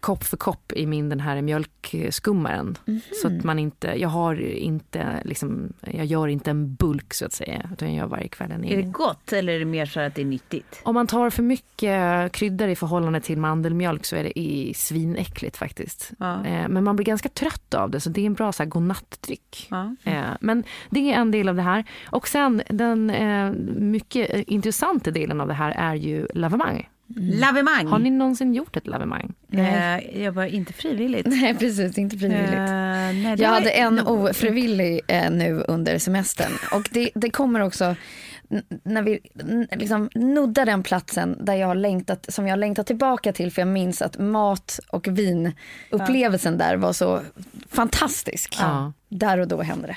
kopp 0.00 0.24
för 0.24 0.36
kopp 0.36 0.72
i 0.72 0.86
min 0.86 1.08
den 1.08 1.20
här 1.20 1.42
mjölkskummaren. 1.42 2.78
Så 3.22 3.26
att 3.28 3.44
man 3.44 3.58
inte, 3.58 3.86
jag 3.96 4.08
har 4.08 4.40
inte 4.40 5.20
liksom, 5.24 5.72
jag 5.80 6.06
gör 6.06 6.28
inte 6.28 6.50
en 6.50 6.74
bulk 6.74 7.14
så 7.14 7.24
att 7.26 7.32
säga, 7.32 7.70
utan 7.72 7.88
jag 7.88 7.96
gör 7.96 8.06
varje 8.06 8.28
kväll 8.28 8.50
en 8.52 8.64
Är 8.64 8.68
det 8.68 8.74
egen. 8.76 8.92
gott 8.92 9.32
eller 9.32 9.52
är 9.52 9.58
det 9.58 9.64
mer 9.64 9.86
så 9.86 10.00
att 10.00 10.14
det 10.14 10.20
är 10.22 10.26
nyttigt? 10.26 10.80
Om 10.84 10.94
man 10.94 11.06
tar 11.06 11.30
för 11.30 11.42
mycket 11.42 12.32
kryddor 12.32 12.68
i 12.68 12.76
förhållande 12.76 13.20
till 13.20 13.38
mandelmjölk 13.38 14.04
så 14.04 14.16
är 14.16 14.22
det 14.24 14.38
i 14.38 14.74
svinäckligt 14.74 15.56
faktiskt. 15.56 16.12
Ja. 16.18 16.44
Eh, 16.46 16.68
men 16.68 16.84
man 16.84 16.96
blir 16.96 17.06
ganska 17.06 17.28
trött 17.28 17.74
av 17.74 17.90
det 17.90 18.00
så 18.00 18.10
det 18.10 18.20
är 18.20 18.26
en 18.26 18.34
bra 18.34 18.52
så 18.52 18.62
här, 18.62 18.70
godnattdryck. 18.70 19.66
Ja. 19.70 19.96
Eh, 20.04 20.22
Men 20.40 20.64
det 20.90 21.12
är 21.12 21.20
en 21.20 21.30
del 21.30 21.48
av 21.48 21.54
det 21.56 21.62
här. 21.62 21.84
Och 22.06 22.28
sen 22.28 22.62
den 22.68 23.10
eh, 23.10 23.50
mycket 23.76 24.34
eh, 24.34 24.42
intressanta 24.46 25.10
delen 25.10 25.40
av 25.40 25.48
det 25.48 25.54
här 25.54 25.70
är 25.70 25.94
ju 25.94 26.26
lavemang. 26.34 26.88
Lavemang. 27.16 27.86
Har 27.86 27.98
ni 27.98 28.10
någonsin 28.10 28.54
gjort 28.54 28.76
ett 28.76 28.86
lavemang? 28.86 29.32
Eh, 29.52 30.22
jag 30.22 30.32
var 30.32 30.44
inte 30.44 30.72
frivilligt. 30.72 31.26
Nej, 31.26 31.54
precis. 31.54 31.98
Inte 31.98 32.18
frivilligt. 32.18 32.52
Eh, 32.52 32.64
nej, 32.64 33.34
Jag 33.38 33.48
hade 33.48 33.70
en 33.70 33.94
nog. 33.94 34.08
ofrivillig 34.08 35.00
eh, 35.08 35.30
nu 35.30 35.64
under 35.68 35.98
semestern. 35.98 36.52
Och 36.72 36.88
det, 36.92 37.10
det 37.14 37.30
kommer 37.30 37.60
också 37.60 37.96
när 38.84 39.02
vi 39.02 39.20
liksom 39.72 40.08
nuddar 40.14 40.66
den 40.66 40.82
platsen 40.82 41.44
där 41.44 41.54
jag 41.54 41.66
har 41.66 41.74
längtat, 41.74 42.26
som 42.28 42.46
jag 42.46 42.52
har 42.52 42.56
längtat 42.56 42.86
tillbaka 42.86 43.32
till 43.32 43.52
för 43.52 43.62
jag 43.62 43.68
minns 43.68 44.02
att 44.02 44.18
mat 44.18 44.80
och 44.88 45.06
vinupplevelsen 45.08 46.58
där 46.58 46.76
var 46.76 46.92
så 46.92 47.20
fantastisk. 47.70 48.58
Där 49.08 49.38
och 49.38 49.48
då 49.48 49.62
hände 49.62 49.86
det. 49.86 49.96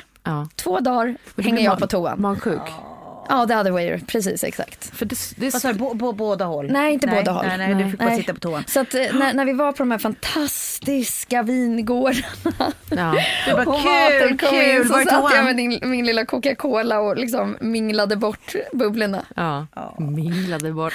Två 0.56 0.80
dagar 0.80 1.18
hänger 1.38 1.62
jag 1.64 1.80
på 1.80 1.88
toan. 1.88 2.22
Magsjuk? 2.22 2.62
Ja, 2.66 2.97
the 3.28 3.56
other 3.56 3.72
way, 3.72 4.00
precis 4.00 4.44
exakt. 4.44 4.96
För 4.98 5.06
det, 5.06 5.16
det, 5.36 5.54
Vad 5.54 5.62
sa 5.62 5.74
du, 5.74 5.80
på, 5.80 5.98
på 5.98 6.12
båda 6.12 6.46
håll? 6.46 6.72
Nej, 6.72 6.94
inte 6.94 7.08
båda 7.08 7.32
håll. 7.32 7.46
Nej, 7.48 7.58
nej, 7.58 7.68
du 7.68 7.76
Nej. 7.76 7.90
fick 7.92 8.00
bara 8.00 8.10
Nej. 8.10 8.18
sitta 8.18 8.34
på 8.34 8.40
toan. 8.40 8.64
Så 8.68 8.80
att, 8.80 8.94
eh, 8.94 9.02
när, 9.14 9.34
när 9.34 9.46
vi 9.46 9.54
var 9.54 9.72
på 9.72 9.78
de 9.78 9.92
här 9.92 9.98
fantastiska 9.98 11.44
vingårdarna 11.44 12.74
ja. 12.90 13.16
Du 13.48 13.52
bara, 13.52 13.66
och 13.66 13.82
kul, 13.82 13.86
maten 14.24 14.38
kom 14.38 14.56
in 14.56 14.62
kul, 14.62 14.88
så 14.88 14.94
var 14.94 15.02
är 15.02 15.06
satt 15.06 15.14
jag 15.14 15.32
toan? 15.32 15.46
med 15.46 15.56
din, 15.58 15.80
min 15.84 16.06
lilla 16.06 16.26
Coca-Cola 16.26 17.00
och 17.00 17.18
liksom 17.18 17.58
minglade 17.62 18.16
bort 18.16 18.56
bubblorna. 18.74 19.26
ja. 19.36 19.68
Minglade 20.00 20.72
bort. 20.72 20.94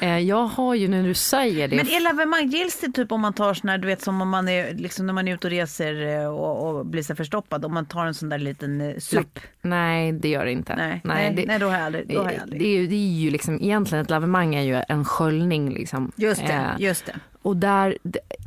Eh, 0.00 0.18
jag 0.18 0.44
har 0.46 0.74
ju 0.74 0.88
när 0.88 1.02
du 1.02 1.14
säger 1.14 1.68
det. 1.68 1.76
Men 1.76 1.86
är 1.86 2.00
lavemang, 2.00 2.48
gills 2.48 2.80
det 2.80 2.88
typ 2.92 3.12
om 3.12 3.20
man 3.20 3.32
tar 3.32 3.54
sån 3.54 3.68
här, 3.70 3.78
du 3.78 3.86
vet 3.86 4.02
som 4.02 4.22
om 4.22 4.28
man 4.28 4.48
är, 4.48 4.74
liksom 4.74 5.06
när 5.06 5.12
man 5.12 5.28
är 5.28 5.34
ute 5.34 5.46
och 5.46 5.50
reser 5.50 6.20
eh, 6.20 6.26
och, 6.26 6.68
och 6.78 6.86
blir 6.86 7.02
så 7.02 7.14
förstoppad, 7.14 7.64
om 7.64 7.74
man 7.74 7.86
tar 7.86 8.06
en 8.06 8.14
sån 8.14 8.28
där 8.28 8.38
liten 8.38 8.80
eh, 8.80 8.96
sup? 8.98 9.38
Nej, 9.62 10.12
det 10.12 10.28
gör 10.28 10.44
det 10.44 10.52
inte. 10.52 10.76
Nej, 10.76 11.00
nej, 11.04 11.32
det, 11.36 11.44
nej, 11.46 11.58
då 11.58 11.66
har 11.66 11.72
jag 11.74 11.82
aldrig. 11.82 12.08
Då 12.08 12.22
har 12.22 12.30
jag 12.32 12.42
aldrig. 12.42 12.60
det, 12.60 12.66
är, 12.66 12.78
ju- 12.80 12.86
det 12.86 12.94
är 12.94 13.20
ju 13.20 13.30
liksom, 13.30 13.54
egentligen 13.62 14.02
ett 14.04 14.10
lavemang 14.10 14.54
är 14.54 14.62
ju 14.62 14.82
en 14.88 15.04
sköljning. 15.04 15.70
Liksom. 15.74 16.12
Just 16.16 16.46
det, 16.46 16.66
just 16.78 17.06
det. 17.06 17.14
Och 17.42 17.56
där 17.56 17.98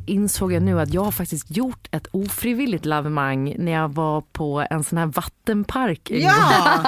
insåg 0.06 0.54
jag 0.54 0.64
nu 0.64 0.80
att 0.80 0.94
jag 0.94 1.04
har 1.04 1.12
faktiskt 1.12 1.58
gjort 1.58 1.88
ett 1.92 2.08
ofrivilligt 2.12 2.86
lavemang 2.86 3.56
när 3.58 3.72
jag 3.72 3.90
var 3.94 4.22
på 4.22 4.66
en 4.70 4.84
sån 4.84 4.98
här 4.98 5.06
vattenpark. 5.06 6.12
en. 6.12 6.20
Ja! 6.20 6.80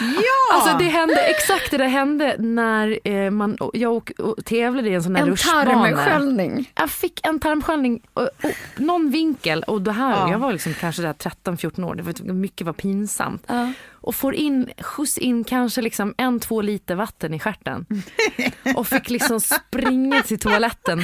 ja! 0.00 0.54
Alltså 0.54 0.78
det 0.78 0.84
hände, 0.84 1.20
exakt 1.20 1.70
det 1.70 1.76
där 1.76 1.88
hände 1.88 2.36
när 2.38 2.98
eh, 3.08 3.30
man, 3.30 3.58
jag 3.72 3.96
och, 3.96 4.10
och 4.20 4.44
tävlade 4.44 4.88
i 4.88 4.94
en 4.94 5.02
sån 5.02 5.16
här 5.16 5.22
En 5.22 5.28
rutschbana. 5.28 5.64
tarmsköljning. 5.64 6.70
Jag 6.74 6.90
fick 6.90 7.26
en 7.26 7.40
tarmsköljning, 7.40 8.00
och, 8.14 8.22
och, 8.22 8.50
någon 8.76 9.10
vinkel 9.10 9.62
och 9.62 9.82
det 9.82 9.92
här, 9.92 10.10
Ja. 10.10 10.30
jag 10.30 10.38
var 10.38 10.52
liksom 10.52 10.74
kanske 10.74 11.02
där 11.02 11.12
13-14 11.12 11.84
år, 11.84 11.94
det 11.94 12.02
var, 12.02 12.32
mycket 12.32 12.66
var 12.66 12.72
pinsamt. 12.72 13.42
Ja. 13.46 13.72
Och 14.06 14.14
får 14.14 14.34
in, 14.34 14.70
skjuts 14.78 15.18
in 15.18 15.44
kanske 15.44 15.82
liksom 15.82 16.14
en, 16.18 16.40
två 16.40 16.62
liter 16.62 16.94
vatten 16.94 17.34
i 17.34 17.38
stjärten. 17.38 17.86
Och 18.76 18.86
fick 18.86 19.10
liksom 19.10 19.40
springa 19.40 20.22
till 20.22 20.38
toaletten, 20.38 21.00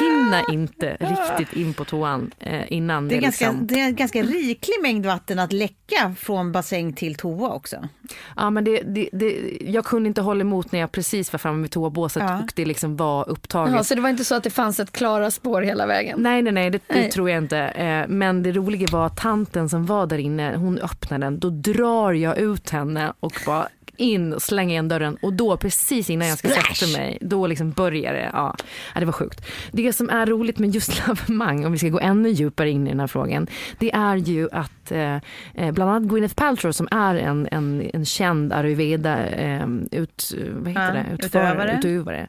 hinna 0.00 0.42
inte 0.52 0.96
riktigt 1.00 1.56
in 1.56 1.74
på 1.74 1.84
toan 1.84 2.30
eh, 2.38 2.72
innan 2.72 3.08
det, 3.08 3.14
det, 3.14 3.18
är 3.18 3.22
ganska, 3.22 3.50
liksom. 3.50 3.66
det 3.66 3.80
är 3.80 3.86
en 3.86 3.96
ganska 3.96 4.22
riklig 4.22 4.74
mängd 4.82 5.06
vatten 5.06 5.38
att 5.38 5.52
läcka 5.52 6.14
från 6.18 6.52
bassäng 6.52 6.92
till 6.92 7.14
toa 7.14 7.48
också. 7.52 7.88
Ja, 8.36 8.50
men 8.50 8.64
det, 8.64 8.82
det, 8.82 9.08
det, 9.12 9.58
jag 9.66 9.84
kunde 9.84 10.08
inte 10.08 10.20
hålla 10.20 10.40
emot 10.40 10.72
när 10.72 10.80
jag 10.80 10.92
precis 10.92 11.32
var 11.32 11.38
framme 11.38 11.62
vid 11.62 11.70
toabåset 11.70 12.22
Ja. 12.22 12.38
och 12.38 12.52
det 12.54 12.64
liksom 12.64 12.96
var 12.96 13.28
upptaget. 13.28 13.74
Jaha, 13.74 13.84
så 13.84 13.94
det 13.94 14.00
var 14.00 14.08
inte 14.10 14.24
så 14.24 14.34
att 14.34 14.42
det 14.44 14.50
fanns 14.50 14.80
ett 14.80 14.92
klara 14.92 15.30
spår 15.30 15.62
hela 15.62 15.86
vägen? 15.86 16.22
Nej, 16.22 16.42
nej, 16.42 16.52
nej, 16.52 16.70
det, 16.70 16.80
det 16.86 16.94
Nej. 16.94 17.10
tror 17.10 17.30
jag 17.30 17.38
inte. 17.38 17.58
Eh, 17.58 18.08
Men 18.08 18.42
det 18.42 18.52
roliga 18.52 18.88
var 18.92 19.06
att 19.06 19.16
tanten 19.16 19.68
som 19.68 19.86
var 19.86 20.06
där 20.06 20.18
inne, 20.18 20.56
hon 20.56 20.78
öppnade 20.78 21.26
den. 21.26 21.38
Då 21.38 21.50
drar 21.50 22.12
jag 22.12 22.38
ut 22.42 22.70
henne 22.70 23.12
och 23.20 23.32
bara 23.46 23.68
in 23.96 24.32
och 24.32 24.42
slänger 24.42 24.70
igen 24.72 24.88
dörren 24.88 25.16
och 25.22 25.32
då 25.32 25.56
precis 25.56 26.10
innan 26.10 26.28
jag 26.28 26.38
ska 26.38 26.48
sätta 26.48 26.98
mig, 26.98 27.18
då 27.20 27.46
liksom 27.46 27.70
börjar 27.70 28.12
det. 28.12 28.30
Ja, 28.32 28.56
Ja, 28.94 29.00
det 29.00 29.06
var 29.06 29.12
sjukt. 29.12 29.46
Det 29.72 29.92
som 29.92 30.10
är 30.10 30.26
roligt 30.26 30.58
med 30.58 30.74
just 30.74 31.06
lavemang, 31.08 31.66
om 31.66 31.72
vi 31.72 31.78
ska 31.78 31.88
gå 31.88 32.00
ännu 32.00 32.28
djupare 32.28 32.70
in 32.70 32.86
i 32.86 32.90
den 32.90 33.00
här 33.00 33.06
frågan, 33.06 33.46
det 33.78 33.92
är 33.94 34.16
ju 34.16 34.48
att 34.52 34.92
eh, 34.92 35.14
eh, 35.54 35.72
bland 35.72 35.90
annat 35.90 36.02
Gwyneth 36.10 36.34
Paltrow 36.34 36.72
som 36.72 36.88
är 36.90 37.14
en, 37.14 37.48
en, 37.52 37.90
en 37.94 38.04
känd 38.04 38.52
ayurveda 38.52 39.26
eh, 39.26 39.66
ut, 39.90 40.32
vad 40.52 40.68
heter 40.68 40.86
Ja, 40.86 40.92
det? 41.18 41.26
utövare. 41.26 41.76
utövare. 41.78 42.26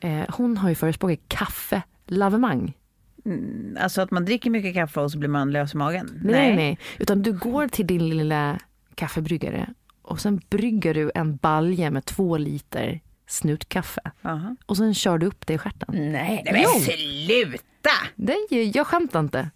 Eh, 0.00 0.20
hon 0.28 0.56
har 0.56 0.68
ju 0.68 0.74
förespråkat 0.74 1.18
kaffe 1.28 1.82
lavemang. 2.06 2.74
Alltså 3.80 4.00
att 4.02 4.10
man 4.10 4.24
dricker 4.24 4.50
mycket 4.50 4.74
kaffe 4.74 5.00
och 5.00 5.10
så 5.12 5.18
blir 5.18 5.28
man 5.28 5.52
lös 5.52 5.74
i 5.74 5.76
magen. 5.76 6.20
Nej, 6.24 6.32
nej, 6.34 6.56
nej. 6.56 6.78
Utan 6.98 7.22
du 7.22 7.32
går 7.32 7.68
till 7.68 7.86
din 7.86 8.08
lilla 8.08 8.58
kaffebryggare 8.98 9.68
och 10.02 10.20
sen 10.20 10.40
brygger 10.50 10.94
du 10.94 11.10
en 11.14 11.36
balja 11.36 11.90
med 11.90 12.04
två 12.04 12.36
liter 12.36 13.00
snutkaffe. 13.28 14.00
Aha. 14.22 14.56
Och 14.66 14.76
sen 14.76 14.94
kör 14.94 15.18
du 15.18 15.26
upp 15.26 15.46
det 15.46 15.54
i 15.54 15.58
stjärten. 15.58 15.88
Nej. 16.12 16.42
Nej 16.44 16.52
men 16.52 16.80
sluta! 16.80 17.90
Det 18.16 18.32
är, 18.32 18.54
ju- 18.54 18.72
jag 18.74 18.86
skämtar 18.86 19.20
inte. 19.20 19.50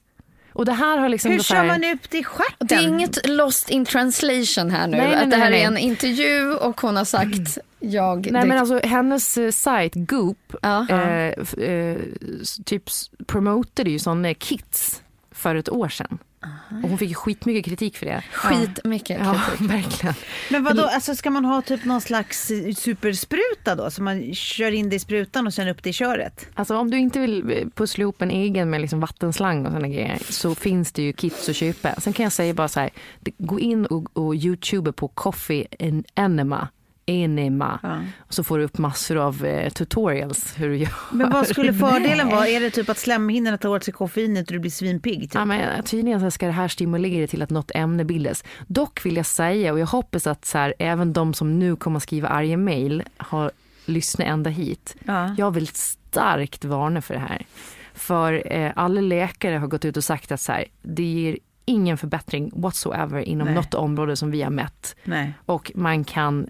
Och 0.52 0.64
det 0.64 0.72
här 0.72 0.98
har 0.98 1.08
liksom... 1.08 1.30
Hur 1.30 1.38
här- 1.38 1.42
kör 1.44 1.64
man 1.64 1.84
upp 1.84 2.10
det 2.10 2.18
i 2.18 2.24
stjärten? 2.24 2.66
Det 2.66 2.74
är 2.74 2.88
inget 2.88 3.28
lost 3.28 3.70
in 3.70 3.84
translation 3.84 4.70
här 4.70 4.86
nu. 4.86 4.96
Nej, 4.96 5.06
nej, 5.06 5.14
att 5.16 5.20
det 5.30 5.36
nej, 5.36 5.40
här 5.40 5.50
nej. 5.50 5.62
är 5.62 5.66
en 5.66 5.78
intervju 5.78 6.54
och 6.54 6.80
hon 6.80 6.96
har 6.96 7.04
sagt 7.04 7.58
jag... 7.80 8.30
Nej 8.32 8.42
det- 8.42 8.48
men 8.48 8.58
alltså 8.58 8.80
hennes 8.84 9.38
eh, 9.38 9.50
sajt 9.50 9.92
Goop 9.94 10.54
Ja. 10.62 10.88
eh, 10.88 11.34
f- 11.38 11.54
eh, 11.54 11.96
typ 12.64 12.82
promotade 13.26 13.90
ju 13.90 13.98
sådana 13.98 14.34
kits 14.34 15.02
för 15.30 15.54
ett 15.54 15.68
år 15.68 15.88
sedan. 15.88 16.18
Och 16.82 16.88
hon 16.88 16.98
fick 16.98 17.16
skitmycket 17.16 17.64
kritik 17.64 17.96
för 17.96 18.06
det. 18.06 18.22
Skitmycket 18.32 19.20
Ja, 19.20 19.40
kritik. 19.50 19.70
verkligen. 19.70 20.14
Men 20.50 20.64
vadå, 20.64 20.82
alltså 20.86 21.14
ska 21.14 21.30
man 21.30 21.44
ha 21.44 21.62
typ 21.62 21.84
någon 21.84 22.00
slags 22.00 22.50
superspruta 22.76 23.74
då? 23.74 23.90
Så 23.90 24.02
man 24.02 24.34
kör 24.34 24.72
in 24.72 24.90
det 24.90 24.96
i 24.96 24.98
sprutan 24.98 25.46
och 25.46 25.54
sen 25.54 25.68
upp 25.68 25.82
det 25.82 25.90
i 25.90 25.92
köret? 25.92 26.46
Alltså 26.54 26.76
om 26.76 26.90
du 26.90 26.98
inte 26.98 27.20
vill 27.20 27.50
eh, 27.50 27.68
pussla 27.74 28.02
ihop 28.02 28.22
en 28.22 28.30
egen 28.30 28.70
med 28.70 28.80
liksom 28.80 29.00
vattenslang 29.00 29.66
och 29.66 29.72
sådana 29.72 29.88
grejer 29.88 30.18
så 30.30 30.54
finns 30.54 30.92
det 30.92 31.02
ju 31.02 31.12
kits 31.12 31.48
att 31.48 31.56
köpa. 31.56 32.00
Sen 32.00 32.12
kan 32.12 32.24
jag 32.24 32.32
säga 32.32 32.54
bara 32.54 32.68
så 32.68 32.80
här, 32.80 32.90
gå 33.38 33.60
in 33.60 33.86
och, 33.86 34.16
och 34.16 34.34
youtube 34.34 34.92
på 34.92 35.08
coffee 35.08 35.66
en 35.78 36.04
enema. 36.14 36.68
Enema. 37.06 37.78
Och 38.18 38.34
så 38.34 38.44
får 38.44 38.58
du 38.58 38.64
upp 38.64 38.78
massor 38.78 39.16
av 39.16 39.44
eh, 39.44 39.70
tutorials 39.72 40.54
hur 40.56 40.68
du 40.68 40.76
gör. 40.76 40.92
Men 41.12 41.30
vad 41.30 41.46
skulle 41.46 41.74
fördelen 41.88 42.28
vara? 42.28 42.48
Är 42.48 42.60
det 42.60 42.70
typ 42.70 42.88
att 42.88 42.98
slemhinnorna 42.98 43.58
tar 43.58 43.68
åt 43.68 43.84
sig 43.84 43.94
koffeinet 43.94 44.46
och 44.46 44.52
du 44.52 44.58
blir 44.58 44.70
svinpigg? 44.70 45.20
Typ? 45.20 45.34
Ja, 45.34 45.44
men 45.44 45.82
tydligen 45.82 46.20
så 46.20 46.30
ska 46.30 46.46
det 46.46 46.52
här 46.52 46.68
stimulera 46.68 47.26
till 47.26 47.42
att 47.42 47.50
något 47.50 47.70
ämne 47.74 48.04
bildas. 48.04 48.44
Dock 48.66 49.06
vill 49.06 49.16
jag 49.16 49.26
säga, 49.26 49.72
och 49.72 49.78
jag 49.78 49.86
hoppas 49.86 50.26
att 50.26 50.44
så 50.44 50.58
här, 50.58 50.74
även 50.78 51.12
de 51.12 51.34
som 51.34 51.58
nu 51.58 51.76
kommer 51.76 51.96
att 51.96 52.02
skriva 52.02 52.28
arga 52.28 52.56
mejl 52.56 53.02
har 53.16 53.50
lyssnat 53.86 54.28
ända 54.28 54.50
hit. 54.50 54.96
Ja. 55.04 55.34
Jag 55.38 55.50
vill 55.50 55.68
starkt 55.68 56.64
varna 56.64 57.02
för 57.02 57.14
det 57.14 57.20
här. 57.20 57.46
För 57.94 58.52
eh, 58.52 58.72
alla 58.76 59.00
läkare 59.00 59.56
har 59.56 59.66
gått 59.66 59.84
ut 59.84 59.96
och 59.96 60.04
sagt 60.04 60.32
att 60.32 60.40
så 60.40 60.52
här, 60.52 60.64
det 60.82 61.02
ger 61.02 61.38
ingen 61.64 61.98
förbättring 61.98 62.50
whatsoever 62.54 63.20
inom 63.20 63.46
Nej. 63.46 63.54
något 63.54 63.74
område 63.74 64.16
som 64.16 64.30
vi 64.30 64.42
har 64.42 64.50
mätt. 64.50 64.96
Nej. 65.04 65.32
Och 65.46 65.72
man 65.74 66.04
kan 66.04 66.46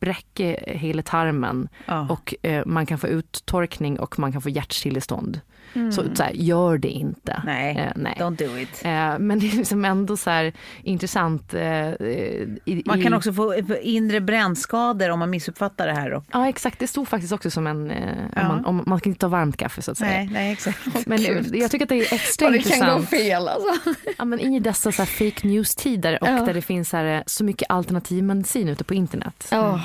spräcka 0.00 0.56
hela 0.66 1.02
tarmen 1.02 1.68
Ja. 1.86 2.06
och 2.10 2.34
eh, 2.42 2.66
man 2.66 2.86
kan 2.86 2.98
få 2.98 3.06
uttorkning 3.08 3.98
och 4.00 4.18
man 4.18 4.32
kan 4.32 4.42
få 4.42 4.48
hjärtstillestånd. 4.48 5.40
Så, 5.92 6.04
så 6.14 6.22
här, 6.22 6.32
gör 6.34 6.78
det 6.78 6.88
inte. 6.88 7.42
Nej, 7.46 7.76
Eh, 7.76 7.92
nej. 7.96 8.16
don't 8.20 8.36
do 8.36 8.58
it. 8.58 8.80
Eh, 8.84 9.18
men 9.18 9.38
det 9.38 9.46
är 9.52 9.56
liksom 9.56 9.84
ändå 9.84 10.16
så 10.16 10.30
här 10.30 10.52
intressant. 10.82 11.54
Eh, 11.54 11.62
i, 11.90 12.82
Man 12.86 13.02
kan 13.02 13.12
i, 13.12 13.16
också 13.16 13.32
få 13.32 13.54
inre 13.82 14.20
brännskador 14.20 15.10
om 15.10 15.18
man 15.18 15.30
missuppfattar 15.30 15.86
det 15.86 15.92
här. 15.92 16.12
Och... 16.12 16.24
Ja 16.32 16.48
exakt, 16.48 16.78
det 16.78 16.86
stod 16.86 17.08
faktiskt 17.08 17.32
också 17.32 17.50
som 17.50 17.66
en, 17.66 17.90
eh, 17.90 18.14
Ja. 18.36 18.40
om 18.42 18.48
man, 18.48 18.64
om, 18.64 18.82
man 18.86 19.00
kan 19.00 19.10
inte 19.10 19.20
ta 19.20 19.28
varmt 19.28 19.56
kaffe 19.56 19.82
så 19.82 19.90
att 19.90 19.98
säga. 19.98 20.10
Nej, 20.10 20.28
nej, 20.32 20.52
exakt. 20.52 20.78
Men 21.06 21.22
det- 21.22 21.58
jag 21.58 21.70
tycker 21.70 21.84
att 21.84 21.88
det 21.88 21.94
är 22.00 22.14
extra 22.14 22.46
Och 22.46 22.52
det 22.52 22.58
kan 22.58 22.68
gå 22.70 22.74
intressant. 22.86 23.08
fel 23.10 23.48
alltså. 23.48 23.90
Ja, 24.18 24.24
men 24.24 24.40
I 24.40 24.60
dessa 24.60 24.92
så 24.92 25.02
här 25.02 25.06
fake 25.06 25.46
news-tider 25.48 26.18
och 26.22 26.28
Ja. 26.28 26.44
där 26.44 26.54
det 26.54 26.62
finns 26.62 26.88
så, 26.88 26.96
här, 26.96 27.22
så 27.26 27.44
mycket 27.44 27.70
alternativ 27.70 28.24
medicin 28.24 28.68
ute 28.68 28.84
på 28.84 28.94
internet. 28.94 29.48
Eh, 29.52 29.78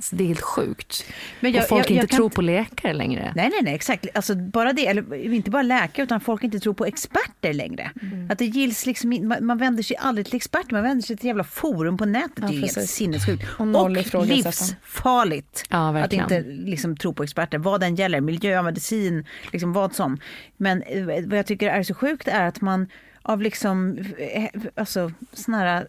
så 0.00 0.16
det 0.16 0.24
är 0.24 0.28
helt 0.28 0.40
sjukt. 0.40 1.04
Men 1.40 1.52
jag- 1.52 1.62
och 1.62 1.68
folk 1.68 1.84
jag- 1.84 1.90
jag 1.90 1.96
inte 2.02 2.06
kan 2.06 2.16
tror 2.16 2.28
på 2.30 2.42
läkare 2.42 2.92
längre. 2.92 3.32
Nej, 3.36 3.48
nej, 3.48 3.60
nej, 3.62 3.74
exakt. 3.74 4.06
Alltså 4.14 4.34
bara 4.34 4.72
det, 4.72 4.86
eller 4.86 5.02
inte 5.36 5.50
bara 5.50 5.62
läkare 5.62 6.04
utan 6.04 6.20
folk 6.20 6.44
inte 6.44 6.60
tror 6.60 6.74
på 6.74 6.84
experter 6.84 7.52
längre. 7.52 7.90
Mm. 8.02 8.30
Att 8.30 8.38
det 8.38 8.46
gills 8.46 8.86
liksom, 8.86 9.28
man, 9.28 9.46
man 9.46 9.58
vänder 9.58 9.82
sig 9.82 9.96
aldrig 9.96 10.26
till 10.26 10.36
experter, 10.36 10.72
man 10.72 10.82
vänder 10.82 11.02
sig 11.02 11.16
till 11.16 11.26
jävla 11.26 11.44
forum 11.44 11.98
på 11.98 12.04
nätet. 12.04 12.32
Ja, 12.36 12.46
det 12.46 12.52
är 12.52 12.54
ju 12.54 12.60
helt 12.60 12.90
sinnessjukt. 12.90 13.44
Och 13.58 13.66
Och 14.14 14.26
livsfarligt 14.26 15.64
Ja, 15.70 15.98
att 15.98 16.12
inte 16.12 16.40
liksom, 16.40 16.96
tro 16.96 17.14
på 17.14 17.22
experter. 17.22 17.58
Vad 17.58 17.80
den 17.80 17.94
gäller, 17.94 18.20
miljö, 18.20 18.62
medicin, 18.62 19.26
liksom 19.52 19.72
vad 19.72 19.94
som. 19.94 20.18
Men 20.56 20.82
eh, 20.82 21.04
vad 21.04 21.38
jag 21.38 21.46
tycker 21.46 21.68
är 21.68 21.82
så 21.82 21.94
sjukt 21.94 22.28
är 22.28 22.46
att 22.46 22.60
man 22.60 22.86
av 23.22 23.42
liksom, 23.42 23.98
eh, 24.18 24.48
alltså 24.74 25.12
såna 25.32 25.58
här 25.58 25.88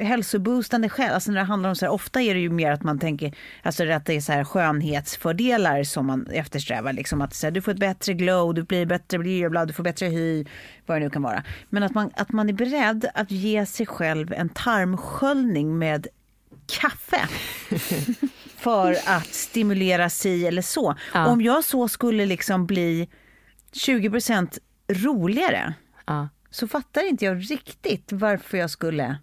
hälsoboostande 0.00 0.88
skäl, 0.88 1.14
alltså 1.14 1.30
när 1.30 1.38
det 1.38 1.46
handlar 1.46 1.68
om 1.68 1.76
så 1.76 1.84
här, 1.84 1.92
ofta 1.92 2.20
är 2.20 2.34
det 2.34 2.40
ju 2.40 2.50
mer 2.50 2.72
att 2.72 2.82
man 2.82 2.98
tänker, 2.98 3.34
alltså 3.62 3.90
att 3.90 4.06
det 4.06 4.14
är 4.14 4.20
så 4.20 4.32
här 4.32 4.44
skönhetsfördelar 4.44 5.84
som 5.84 6.06
man 6.06 6.26
eftersträvar, 6.26 6.92
liksom 6.92 7.20
att 7.20 7.34
så 7.34 7.46
här, 7.46 7.50
du 7.50 7.62
får 7.62 7.72
ett 7.72 7.78
bättre 7.78 8.14
glow, 8.14 8.54
du 8.54 8.62
blir 8.62 8.86
bättre, 8.86 9.48
bla, 9.50 9.66
du 9.66 9.72
får 9.72 9.84
bättre 9.84 10.06
hy, 10.06 10.44
vad 10.86 10.96
det 10.96 11.04
nu 11.04 11.10
kan 11.10 11.22
vara. 11.22 11.42
Men 11.68 11.82
att 11.82 11.94
man, 11.94 12.10
att 12.16 12.32
man 12.32 12.48
är 12.48 12.52
beredd 12.52 13.06
att 13.14 13.30
ge 13.30 13.66
sig 13.66 13.86
själv 13.86 14.32
en 14.32 14.48
tarmsköljning 14.48 15.78
med 15.78 16.06
kaffe 16.66 17.28
för 18.56 18.92
att 19.06 19.26
stimulera 19.26 20.10
si 20.10 20.46
eller 20.46 20.62
så. 20.62 20.94
Ja. 21.14 21.26
Om 21.26 21.40
jag 21.40 21.64
så 21.64 21.88
skulle 21.88 22.26
liksom 22.26 22.66
bli 22.66 23.08
20% 23.72 24.58
roligare 24.88 25.74
Ja. 26.10 26.28
Så 26.50 26.68
fattar 26.68 27.08
inte 27.08 27.24
jag 27.24 27.50
riktigt 27.50 28.12
varför 28.12 28.58
jag 28.58 28.70
skulle 28.70 29.16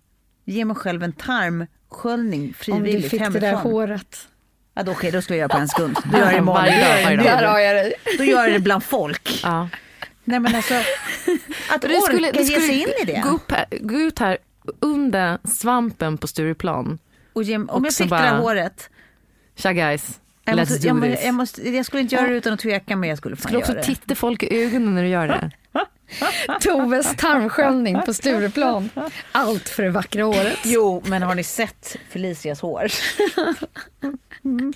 ge 0.45 0.65
mig 0.65 0.75
själv 0.75 1.03
en 1.03 1.13
tarmsköljning 1.13 2.41
Om 2.41 2.47
du 2.47 2.53
frivilligt 2.53 3.11
fick 3.11 3.19
det 3.19 3.29
där 3.29 3.41
hemifrån. 3.47 3.71
håret. 3.71 4.27
Ja, 4.73 4.83
då, 4.83 4.91
okej, 4.91 5.11
då 5.11 5.21
skulle 5.21 5.37
jag 5.37 5.41
göra 5.49 5.49
på 5.57 5.61
en 5.61 5.67
sekund. 5.67 5.97
Då 6.11 6.17
gör 6.17 6.25
jag 6.25 6.33
det 6.33 6.37
imorgon. 6.37 6.63
Varje 6.65 6.77
dag, 6.83 7.17
Då 7.17 7.23
gör 7.23 7.23
jag 7.23 7.23
det 7.23 7.23
dag. 7.23 7.35
nu. 7.35 7.41
Där 7.41 7.47
har 7.47 7.59
jag 7.59 7.75
dig. 7.75 7.93
Då 8.17 8.23
gör 8.23 8.43
jag 8.43 8.53
det 8.53 8.59
bland 8.59 8.83
folk. 8.83 9.39
Ja. 9.43 9.69
Nej 10.23 10.39
men 10.39 10.55
alltså, 10.55 10.73
att 11.69 11.81
Det 11.81 11.87
orka 11.87 12.01
skulle, 12.01 12.27
ge 12.31 12.43
skulle 12.45 12.61
sig 12.61 12.81
in 12.81 12.87
i 13.01 13.05
det. 13.05 13.21
Gå, 13.23 13.29
upp 13.29 13.51
här, 13.51 13.65
gå 13.81 13.95
ut 13.95 14.19
här 14.19 14.37
under 14.79 15.37
svampen 15.47 16.17
på 16.17 16.27
Stureplan. 16.27 16.99
Och 17.33 17.43
ge, 17.43 17.57
om 17.57 17.67
jag 17.69 17.75
också 17.85 18.03
fick 18.03 18.11
det 18.11 18.17
där 18.17 18.31
bara- 18.31 18.39
håret. 18.41 18.89
Tja 19.55 19.73
guys, 19.73 20.19
Jag, 20.47 20.55
let's 20.55 20.59
måste, 20.69 20.87
do 20.87 20.87
jag, 20.87 21.01
this. 21.15 21.25
jag, 21.25 21.33
måste, 21.35 21.69
jag 21.69 21.85
skulle 21.85 22.01
inte 22.01 22.15
göra 22.15 22.27
det 22.27 22.35
utan 22.35 22.53
att 22.53 22.59
tveka 22.59 22.95
men 22.95 23.09
jag 23.09 23.17
skulle 23.17 23.35
fan 23.35 23.41
skulle 23.43 23.57
också 23.57 23.71
göra 23.71 23.81
det. 23.81 23.85
titta 23.85 24.15
folk 24.15 24.43
i 24.43 24.63
ögonen 24.63 24.95
när 24.95 25.03
du 25.03 25.09
gör 25.09 25.27
det. 25.27 25.51
Toves 26.61 27.15
tarmsköljning 27.15 28.01
på 28.05 28.13
Stureplan. 28.13 28.89
Allt 29.31 29.69
för 29.69 29.83
det 29.83 29.89
vackra 29.89 30.23
håret. 30.23 30.59
Jo, 30.65 31.03
men 31.05 31.21
har 31.21 31.35
ni 31.35 31.43
sett 31.43 31.95
Felicias 32.09 32.61
hår? 32.61 32.87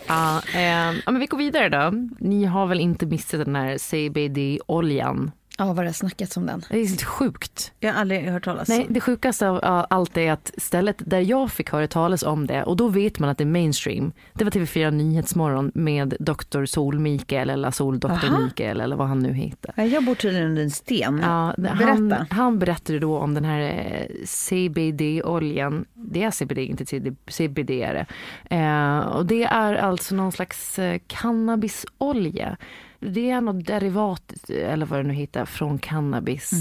Ja, 0.08 0.42
eh, 0.54 0.62
ja, 1.06 1.12
men 1.12 1.20
vi 1.20 1.26
går 1.26 1.38
vidare 1.38 1.70
då. 1.70 1.92
Ni 2.20 2.46
har 2.46 2.66
väl 2.68 2.80
inte 2.80 3.06
missat 3.06 3.46
den 3.46 3.56
här 3.56 3.78
CBD-oljan? 3.78 5.32
Ja, 5.62 5.74
vad 5.74 5.86
det 5.86 5.90
har 5.90 5.94
snackats 5.94 6.38
om 6.38 6.46
den. 6.46 6.64
Det 6.70 6.80
är 6.80 6.90
lite 6.90 7.06
sjukt. 7.06 7.74
Jag 7.80 7.94
har 7.94 8.02
aldrig 8.02 8.30
hört 8.30 8.44
talas 8.44 8.70
Nej, 8.70 8.86
det 8.90 9.02
sjukaste 9.02 9.50
av 9.50 9.86
allt 9.90 10.18
är 10.18 10.32
att 10.32 10.52
stället 10.58 10.96
där 11.00 11.20
jag 11.20 11.52
fick 11.52 11.70
höra 11.70 11.88
talas 11.88 12.24
om 12.24 12.48
det 12.48 12.64
och 12.64 12.78
då 12.78 12.88
vet 12.88 13.20
man 13.20 13.30
att 13.30 13.38
det 13.38 13.44
är 13.44 13.46
mainstream. 13.46 14.12
Det 14.34 14.44
var 14.44 14.52
TV4 14.52 14.92
Nyhetsmorgon 14.92 15.72
med 15.76 16.16
Dr. 16.20 16.66
Sol 16.66 17.00
Mikael 17.00 17.50
eller 17.50 17.72
Sol 17.72 18.00
Dr. 18.00 18.12
Aha. 18.12 18.40
Mikael 18.40 18.82
eller 18.82 18.96
vad 18.96 19.08
han 19.08 19.20
nu 19.20 19.34
heter. 19.34 19.84
Jag 19.84 20.06
bor 20.06 20.16
tydligen 20.16 20.48
under 20.48 20.64
en 20.64 20.72
sten. 20.72 21.20
Ja, 21.24 21.54
Berätta. 21.58 21.86
han, 21.86 22.26
han 22.30 22.60
berättade 22.60 23.00
då 23.00 23.18
om 23.18 23.34
den 23.34 23.46
här 23.46 23.62
eh, 23.62 24.26
CBD-oljan. 24.26 25.86
Det 25.94 26.24
är 26.24 26.32
CBD, 26.32 26.58
inte 26.58 26.86
CBD, 26.86 27.16
CBD 27.28 27.72
är 27.72 27.94
det. 27.94 28.06
Eh, 28.56 29.00
och 29.00 29.26
det 29.26 29.44
är 29.44 29.74
alltså 29.76 30.16
någon 30.16 30.32
slags 30.32 30.80
eh, 30.80 31.00
cannabisolja. 31.08 32.58
Det 33.04 33.32
är 33.32 33.42
något 33.42 33.66
derivat, 33.68 34.34
eller 34.50 34.86
vad 34.86 35.00
det 35.00 35.04
nu 35.04 35.14
heter, 35.14 35.46
från 35.46 35.80
cannabis 35.80 36.52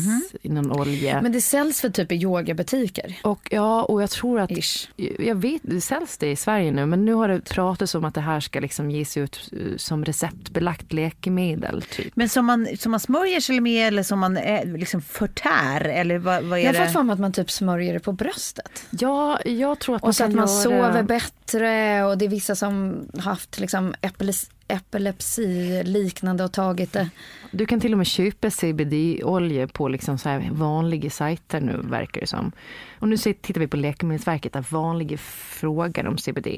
i 0.43 0.49
någon 0.49 0.73
olja. 0.81 1.23
Men 1.23 1.33
det 1.33 1.41
säljs 1.41 1.81
för 1.81 1.89
typ 1.91 2.13
i 2.13 2.15
yogabutiker. 2.15 3.17
Och 3.23 3.49
ja, 3.51 3.83
och 3.83 4.03
jag 4.03 4.11
tror 4.11 4.41
att, 4.41 4.51
Ish. 4.51 4.89
jag 5.19 5.35
vet, 5.35 5.63
det 5.65 5.81
säljs 5.81 6.17
det 6.19 6.31
i 6.31 6.37
Sverige 6.37 6.73
nu, 6.73 6.87
men 6.87 7.05
nu 7.05 7.15
har 7.15 7.29
det 7.29 7.41
pratats 7.41 7.95
om 7.95 8.05
att 8.05 8.15
det 8.15 8.21
här 8.21 8.41
ska 8.41 8.61
liksom 8.61 8.91
ges 8.91 9.17
ut 9.17 9.51
eh, 9.53 9.77
som 9.77 10.05
receptbelagt 10.05 10.93
läkemedel. 10.93 11.83
Typ. 11.83 12.17
Men 12.17 12.29
som 12.29 12.47
man, 12.47 12.69
som 12.79 12.91
man 12.91 13.01
smörjer 13.01 13.41
sig 13.41 13.61
med 13.61 13.89
eller 13.89 14.03
som 14.03 14.19
man 14.19 14.37
eh, 14.37 14.65
liksom 14.65 15.03
förtär? 15.03 15.81
Eller 15.85 16.19
vad, 16.19 16.45
vad 16.45 16.59
är 16.59 16.63
Jag 16.63 16.69
har 16.69 16.81
det? 16.81 16.85
fått 16.85 16.93
för 16.93 17.03
mig 17.03 17.13
att 17.13 17.21
man 17.21 17.33
typ 17.33 17.51
smörjer 17.51 17.93
det 17.95 18.01
på 18.01 18.13
bröstet. 18.13 18.87
Ja, 18.91 19.39
jag 19.45 19.79
tror 19.79 19.97
att 19.97 20.03
man 20.03 20.09
Och 20.09 20.17
så 20.17 20.25
att 20.25 20.33
man 20.33 20.47
göra... 20.47 20.63
sover 20.63 21.03
bättre 21.03 22.05
och 22.05 22.19
det 22.19 22.25
är 22.25 22.29
vissa 22.29 22.55
som 22.55 23.01
har 23.15 23.23
haft 23.23 23.61
liksom 23.61 23.95
epilepsi, 24.01 24.47
epilepsi 24.71 25.83
liknande 25.85 26.45
och 26.45 26.53
tagit 26.53 26.93
det. 26.93 27.11
Du 27.51 27.67
kan 27.67 27.81
till 27.81 27.93
och 27.93 27.99
med 27.99 28.07
köpa 28.07 28.51
CBD-olja 28.51 29.69
på 29.69 29.89
liksom 29.89 30.19
så 30.19 30.29
här 30.29 30.49
vanliga 30.53 31.11
sajter 31.11 31.61
nu 31.61 31.81
verkar 31.85 32.21
det 32.21 32.27
som. 32.27 32.53
Och 32.99 33.09
nu 33.09 33.17
tittar 33.17 33.61
vi 33.61 33.67
på 33.67 33.77
Läkemedelsverket, 33.77 34.53
där 34.53 34.67
vanliga 34.71 35.19
frågar 35.19 36.07
om 36.07 36.19
CBD. 36.19 36.49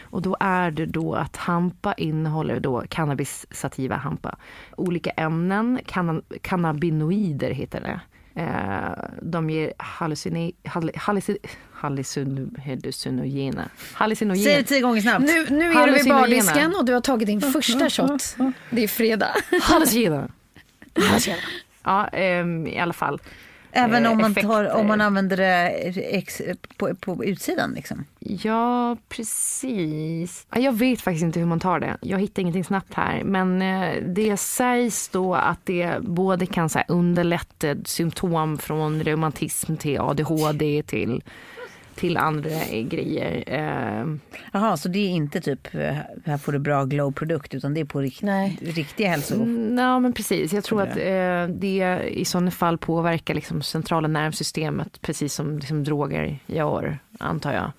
Och 0.00 0.22
då 0.22 0.36
är 0.40 0.70
det 0.70 0.86
då 0.86 1.14
att 1.14 1.36
hampa 1.36 1.94
innehåller 1.94 2.60
då 2.60 2.84
cannabis 2.88 3.46
sativa 3.50 3.96
hampa. 3.96 4.36
Olika 4.76 5.10
ämnen, 5.10 5.80
canna, 5.86 6.22
cannabinoider 6.40 7.50
heter 7.50 7.80
det. 7.80 8.00
Eh, 8.34 9.04
de 9.22 9.50
ger 9.50 9.72
hallucin, 9.76 10.52
hallucin, 10.94 11.36
hallucinogena. 11.82 13.68
hallucinogena. 13.92 14.44
Säg 14.44 14.56
det 14.56 14.62
tio 14.62 14.80
gånger 14.80 15.00
snabbt. 15.00 15.24
Nu, 15.24 15.46
nu 15.50 15.72
är 15.72 15.86
du 15.86 15.92
vid 15.92 16.08
bardisken 16.08 16.74
och 16.74 16.84
du 16.84 16.92
har 16.92 17.00
tagit 17.00 17.26
din 17.26 17.40
första 17.40 17.90
shot. 17.90 18.36
Det 18.70 18.84
är 18.84 18.88
fredag. 18.88 19.30
Hallucinogena. 19.62 20.28
Ja, 21.84 22.08
ehm, 22.08 22.66
i 22.66 22.78
alla 22.78 22.92
fall. 22.92 23.20
Även 23.72 24.06
eh, 24.06 24.12
om 24.12 24.18
man, 24.18 24.34
tar, 24.34 24.74
om 24.74 24.86
man 24.86 25.00
använder 25.00 25.36
det 25.36 25.68
ex, 26.16 26.42
på, 26.76 26.94
på 26.94 27.24
utsidan 27.24 27.72
liksom. 27.74 28.04
Ja, 28.18 28.96
precis. 29.08 30.46
Ja, 30.54 30.60
Jag 30.60 30.72
vet 30.72 31.00
faktiskt 31.00 31.22
inte 31.22 31.38
hur 31.38 31.46
man 31.46 31.60
tar 31.60 31.80
det. 31.80 31.96
Jag 32.00 32.18
hittar 32.18 32.42
ingenting 32.42 32.64
snabbt 32.64 32.94
här. 32.94 33.24
Men 33.24 33.62
eh, 33.62 34.02
det 34.06 34.36
sägs 34.36 35.08
då 35.08 35.34
att 35.34 35.58
det 35.64 35.94
både 36.00 36.46
kan 36.46 36.68
så 36.68 36.78
här, 36.78 36.86
underlätta 36.88 37.76
symptom 37.84 38.58
från 38.58 39.02
reumatism 39.02 39.76
till 39.76 40.00
ADHD 40.00 40.82
till, 40.82 41.22
till 42.02 42.16
andra 42.16 42.50
grejer. 42.82 43.44
Eh, 43.46 44.06
Jaha, 44.52 44.76
så 44.76 44.88
det 44.88 44.98
är 44.98 45.08
inte 45.08 45.40
typ 45.40 45.74
eh, 45.74 45.96
här 46.24 46.38
får 46.38 46.52
du 46.52 46.58
bra 46.58 46.84
glow-produkt 46.84 47.54
utan 47.54 47.74
det 47.74 47.80
är 47.80 47.84
på 47.84 48.00
rikt, 48.00 48.22
Nej. 48.22 48.58
riktiga 48.62 49.08
hälso... 49.08 49.34
Mm, 49.34 49.78
Ja, 49.78 49.98
men 49.98 50.12
precis. 50.12 50.52
Jag 50.52 50.64
tror 50.64 50.82
att 50.82 50.96
eh, 50.96 51.46
det 51.56 52.00
i 52.08 52.24
sådana 52.24 52.50
fall 52.50 52.78
påverkar 52.78 53.34
liksom 53.34 53.62
centrala 53.62 54.08
nervsystemet 54.08 55.02
precis 55.02 55.34
som 55.34 55.58
liksom 55.58 55.84
droger 55.84 56.38
gör, 56.46 56.98
antar 57.18 57.52
jag. 57.52 57.72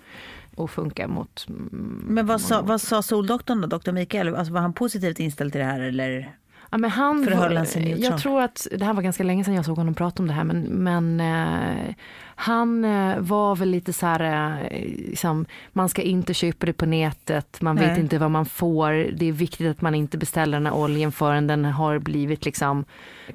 Och 0.56 0.72
funkar 0.72 1.08
mot... 1.08 1.46
mm, 1.50 2.06
Men 2.08 2.26
vad 2.26 2.42
sa, 2.42 2.62
vad 2.62 2.82
sa 2.82 3.02
soldoktorn 3.02 3.62
då, 3.62 3.68
doktor 3.68 3.92
Mikael? 3.92 4.36
Alltså, 4.36 4.54
var 4.54 4.62
han 4.62 4.74
positivt 4.74 5.20
inställd 5.20 5.52
till 5.52 5.60
det 5.60 5.68
här 5.68 5.80
eller? 5.80 6.36
Ja, 6.72 6.78
men 6.78 6.90
han 6.90 7.26
Förhöll 7.26 7.58
han 7.58 7.66
sig 7.66 7.82
neutral? 7.82 8.04
Jag 8.12 8.20
tror 8.22 8.42
att 8.42 8.68
det 8.78 8.86
här 8.86 8.94
var 8.94 9.02
ganska 9.02 9.24
länge 9.24 9.44
sedan 9.44 9.54
jag 9.54 9.66
såg 9.66 9.78
honom 9.78 9.94
prata 9.94 10.24
om 10.24 10.28
det 10.28 10.34
här 10.34 10.44
men, 10.44 10.62
men 10.62 11.20
eh, 11.20 11.94
han 12.36 12.86
eh, 12.86 13.20
var 13.20 13.56
väl 13.56 13.70
lite 13.70 13.94
så 13.94 14.06
här, 14.06 14.54
eh, 14.72 14.80
liksom, 15.10 15.46
man 15.74 15.90
ska 15.90 16.02
inte 16.02 16.34
köpa 16.34 16.66
det 16.66 16.74
på 16.74 16.86
nätet, 16.86 17.62
man 17.62 17.76
vet 17.76 17.92
Nej. 17.92 18.00
inte 18.00 18.18
vad 18.18 18.32
man 18.32 18.46
får, 18.46 18.92
det 18.92 19.28
är 19.28 19.32
viktigt 19.32 19.68
att 19.72 19.82
man 19.82 19.96
inte 19.96 20.18
beställer 20.18 20.58
den 20.58 20.66
här 20.66 20.74
oljan 20.74 21.12
förrän 21.12 21.48
den 21.48 21.66
har 21.66 22.00
blivit 22.00 22.46
liksom 22.46 22.86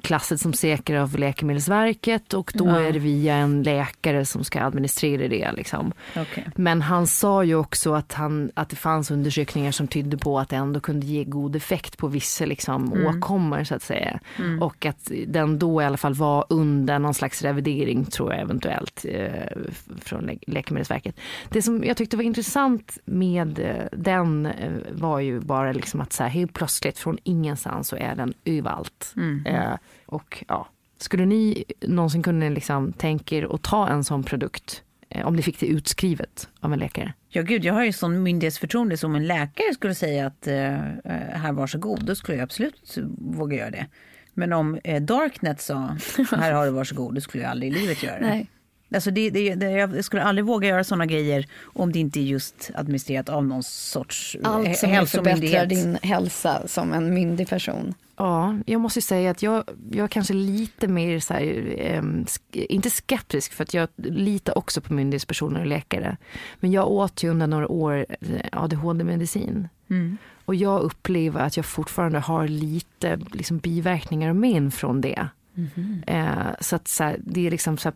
klassad 0.01 0.39
som 0.39 0.53
säker 0.53 0.95
av 0.95 1.17
Läkemedelsverket 1.17 2.33
och 2.33 2.51
då 2.55 2.65
Ja. 2.67 2.79
är 2.79 2.93
det 2.93 2.99
via 2.99 3.35
en 3.35 3.63
läkare 3.63 4.25
som 4.25 4.43
ska 4.43 4.61
administrera 4.61 5.27
det. 5.27 5.51
Liksom. 5.51 5.91
Okej. 6.17 6.45
Men 6.55 6.81
han 6.81 7.07
sa 7.07 7.43
ju 7.43 7.55
också 7.55 7.93
att, 7.93 8.13
han, 8.13 8.51
att 8.53 8.69
det 8.69 8.75
fanns 8.75 9.11
undersökningar 9.11 9.71
som 9.71 9.87
tydde 9.87 10.17
på 10.17 10.39
att 10.39 10.49
det 10.49 10.55
ändå 10.55 10.79
kunde 10.79 11.05
ge 11.05 11.23
god 11.23 11.55
effekt 11.55 11.97
på 11.97 12.07
vissa 12.07 12.45
liksom, 12.45 12.93
Mm. 12.93 13.21
kommer 13.21 13.63
så 13.63 13.75
att 13.75 13.81
säga. 13.83 14.19
Och 14.61 14.85
att 14.85 15.11
den 15.27 15.59
då 15.59 15.81
i 15.81 15.85
alla 15.85 15.97
fall 15.97 16.13
var 16.13 16.45
under 16.49 16.99
någon 16.99 17.13
slags 17.13 17.41
revidering 17.41 18.05
tror 18.05 18.33
jag 18.33 18.41
eventuellt 18.41 18.88
eh, 19.05 19.47
från 20.01 20.25
Lä- 20.25 20.39
Läkemedelsverket. 20.47 21.15
Det 21.49 21.61
som 21.61 21.83
jag 21.83 21.97
tyckte 21.97 22.17
var 22.17 22.23
intressant 22.23 22.97
med 23.05 23.59
eh, 23.59 23.85
den 23.91 24.45
eh, 24.45 24.71
var 24.91 25.19
ju 25.19 25.39
bara 25.39 25.71
liksom 25.71 26.01
att 26.01 26.13
så 26.13 26.23
här, 26.23 26.29
helt 26.29 26.53
plötsligt 26.53 26.97
från 26.97 27.17
ingenstans 27.23 27.87
så 27.87 27.95
är 27.95 28.15
den 28.15 28.33
överallt. 28.45 29.13
Eh, 29.45 29.73
och 30.05 30.43
ja, 30.47 30.67
skulle 30.97 31.25
ni 31.25 31.63
någonsin 31.81 32.23
kunna 32.23 32.49
liksom 32.49 32.93
tänka 32.93 33.35
er 33.35 33.55
att 33.55 33.61
ta 33.61 33.87
en 33.87 34.03
sån 34.03 34.23
produkt 34.23 34.83
om 35.25 35.35
ni 35.35 35.41
fick 35.41 35.59
det 35.59 35.65
utskrivet 35.67 36.47
av 36.59 36.73
en 36.73 36.79
läkare? 36.79 37.13
Ja 37.29 37.41
gud, 37.41 37.65
jag 37.65 37.73
har 37.73 37.83
ju 37.85 37.93
sån 37.93 38.23
myndighetsförtroende 38.23 38.97
som 38.97 39.15
en 39.15 39.27
läkare 39.27 39.73
skulle 39.73 39.95
säga 39.95 40.27
att 40.27 40.47
eh, 40.47 40.53
här 41.33 41.51
varsågod, 41.51 42.05
då 42.05 42.15
skulle 42.15 42.37
jag 42.37 42.43
absolut 42.43 42.97
våga 43.17 43.57
göra 43.57 43.71
det. 43.71 43.85
Men 44.33 44.53
om 44.53 44.79
eh, 44.83 45.01
Darknet 45.01 45.61
sa 45.61 45.75
här 46.37 46.51
har 46.53 46.65
du 46.65 46.71
varsågod, 46.71 47.15
då 47.15 47.21
skulle 47.21 47.43
jag 47.43 47.51
aldrig 47.51 47.71
i 47.71 47.75
livet 47.79 48.03
göra 48.03 48.19
det. 48.19 48.27
Nej. 48.27 48.49
Alltså 48.93 49.11
det, 49.11 49.29
det, 49.29 49.55
det, 49.55 49.71
jag 49.71 50.05
skulle 50.05 50.23
aldrig 50.23 50.45
våga 50.45 50.67
göra 50.67 50.83
såna 50.83 51.05
grejer 51.05 51.45
om 51.63 51.91
det 51.91 51.99
inte 51.99 52.19
är 52.19 52.23
just 52.23 52.71
administrerat 52.75 53.29
av 53.29 53.45
någon 53.45 53.63
sorts 53.63 54.35
eh, 54.43 54.49
Allt 54.49 54.77
som 54.77 54.89
förbättrar 55.23 55.65
din 55.65 55.97
hälsa 56.01 56.67
som 56.67 56.93
en 56.93 57.13
myndig 57.13 57.49
person. 57.49 57.93
Ja, 58.17 58.55
jag 58.65 58.81
måste 58.81 58.97
ju 58.99 59.01
säga 59.01 59.31
att 59.31 59.41
jag, 59.41 59.63
jag 59.91 60.03
är 60.03 60.07
kanske 60.07 60.33
lite 60.33 60.87
mer 60.87 61.19
så 61.19 61.33
här, 61.33 61.41
sk- 62.25 62.65
inte 62.69 62.89
skeptisk 62.89 63.53
för 63.53 63.63
att 63.63 63.73
jag 63.73 63.87
litar 63.97 64.57
också 64.57 64.81
på 64.81 64.93
myndighetspersoner 64.93 65.59
och 65.59 65.65
läkare. 65.65 66.17
Men 66.59 66.71
jag 66.71 66.87
åt 66.91 67.23
ju 67.23 67.29
under 67.29 67.47
några 67.47 67.67
år 67.67 68.05
eh, 68.09 68.27
ADHD-medicin. 68.51 69.67
Och 70.45 70.55
jag 70.55 70.81
upplever 70.81 71.39
att 71.41 71.57
jag 71.57 71.65
fortfarande 71.65 72.19
har 72.19 72.47
lite 72.47 73.19
liksom, 73.31 73.57
biverkningar 73.57 74.29
och 74.29 74.35
men 74.35 74.71
från 74.71 75.01
det. 75.01 75.27
Eh, 76.07 76.27
så 76.61 76.75
att 76.75 76.87
så 76.87 77.03
här, 77.03 77.17
det 77.25 77.47
är 77.47 77.51
liksom 77.51 77.77
så 77.77 77.89
här 77.89 77.95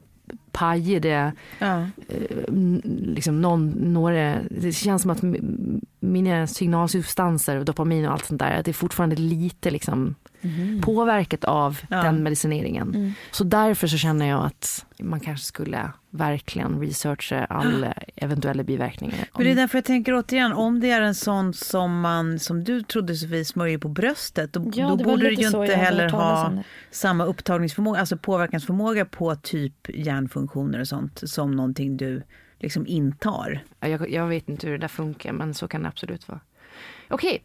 pajade 0.52 1.34
Ja. 1.60 1.82
eh, 2.08 2.54
liksom 2.88 3.42
någon, 3.42 3.70
några, 3.70 4.36
det 4.50 4.72
känns 4.72 5.02
som 5.02 5.12
att 5.12 5.24
mina 6.00 6.48
signalsubstanser, 6.48 7.64
dopamin 7.64 8.06
och 8.06 8.14
allt 8.14 8.26
sånt 8.26 8.40
där, 8.40 8.60
att 8.60 8.66
det 8.66 8.72
är 8.72 8.74
fortfarande 8.74 9.16
lite 9.16 9.72
liksom 9.72 10.16
påverkat 10.82 11.44
av 11.44 11.80
Ja. 11.90 12.04
den 12.04 12.24
medicineringen. 12.24 13.14
Så 13.32 13.44
därför 13.44 13.88
så 13.88 13.98
känner 13.98 14.26
jag 14.30 14.46
att 14.46 14.86
man 15.00 15.20
kanske 15.20 15.46
skulle 15.46 15.92
verkligen 16.10 16.80
researcha 16.82 17.46
alla 17.46 17.92
eventuella 18.16 18.64
biverkningar. 18.64 19.18
Men 19.36 19.44
det 19.46 19.52
är 19.52 19.56
därför 19.56 19.78
jag 19.78 19.86
tänker 19.86 20.14
återigen, 20.20 20.54
om 20.54 20.80
det 20.80 20.92
är 20.92 21.02
en 21.02 21.16
sån 21.16 21.54
som 21.54 22.02
man, 22.02 22.40
som 22.40 22.64
du 22.64 22.82
trodde 22.84 23.16
Sofie, 23.16 23.46
smörjer 23.46 23.78
på 23.78 23.88
bröstet, 23.90 24.54
då, 24.54 24.72
Ja, 24.76 24.90
då 24.90 25.04
borde 25.04 25.30
du 25.30 25.34
ju 25.34 25.48
inte 25.48 25.76
heller 25.76 26.10
ha 26.10 26.54
samma 26.92 27.26
upptagningsförmåga, 27.26 28.00
alltså 28.00 28.18
påverkansförmåga 28.18 29.06
på 29.06 29.36
typ 29.36 29.74
hjärnfunktioner 29.96 30.80
och 30.80 30.88
sånt 30.88 31.22
som 31.30 31.52
någonting 31.52 31.98
du 31.98 32.24
liksom 32.60 32.88
intar. 32.88 33.64
Ja, 33.80 33.88
Jag, 33.88 34.10
jag 34.12 34.28
vet 34.28 34.50
inte 34.50 34.68
hur 34.68 34.74
det 34.74 34.80
där 34.82 34.88
funkar, 34.88 35.34
men 35.34 35.54
så 35.54 35.68
kan 35.68 35.82
det 35.82 35.88
absolut 35.88 36.28
vara. 36.28 36.40
Okej, 37.14 37.44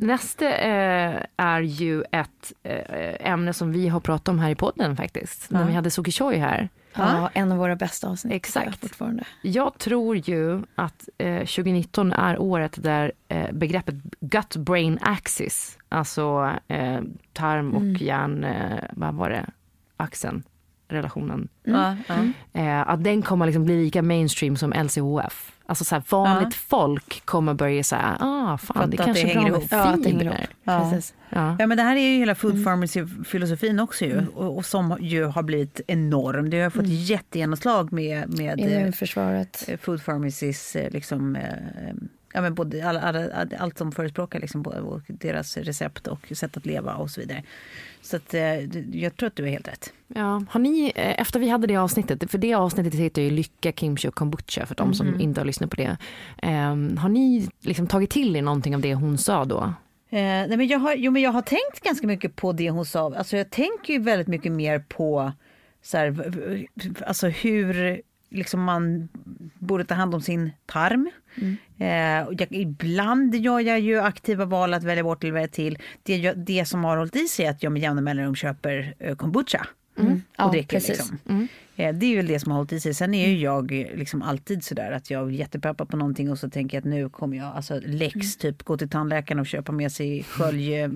nästa 0.00 0.48
eh, 0.56 1.22
är 1.36 1.60
ju 1.60 2.02
ett 2.12 2.52
eh, 2.62 3.30
ämne 3.32 3.52
som 3.52 3.72
vi 3.72 3.88
har 3.88 4.00
pratat 4.00 4.28
om 4.28 4.38
här 4.38 4.50
i 4.50 4.54
podden 4.54 4.96
faktiskt, 4.96 5.50
när 5.50 5.66
vi 5.66 5.72
hade 5.72 5.90
Soki 5.90 6.10
Choi 6.12 6.36
här. 6.36 6.68
Ja, 6.94 7.30
en 7.34 7.52
av 7.52 7.58
våra 7.58 7.76
bästa 7.76 8.08
avsnitt. 8.08 8.34
Exakt. 8.34 8.80
Fortfarande. 8.80 9.24
Jag 9.42 9.78
tror 9.78 10.16
ju 10.16 10.62
att 10.74 11.08
eh, 11.18 11.38
2019 11.38 12.12
är 12.12 12.38
året 12.38 12.82
där 12.82 13.12
eh, 13.28 13.52
begreppet 13.52 13.94
gut-brain 14.20 14.98
axis, 15.02 15.78
alltså 15.88 16.52
eh, 16.68 17.00
tarm 17.32 17.74
och 17.74 17.82
hjärn, 18.02 18.44
eh, 18.44 18.84
vad 18.92 19.14
var 19.14 19.30
det, 19.30 19.46
axeln, 19.96 20.42
relationen, 20.88 21.48
Ja, 21.64 21.96
ja. 22.08 22.14
eh, 22.60 22.88
att 22.88 23.04
den 23.04 23.22
kommer 23.22 23.46
liksom 23.46 23.64
bli 23.64 23.84
lika 23.84 24.02
mainstream 24.02 24.56
som 24.56 24.72
LCHF. 24.72 25.52
Alltså 25.68 25.84
så 25.84 25.94
här, 25.94 26.02
vanligt 26.08 26.54
folk 26.54 27.24
kommer 27.24 27.54
börja 27.54 27.84
säga, 27.84 28.16
ah 28.20 28.58
fan 28.58 28.90
det 28.90 28.96
Fatta 28.96 29.10
att 29.10 29.16
kanske 29.16 29.26
det 29.26 29.30
är 29.30 29.34
bra 29.34 29.42
hänger 29.42 29.52
med 29.52 29.60
ihop. 29.60 29.68
Ja, 29.70 29.78
att 29.78 30.02
det 30.02 30.08
hänger 30.08 30.20
fibrer. 30.20 30.38
ihop. 30.38 30.50
Ja. 30.64 31.00
Ja. 31.28 31.56
Ja 31.58 31.66
men 31.66 31.76
det 31.76 31.82
här 31.82 31.96
är 31.96 32.00
ju 32.00 32.18
hela 32.18 32.34
food 32.34 32.64
pharmacy-filosofin 32.64 33.80
också 33.80 34.04
ju 34.04 34.26
och, 34.34 34.56
och 34.56 34.66
som 34.66 34.96
ju 35.00 35.24
har 35.24 35.42
blivit 35.42 35.80
enorm. 35.86 36.50
Det 36.50 36.60
har 36.60 36.70
fått 36.70 36.86
jättegenomslag 36.86 37.92
med, 37.92 38.38
med 38.38 38.60
eh, 38.60 38.80
Immunförsvaret. 38.80 39.64
eh, 39.68 39.78
food 39.78 40.04
pharmacies 40.04 40.76
eh, 40.76 40.90
liksom 40.90 41.38
Ja, 42.32 42.40
men 42.40 42.54
både 42.54 42.88
alla, 42.88 43.00
alla, 43.00 43.46
allt 43.58 43.78
som 43.78 43.92
förespråkar 43.92 44.40
liksom, 44.40 44.64
deras 45.08 45.56
recept 45.56 46.06
och 46.06 46.32
sätt 46.32 46.56
att 46.56 46.66
leva 46.66 46.94
och 46.94 47.10
så 47.10 47.20
vidare. 47.20 47.42
Så 48.08 48.16
att, 48.16 48.34
eh, 48.34 48.60
jag 48.96 49.16
tror 49.16 49.26
att 49.26 49.36
du 49.36 49.44
är 49.44 49.50
helt 49.50 49.68
rätt. 49.68 49.92
Ja, 50.06 50.42
har 50.50 50.60
ni, 50.60 50.92
eh, 50.94 51.20
efter 51.20 51.40
vi 51.40 51.48
hade 51.48 51.66
det 51.66 51.76
avsnittet, 51.76 52.30
för 52.30 52.38
det 52.38 52.54
avsnittet 52.54 52.94
heter 52.94 53.22
ju 53.22 53.30
Lycka, 53.30 53.72
kimchi 53.72 54.08
och 54.08 54.14
kombucha 54.14 54.66
för 54.66 54.74
de 54.74 54.94
som 54.94 55.20
inte 55.20 55.40
har 55.40 55.44
lyssnat 55.44 55.70
på 55.70 55.76
det. 55.76 55.96
Ehm, 56.42 56.96
har 56.96 57.08
ni 57.08 57.48
liksom 57.60 57.86
tagit 57.86 58.10
till 58.10 58.36
er 58.36 58.42
någonting 58.42 58.74
av 58.74 58.80
det 58.80 58.94
hon 58.94 59.18
sa 59.18 59.44
då? 59.44 59.60
Eh, 60.10 60.18
nej 60.20 60.56
men 60.56 60.66
jag, 60.66 60.78
har, 60.78 60.94
jo, 60.94 61.10
men 61.10 61.22
jag 61.22 61.32
har 61.32 61.42
tänkt 61.42 61.80
ganska 61.82 62.06
mycket 62.06 62.36
på 62.36 62.52
det 62.52 62.70
hon 62.70 62.86
sa. 62.86 63.14
Alltså, 63.14 63.36
jag 63.36 63.50
tänker 63.50 63.92
ju 63.92 63.98
väldigt 63.98 64.28
mycket 64.28 64.52
mer 64.52 64.78
på 64.78 65.32
så 65.82 65.96
här, 65.96 66.66
alltså 67.06 67.28
hur 67.28 68.00
liksom 68.30 68.62
man 68.64 69.08
borde 69.58 69.84
ta 69.84 69.94
hand 69.94 70.14
om 70.14 70.20
sin 70.20 70.50
tarm. 70.66 71.10
Eh, 71.78 72.26
och 72.26 72.34
jag, 72.40 72.46
ibland 72.50 73.34
gör 73.34 73.60
jag 73.60 73.80
ju 73.80 74.00
aktiva 74.00 74.44
val 74.44 74.74
att 74.74 74.84
välja 74.84 75.02
bort 75.04 75.24
eller 75.24 75.32
välja 75.32 75.48
till. 75.48 75.78
Det, 76.02 76.32
det 76.32 76.64
som 76.64 76.84
har 76.84 76.96
hållit 76.96 77.16
i 77.16 77.28
sig 77.28 77.46
är 77.46 77.50
att 77.50 77.62
jag 77.62 77.72
med 77.72 77.82
jämna 77.82 78.00
mellanrum 78.00 78.34
köper 78.34 78.94
eh, 78.98 79.16
kombucha. 79.16 79.66
Och 79.96 80.04
Ja, 80.36 80.50
dricker 80.50 80.76
precis. 80.76 80.88
liksom. 80.98 81.48
Eh, 81.78 81.94
Det 81.94 82.06
är 82.06 82.10
ju 82.10 82.22
det 82.22 82.40
som 82.40 82.50
har 82.52 82.58
hållit 82.58 82.72
i 82.72 82.80
sig. 82.80 82.94
Sen 82.94 83.14
är 83.14 83.28
ju 83.28 83.38
jag 83.38 83.72
eh, 83.72 83.96
liksom 83.96 84.22
alltid 84.22 84.64
sådär 84.64 84.92
att 84.92 85.10
jag 85.10 85.28
är 85.28 85.32
jättepeppad 85.32 85.88
på 85.88 85.96
någonting 85.96 86.30
och 86.30 86.38
så 86.38 86.50
tänker 86.50 86.76
jag 86.76 86.80
att 86.82 86.90
nu 86.90 87.08
kommer 87.08 87.36
jag, 87.36 87.56
alltså 87.56 87.80
läx, 87.84 88.36
typ 88.36 88.62
gå 88.62 88.76
till 88.76 88.88
tandläkaren 88.88 89.38
och 89.40 89.46
köpa 89.46 89.72
med 89.72 89.92
sig 89.92 90.22
skölj, 90.22 90.74
eh, 90.74 90.90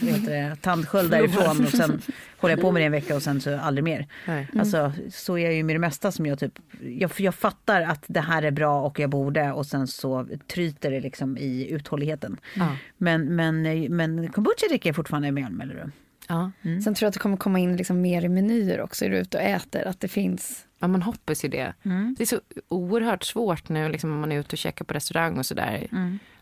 heter 0.00 0.30
det, 0.30 0.56
tandsköld 0.60 1.10
därifrån 1.10 1.64
och 1.64 1.70
sen 1.70 2.02
håller 2.38 2.54
jag 2.54 2.60
på 2.60 2.72
med 2.72 2.82
det 2.82 2.86
en 2.86 2.92
vecka 2.92 3.16
och 3.16 3.22
sen 3.22 3.40
så 3.40 3.58
aldrig 3.58 3.84
mer. 3.84 4.06
Nej. 4.26 4.48
Alltså 4.58 4.92
så 5.10 5.38
är 5.38 5.44
jag 5.44 5.54
ju 5.54 5.62
med 5.62 5.74
det 5.74 5.80
mesta 5.80 6.12
som 6.12 6.26
jag 6.26 6.38
typ, 6.38 6.58
jag, 6.80 7.10
jag 7.16 7.34
fattar 7.34 7.82
att 7.82 8.04
det 8.06 8.20
här 8.20 8.42
är 8.42 8.50
bra 8.50 8.82
och 8.82 8.98
jag 8.98 9.10
borde 9.10 9.52
och 9.52 9.66
sen 9.66 9.86
så 9.86 10.28
tryter 10.54 10.90
det 10.90 11.00
liksom 11.00 11.38
i 11.38 11.68
uthålligheten. 11.70 12.36
Ja. 12.56 12.76
Men, 12.96 13.36
men, 13.36 13.62
men 13.96 14.28
kombucha 14.32 14.68
dricker 14.68 14.88
jag 14.88 14.96
fortfarande 14.96 15.32
med 15.32 15.52
mellanrum. 15.52 15.92
Ja. 16.30 16.50
Sen 16.62 16.94
tror 16.94 17.06
jag 17.06 17.08
att 17.08 17.14
det 17.14 17.20
kommer 17.20 17.36
komma 17.36 17.58
in 17.58 17.76
liksom 17.76 18.00
mer 18.00 18.24
i 18.24 18.28
menyer 18.28 18.80
också. 18.80 19.04
Är 19.04 19.10
du 19.10 19.16
ute 19.18 19.36
och 19.38 19.42
äter? 19.44 19.86
Att 19.88 20.00
det 20.00 20.08
finns. 20.08 20.66
Ja, 20.78 20.88
man 20.88 21.02
hoppas 21.02 21.44
ju 21.44 21.48
det. 21.48 21.72
Det 22.16 22.22
är 22.22 22.26
så 22.26 22.40
oerhört 22.68 23.24
svårt 23.24 23.68
nu 23.68 23.88
liksom, 23.88 24.12
om 24.12 24.20
man 24.20 24.32
är 24.32 24.38
ute 24.40 24.52
och 24.54 24.58
käkar 24.58 24.84
på 24.84 24.94
restaurang 24.94 25.38
och 25.38 25.46
sådär. 25.46 25.86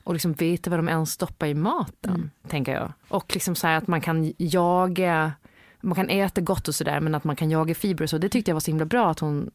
Och 0.05 0.12
liksom 0.14 0.32
veta 0.32 0.70
vad 0.70 0.78
de 0.78 0.89
ens 0.89 1.11
stoppar 1.12 1.47
i 1.47 1.55
maten, 1.55 2.30
tänker 2.49 2.72
jag. 2.74 2.93
Och 3.09 3.34
liksom 3.34 3.55
så 3.55 3.66
att 3.66 3.86
man 3.86 4.01
kan 4.01 4.32
jaga, 4.39 5.32
man 5.80 5.95
kan 5.95 6.09
äta 6.09 6.41
gott 6.41 6.68
och 6.68 6.74
sådär 6.74 7.01
men 7.01 7.14
att 7.14 7.24
man 7.24 7.36
kan 7.36 7.51
jaga 7.51 7.74
fibrer 7.74 8.05
och 8.05 8.11
så. 8.11 8.18
Det 8.18 8.28
tyckte 8.28 8.51
jag 8.51 8.55
var 8.55 8.61
så 8.61 8.70
himla 8.70 8.84
bra 8.84 9.11
att 9.11 9.18
hon, 9.20 9.51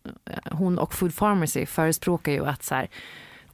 hon 0.51 0.79
och 0.79 0.93
Food 0.93 1.15
Pharmacy 1.15 1.65
förespråkar 1.65 2.31
ju 2.31 2.45
att 2.45 2.63
så 2.63 2.75
här, 2.75 2.87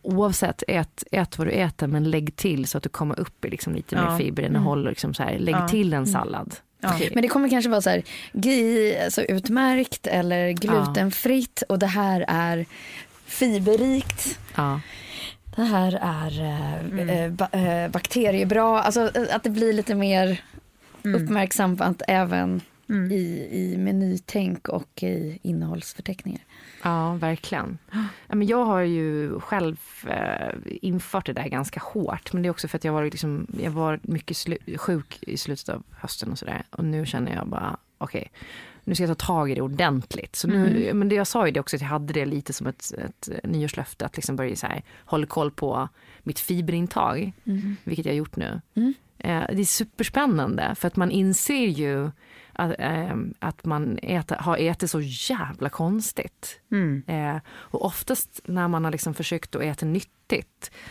Oavsett, 0.01 0.63
ät, 0.67 1.03
ät 1.11 1.37
vad 1.37 1.47
du 1.47 1.51
äter 1.51 1.87
men 1.87 2.09
lägg 2.09 2.35
till 2.35 2.67
så 2.67 2.77
att 2.77 2.83
du 2.83 2.89
kommer 2.89 3.19
upp 3.19 3.45
i 3.45 3.49
liksom 3.49 3.75
lite 3.75 3.95
Ja. 3.95 4.11
mer 4.11 4.17
fiberinnehåll. 4.17 4.85
och 4.85 4.89
Liksom 4.91 5.13
så 5.13 5.23
här, 5.23 5.39
lägg 5.39 5.67
till 5.69 5.93
en 5.93 6.07
sallad. 6.07 6.55
Ja. 6.81 6.99
Men 7.13 7.21
det 7.21 7.27
kommer 7.27 7.49
kanske 7.49 7.69
vara 7.69 7.81
så 7.81 7.89
här, 7.89 8.03
GI, 8.33 8.97
alltså 9.03 9.21
utmärkt 9.21 10.07
eller 10.07 10.51
glutenfritt 10.51 11.61
och 11.69 11.79
det 11.79 11.87
här 11.87 12.25
är 12.27 12.65
fiberrikt. 13.25 14.39
Ja. 14.55 14.81
Det 15.55 15.63
här 15.63 15.99
är 16.01 16.41
eh, 16.41 17.23
eh, 17.23 17.31
ba- 17.31 17.49
eh, 17.51 17.87
bakteriebra. 17.91 18.81
Alltså 18.81 19.11
eh, 19.17 19.35
att 19.35 19.43
det 19.43 19.49
blir 19.49 19.73
lite 19.73 19.95
mer 19.95 20.43
uppmärksamt 21.03 22.01
även 22.07 22.61
i, 23.11 23.47
i 23.51 23.75
menytänk 23.77 24.67
och 24.67 25.03
i 25.03 25.39
innehållsförteckningar. 25.41 26.41
Ja, 26.83 27.13
verkligen. 27.13 27.77
Ja, 28.27 28.35
men 28.35 28.47
jag 28.47 28.65
har 28.65 28.79
ju 28.79 29.39
själv 29.39 29.77
eh, 30.07 30.55
infört 30.65 31.25
det 31.25 31.33
där 31.33 31.47
ganska 31.47 31.79
hårt. 31.79 32.33
Men 32.33 32.41
det 32.41 32.47
är 32.47 32.51
också 32.51 32.67
för 32.67 32.77
att 32.77 32.83
jag 32.83 32.93
var, 32.93 33.03
liksom, 33.03 33.47
jag 33.63 33.71
var 33.71 33.99
mycket 34.01 34.37
sjuk 34.77 35.19
i 35.21 35.37
slutet 35.37 35.69
av 35.69 35.83
hösten 35.91 36.31
och 36.31 36.39
sådär. 36.39 36.63
Och 36.69 36.83
nu 36.83 37.05
känner 37.05 37.35
jag 37.35 37.47
bara, 37.47 37.77
okej, 37.97 38.31
nu 38.83 38.95
ska 38.95 39.03
jag 39.03 39.17
ta 39.17 39.25
tag 39.25 39.51
i 39.51 39.55
det 39.55 39.61
ordentligt. 39.61 40.35
Så 40.35 40.47
nu, 40.47 40.93
men 40.93 41.09
det 41.09 41.15
jag 41.15 41.27
sa 41.27 41.45
ju 41.45 41.51
det 41.51 41.59
också 41.59 41.75
att 41.75 41.81
jag 41.81 41.89
hade 41.89 42.13
det 42.13 42.25
lite 42.25 42.53
som 42.53 42.67
ett, 42.67 42.91
ett 42.97 43.29
nyårslöfte 43.43 44.05
att 44.05 44.15
liksom 44.15 44.35
börja 44.35 44.55
så 44.55 44.67
här, 44.67 44.83
hålla 45.05 45.25
koll 45.25 45.51
på 45.51 45.89
mitt 46.23 46.39
fiberintag. 46.39 47.33
Vilket 47.83 48.05
jag 48.05 48.13
har 48.13 48.17
gjort 48.17 48.35
nu. 48.35 48.61
Eh, 49.17 49.43
det 49.53 49.61
är 49.61 49.65
superspännande 49.65 50.75
för 50.75 50.87
att 50.87 50.95
man 50.95 51.11
inser 51.11 51.67
ju 51.67 52.11
att, 52.59 52.75
eh, 52.79 53.15
att 53.39 53.65
man 53.65 53.97
äter, 53.97 54.35
har 54.35 54.57
ätit 54.57 54.89
så 54.89 55.01
jävla 55.01 55.69
konstigt. 55.69 56.59
Mm. 56.71 57.03
Eh, 57.07 57.41
och 57.49 57.85
oftast 57.85 58.41
när 58.45 58.67
man 58.67 58.83
har 58.83 58.91
liksom 58.91 59.13
försökt 59.13 59.55
att 59.55 59.61
äta 59.61 59.85
nyttigt 59.85 60.19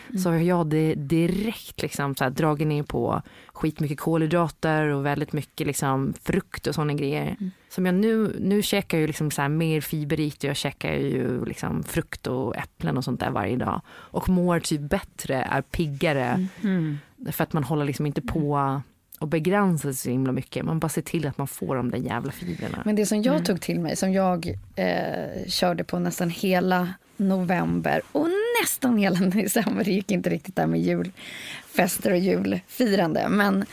Mm. 0.09 0.19
så 0.19 0.29
har 0.29 0.37
jag 0.37 0.67
det 0.67 0.95
direkt 0.95 1.81
liksom 1.81 2.15
så 2.15 2.23
här 2.23 2.31
dragit 2.31 2.67
ner 2.67 2.83
på 2.83 3.21
skitmycket 3.53 3.99
kolhydrater 3.99 4.85
och 4.85 5.05
väldigt 5.05 5.33
mycket 5.33 5.67
liksom 5.67 6.13
frukt 6.23 6.67
och 6.67 6.75
sådana 6.75 6.93
grejer. 6.93 7.35
Mm. 7.39 7.51
Som 7.69 7.85
jag 7.85 7.95
nu, 7.95 8.35
nu 8.39 8.61
käkar 8.61 8.97
jag 8.97 9.01
ju 9.01 9.07
liksom 9.07 9.31
så 9.31 9.41
här 9.41 9.49
mer 9.49 9.81
fiberrikt 9.81 10.43
och 10.43 10.49
jag 10.49 10.55
käkar 10.55 10.93
ju 10.93 11.45
liksom 11.45 11.83
frukt 11.83 12.27
och 12.27 12.57
äpplen 12.57 12.97
och 12.97 13.03
sånt 13.03 13.19
där 13.19 13.31
varje 13.31 13.55
dag. 13.55 13.81
Och 13.89 14.29
mår 14.29 14.59
typ 14.59 14.81
bättre, 14.81 15.35
är 15.35 15.61
piggare. 15.61 16.47
Mm. 16.63 16.97
För 17.31 17.43
att 17.43 17.53
man 17.53 17.63
håller 17.63 17.85
liksom 17.85 18.05
inte 18.05 18.21
på 18.21 18.81
och 19.19 19.27
begränsar 19.27 19.89
sig 19.91 19.95
så 19.97 20.09
himla 20.09 20.31
mycket. 20.31 20.65
Man 20.65 20.79
bara 20.79 20.89
ser 20.89 21.01
till 21.01 21.27
att 21.27 21.37
man 21.37 21.47
får 21.47 21.75
de 21.75 21.91
där 21.91 21.97
jävla 21.97 22.31
fibrerna. 22.31 22.81
Men 22.85 22.95
det 22.95 23.05
som 23.05 23.17
Mm. 23.17 23.33
jag 23.33 23.45
tog 23.45 23.61
till 23.61 23.79
mig, 23.79 23.95
som 23.95 24.13
jag 24.13 24.55
eh, 24.75 25.47
körde 25.47 25.83
på 25.83 25.99
nästan 25.99 26.29
hela 26.29 26.93
november 27.17 28.01
och 28.11 28.27
nästan 28.63 28.97
hela 28.97 29.19
december, 29.25 29.83
det 29.83 29.91
gick 29.91 30.11
inte 30.11 30.29
riktigt 30.29 30.55
där 30.55 30.67
med 30.67 30.79
julfester 30.81 32.11
och 32.11 32.17
julfirande. 32.17 33.27
Men 33.29 33.65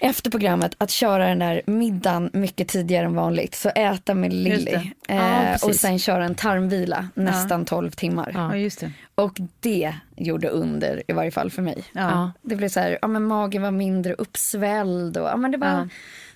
efter 0.00 0.30
programmet 0.30 0.74
att 0.78 0.90
köra 0.90 1.26
den 1.28 1.38
där 1.38 1.62
middagen 1.66 2.30
mycket 2.32 2.68
tidigare 2.68 3.06
än 3.06 3.14
vanligt. 3.14 3.54
Så 3.54 3.68
äta 3.68 4.14
med 4.14 4.32
Lilly. 4.32 4.78
Ja, 5.08 5.14
eh, 5.14 5.64
och 5.64 5.74
sen 5.74 5.98
köra 5.98 6.24
en 6.24 6.34
tarmvila 6.34 7.08
nästan 7.14 7.64
12 7.64 7.90
timmar. 7.90 8.30
Ja, 8.34 8.56
just 8.56 8.80
det. 8.80 8.92
Och 9.14 9.38
det 9.60 9.94
gjorde 10.16 10.48
under 10.48 11.02
i 11.08 11.12
varje 11.12 11.30
fall 11.30 11.50
för 11.50 11.62
mig. 11.62 11.84
Ja. 11.92 12.32
Det 12.42 12.56
blev 12.56 12.68
så 12.68 12.80
här, 12.80 12.98
ja 13.02 13.08
men 13.08 13.22
magen 13.24 13.62
var 13.62 13.70
mindre 13.70 14.12
uppsvälld 14.14 15.16
och 15.16 15.28
ja 15.28 15.36
men 15.36 15.50
det 15.50 15.58
var 15.58 15.68
Ja. 15.68 15.88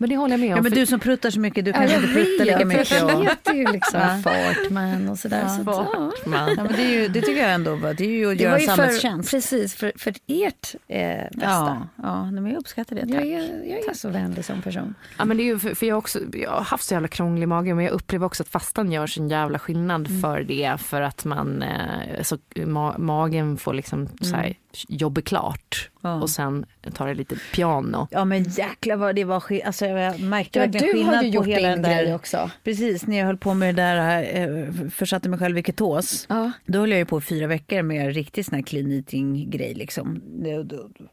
Men 0.02 0.08
det 0.10 0.16
håller 0.16 0.32
jag 0.32 0.40
med 0.40 0.46
om. 0.52 0.56
Ja, 0.56 0.62
men 0.62 0.72
för- 0.72 0.76
du 0.80 0.86
som 0.86 1.00
pruttar 1.00 1.30
så 1.30 1.40
mycket, 1.40 1.64
du 1.64 1.70
Ja, 1.70 1.76
kanske 1.76 1.96
jag 1.96 2.02
inte 2.04 2.14
pruttar 2.14 2.44
lika 2.44 2.58
vet, 2.58 2.66
mycket. 2.66 2.90
Jag 3.00 3.22
heter 3.24 3.54
ju 3.54 3.66
liksom 3.72 4.00
Ja. 4.00 4.18
fartman 4.24 5.08
och 5.08 5.18
sådär. 5.18 5.48
så 5.48 5.60
att, 5.60 5.66
ja. 5.66 6.12
Ja, 6.24 6.54
men 6.56 6.66
det, 6.76 6.82
är 6.82 6.90
ju, 7.02 7.08
det 7.08 7.20
tycker 7.20 7.42
jag 7.42 7.52
ändå 7.52 7.76
det 7.76 8.04
är 8.04 8.08
ju 8.08 8.30
att 8.32 8.38
Det 8.38 8.44
göra 8.44 8.58
för, 8.58 8.66
samhällstjänst. 8.66 9.30
precis, 9.30 9.74
för, 9.74 9.92
för 9.96 10.14
ert 10.26 10.74
eh, 10.88 10.98
bästa. 11.32 11.46
Ja, 11.48 11.86
ja 12.02 12.30
men 12.30 12.46
jag 12.46 12.58
uppskattar 12.60 12.96
det. 12.96 13.00
Jag 13.02 13.10
Tack. 13.10 13.24
är, 13.24 13.70
jag 13.70 13.88
är 13.90 13.94
så 13.94 14.08
vänlig 14.08 14.44
som 14.44 14.62
person. 14.62 14.94
Ja, 15.18 15.24
men 15.24 15.36
det 15.36 15.42
är 15.42 15.44
ju 15.44 15.58
för, 15.58 15.74
för 15.74 15.86
jag, 15.86 15.94
har 15.94 15.98
också, 15.98 16.18
jag 16.32 16.50
har 16.50 16.64
haft 16.64 16.84
så 16.84 16.94
jävla 16.94 17.08
krånglig 17.08 17.48
mage 17.48 17.74
men 17.74 17.84
jag 17.84 17.92
upplever 17.94 18.26
också 18.26 18.42
att 18.42 18.48
fastan 18.48 18.92
gör 18.92 19.06
sin 19.06 19.28
jävla 19.28 19.58
skillnad 19.58 20.06
Mm. 20.08 20.20
för 20.22 20.40
det. 20.42 20.76
För 20.80 21.00
att 21.02 21.24
man, 21.24 21.62
eh, 21.62 22.22
så, 22.22 22.38
ma, 22.66 22.98
magen 22.98 23.56
får 23.56 23.74
liksom 23.74 24.08
så 24.20 24.36
här, 24.36 24.54
jobba 24.88 25.20
klart. 25.20 25.88
Ja. 26.04 26.14
och 26.22 26.30
sen 26.30 26.66
tar 26.94 27.06
det 27.06 27.14
lite 27.14 27.36
piano. 27.54 28.08
Ja 28.10 28.24
men 28.24 28.42
jäklar 28.44 28.96
vad 28.96 29.14
det 29.14 29.24
var 29.24 29.40
skill- 29.40 29.62
alltså, 29.66 29.86
jag 29.86 30.20
märkte 30.20 30.58
Ja, 30.58 30.64
verkligen 30.64 30.86
du 30.86 30.92
skillnad 30.92 31.20
på 31.20 31.26
gjort 31.26 31.46
hela 31.46 31.68
den 31.68 31.82
där. 31.82 32.02
grej 32.02 32.14
också. 32.14 32.50
Precis, 32.64 33.06
när 33.06 33.18
jag 33.18 33.26
höll 33.26 33.36
på 33.36 33.54
med 33.54 33.74
det 33.74 33.82
där, 33.82 34.22
eh, 34.68 34.88
försatte 34.90 35.28
mig 35.28 35.38
själv 35.38 35.58
i 35.58 35.62
ketos. 35.62 36.26
Ja. 36.28 36.52
Då 36.66 36.78
höll 36.78 36.90
jag 36.90 36.98
ju 36.98 37.04
på 37.04 37.20
fyra 37.20 37.46
veckor 37.46 37.82
med 37.82 38.14
riktigt 38.14 38.46
sån 38.46 38.54
här 38.54 38.62
clean 38.62 38.92
eating 38.92 39.50
grej 39.50 39.74
liksom. 39.74 40.20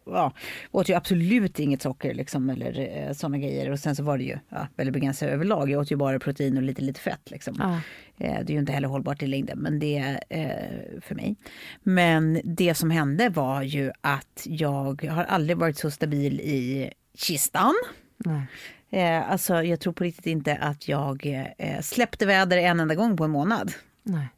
Ja, 0.05 0.34
åt 0.72 0.89
ju 0.89 0.93
absolut 0.93 1.60
inget 1.60 1.82
socker 1.82 2.14
liksom 2.14 2.49
eller 2.49 3.05
eh, 3.07 3.14
såna 3.14 3.38
grejer. 3.38 3.72
Och 3.72 3.80
sen 3.80 3.95
så 3.95 4.03
var 4.03 4.18
det 4.18 4.24
ju 4.24 4.38
ja, 4.49 4.68
väldigt 4.76 4.93
begränsat 4.93 5.30
överlag. 5.30 5.70
Jag 5.70 5.82
åt 5.82 5.91
ju 5.91 5.95
bara 5.95 6.20
protein 6.20 6.57
och 6.57 6.64
lite 6.64 6.82
lite 6.82 6.99
fett 6.99 7.32
liksom. 7.32 7.82
Eh, 8.20 8.39
Det 8.43 8.51
är 8.51 8.53
ju 8.53 8.59
inte 8.59 8.72
heller 8.72 8.88
hållbart 8.88 9.24
i 9.24 9.28
längden, 9.28 9.59
men 9.59 9.80
det 9.80 9.97
är 9.97 10.20
eh, 10.30 11.01
för 11.01 11.15
mig. 11.15 11.36
Men 11.84 12.41
det 12.43 12.74
som 12.76 12.91
hände 12.91 13.30
var 13.30 13.61
ju 13.61 13.91
att 14.01 14.41
jag 14.45 15.03
har 15.03 15.24
aldrig 15.24 15.57
varit 15.57 15.78
så 15.78 15.91
stabil 15.91 16.39
i 16.39 16.91
kistan. 17.17 17.74
Eh, 18.91 19.32
alltså, 19.32 19.63
jag 19.63 19.80
tror 19.80 19.93
på 19.93 20.03
riktigt 20.03 20.26
inte 20.26 20.55
att 20.55 20.88
jag 20.88 21.26
eh, 21.57 21.82
släppte 21.82 22.26
väder 22.26 22.57
en 22.57 22.80
enda 22.80 22.95
gång 22.95 23.17
på 23.17 23.24
en 23.24 23.32
månad. 23.32 23.72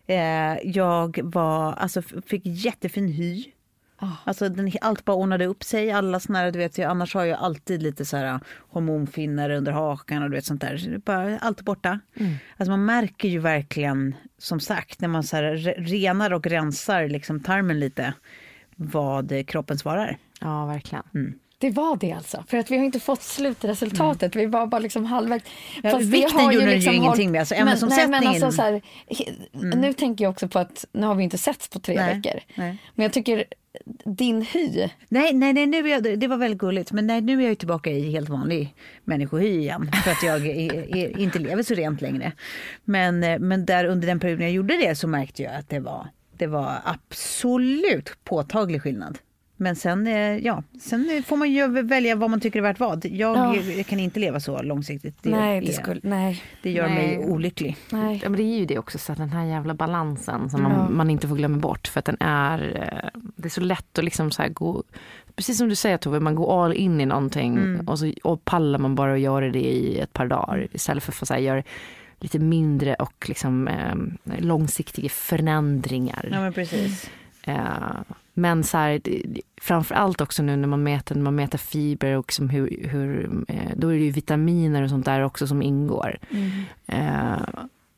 Eh, 0.07 0.57
jag 0.63 1.19
var, 1.23 1.73
alltså, 1.73 2.01
fick 2.01 2.41
jättefin 2.45 3.07
hy. 3.07 3.45
Alltså, 4.23 4.49
den, 4.49 4.71
allt 4.81 5.05
bara 5.05 5.15
ordnade 5.15 5.45
upp 5.45 5.63
sig. 5.63 5.91
Alla 5.91 6.19
såna 6.19 6.39
här, 6.39 6.51
du 6.51 6.59
vet, 6.59 6.77
jag, 6.77 6.91
annars 6.91 7.13
har 7.13 7.25
jag 7.25 7.39
alltid 7.39 7.83
lite 7.83 8.05
så 8.05 8.17
här, 8.17 8.39
hormonfinnar 8.69 9.49
under 9.49 9.71
hakan 9.71 10.23
och 10.23 10.29
du 10.29 10.35
vet, 10.35 10.45
sånt 10.45 10.61
där. 10.61 10.77
Så 10.77 10.89
Bara, 11.05 11.37
allt 11.37 11.61
borta. 11.61 11.99
Alltså, 12.57 12.71
man 12.71 12.85
märker 12.85 13.29
ju 13.29 13.39
verkligen, 13.39 14.15
som 14.37 14.59
sagt, 14.59 15.01
när 15.01 15.07
man 15.07 15.23
så 15.23 15.35
här, 15.35 15.43
re, 15.43 15.73
renar 15.77 16.33
och 16.33 16.47
rensar 16.47 17.07
liksom, 17.07 17.39
tarmen 17.39 17.79
lite, 17.79 18.13
vad 18.75 19.47
kroppen 19.47 19.77
svarar. 19.77 20.17
Ja, 20.41 20.65
verkligen. 20.65 21.03
Mm. 21.13 21.33
Det 21.57 21.69
var 21.69 21.95
det 21.97 22.11
alltså. 22.11 22.43
För 22.47 22.57
att 22.57 22.71
vi 22.71 22.77
har 22.77 22.85
inte 22.85 22.99
fått 22.99 23.21
slutresultatet. 23.21 24.35
Vi 24.35 24.45
var 24.45 24.67
bara 24.67 24.79
liksom 24.79 25.05
halvvägs. 25.05 25.45
Ja, 25.83 25.97
vikten 25.97 26.39
har 26.39 26.51
gjorde 26.51 26.65
liksom 26.65 26.93
ju 26.93 26.97
ingenting 26.97 27.27
hållit- 27.27 27.31
med, 27.31 27.39
alltså 27.39 27.55
Men- 27.55 27.61
ämnesomsättningen. 27.67 28.11
Nej, 28.23 28.33
men 28.33 28.43
alltså, 28.43 28.51
så 28.51 28.61
här, 28.61 28.81
he- 29.09 29.75
Nu 29.75 29.93
tänker 29.93 30.25
jag 30.25 30.31
också 30.31 30.47
på 30.47 30.59
att 30.59 30.85
nu 30.93 31.07
har 31.07 31.15
vi 31.15 31.23
inte 31.23 31.37
setts 31.37 31.67
på 31.69 31.79
tre 31.79 31.95
Nej, 31.95 32.15
veckor. 32.15 32.39
nej. 32.55 32.77
Men 32.95 33.03
jag 33.03 33.13
tycker 33.13 33.45
din 34.05 34.41
hy. 34.41 34.89
Nej, 35.09 35.33
nej, 35.33 35.53
nej 35.53 35.65
nu 35.65 35.77
är 35.77 35.87
jag, 35.87 36.19
det 36.19 36.27
var 36.27 36.37
väldigt 36.37 36.59
gulligt. 36.59 36.91
Men 36.91 37.07
nej, 37.07 37.21
nu 37.21 37.43
är 37.43 37.47
jag 37.47 37.57
tillbaka 37.57 37.89
i 37.89 38.11
helt 38.11 38.29
vanlig 38.29 38.75
människohy 39.03 39.59
igen. 39.59 39.91
För 40.03 40.11
att 40.11 40.23
jag 40.23 40.47
är, 40.47 40.97
är, 40.97 41.19
inte 41.19 41.39
lever 41.39 41.63
så 41.63 41.73
rent 41.73 42.01
längre. 42.01 42.31
Men, 42.83 43.23
eh, 43.23 43.39
men 43.39 43.65
där 43.65 43.85
under 43.85 44.07
den 44.07 44.19
perioden 44.19 44.45
jag 44.45 44.53
gjorde 44.53 44.77
det 44.77 44.95
så 44.95 45.07
märkte 45.07 45.43
jag 45.43 45.55
att 45.55 45.69
det 45.69 45.79
var, 45.79 46.07
det 46.37 46.47
var 46.47 46.81
absolut 46.83 48.17
påtaglig 48.23 48.81
skillnad. 48.81 49.17
Men 49.61 49.75
sen, 49.75 50.07
eh, 50.07 50.37
ja, 50.37 50.63
sen 50.81 51.23
får 51.25 51.37
man 51.37 51.51
ju 51.51 51.67
välja 51.81 52.15
vad 52.15 52.29
man 52.29 52.39
tycker 52.39 52.59
är 52.59 52.63
värt 52.63 52.79
vad. 52.79 53.05
Jag, 53.05 53.37
Ja. 53.37 53.55
jag 53.55 53.85
kan 53.85 53.99
inte 53.99 54.19
leva 54.19 54.39
så 54.39 54.61
långsiktigt. 54.61 55.15
Det, 55.21 55.29
nej, 55.29 55.61
det, 55.61 55.73
skulle, 55.73 55.99
nej, 56.03 56.43
det 56.61 56.71
gör 56.71 56.87
Nej. 56.89 56.95
mig 57.17 57.25
olycklig. 57.25 57.77
nej. 57.91 58.19
Ja, 58.23 58.29
men 58.29 58.37
det 58.37 58.43
är 58.43 58.59
ju 58.59 58.65
det 58.65 58.77
också, 58.79 58.97
så 58.97 59.11
att 59.11 59.17
den 59.17 59.29
här 59.29 59.45
jävla 59.45 59.73
balansen 59.73 60.49
som 60.49 60.61
Ja. 60.61 60.69
man, 60.69 60.95
man 60.97 61.09
inte 61.09 61.27
får 61.27 61.35
glömma 61.35 61.57
bort. 61.57 61.87
För 61.87 61.99
att 61.99 62.05
den 62.05 62.17
är, 62.19 62.59
eh, 63.13 63.19
det 63.35 63.47
är 63.47 63.49
så 63.49 63.61
lätt 63.61 63.97
att 63.97 64.03
liksom 64.05 64.31
så 64.31 64.41
här 64.41 64.49
gå, 64.49 64.83
precis 65.35 65.57
som 65.57 65.69
du 65.69 65.75
säger 65.75 65.97
Tove, 65.97 66.19
man 66.19 66.35
går 66.35 66.65
all 66.65 66.73
in 66.73 67.01
i 67.01 67.05
någonting 67.05 67.79
och 67.87 67.99
så 67.99 68.13
och 68.23 68.45
pallar 68.45 68.79
man 68.79 68.95
bara 68.95 69.13
att 69.13 69.19
göra 69.19 69.49
det 69.49 69.59
i 69.71 69.99
ett 69.99 70.13
par 70.13 70.25
dagar 70.27 70.67
istället 70.71 71.03
för 71.03 71.11
att 71.11 71.15
få 71.15 71.25
så 71.25 71.33
här, 71.33 71.41
göra 71.41 71.63
lite 72.19 72.39
mindre 72.39 72.95
och 72.95 73.25
liksom, 73.27 73.67
eh, 73.67 73.95
långsiktiga 74.39 75.09
förändringar. 75.09 76.29
Ja, 76.31 76.39
men 76.41 76.53
precis. 76.53 77.09
Eh, 77.43 77.55
men 78.41 78.63
så 78.63 78.77
här, 78.77 79.01
det- 79.03 79.21
det- 79.25 79.41
framför 79.61 79.95
allt 79.95 80.21
också 80.21 80.43
nu 80.43 80.55
när 80.55 80.67
man 80.67 80.83
mäter, 80.83 81.15
när 81.15 81.21
man 81.23 81.35
mäter 81.35 81.57
fiber 81.57 82.17
och 82.17 82.25
liksom 82.27 82.49
hur, 82.49 82.87
hur, 82.89 83.29
eh, 83.47 83.71
då 83.75 83.87
är 83.87 83.93
det 83.93 84.03
ju 84.05 84.11
vitaminer 84.11 84.83
och 84.83 84.89
sånt 84.89 85.05
där 85.05 85.21
också 85.21 85.47
som 85.47 85.61
ingår. 85.61 86.17
Eh, 86.87 87.41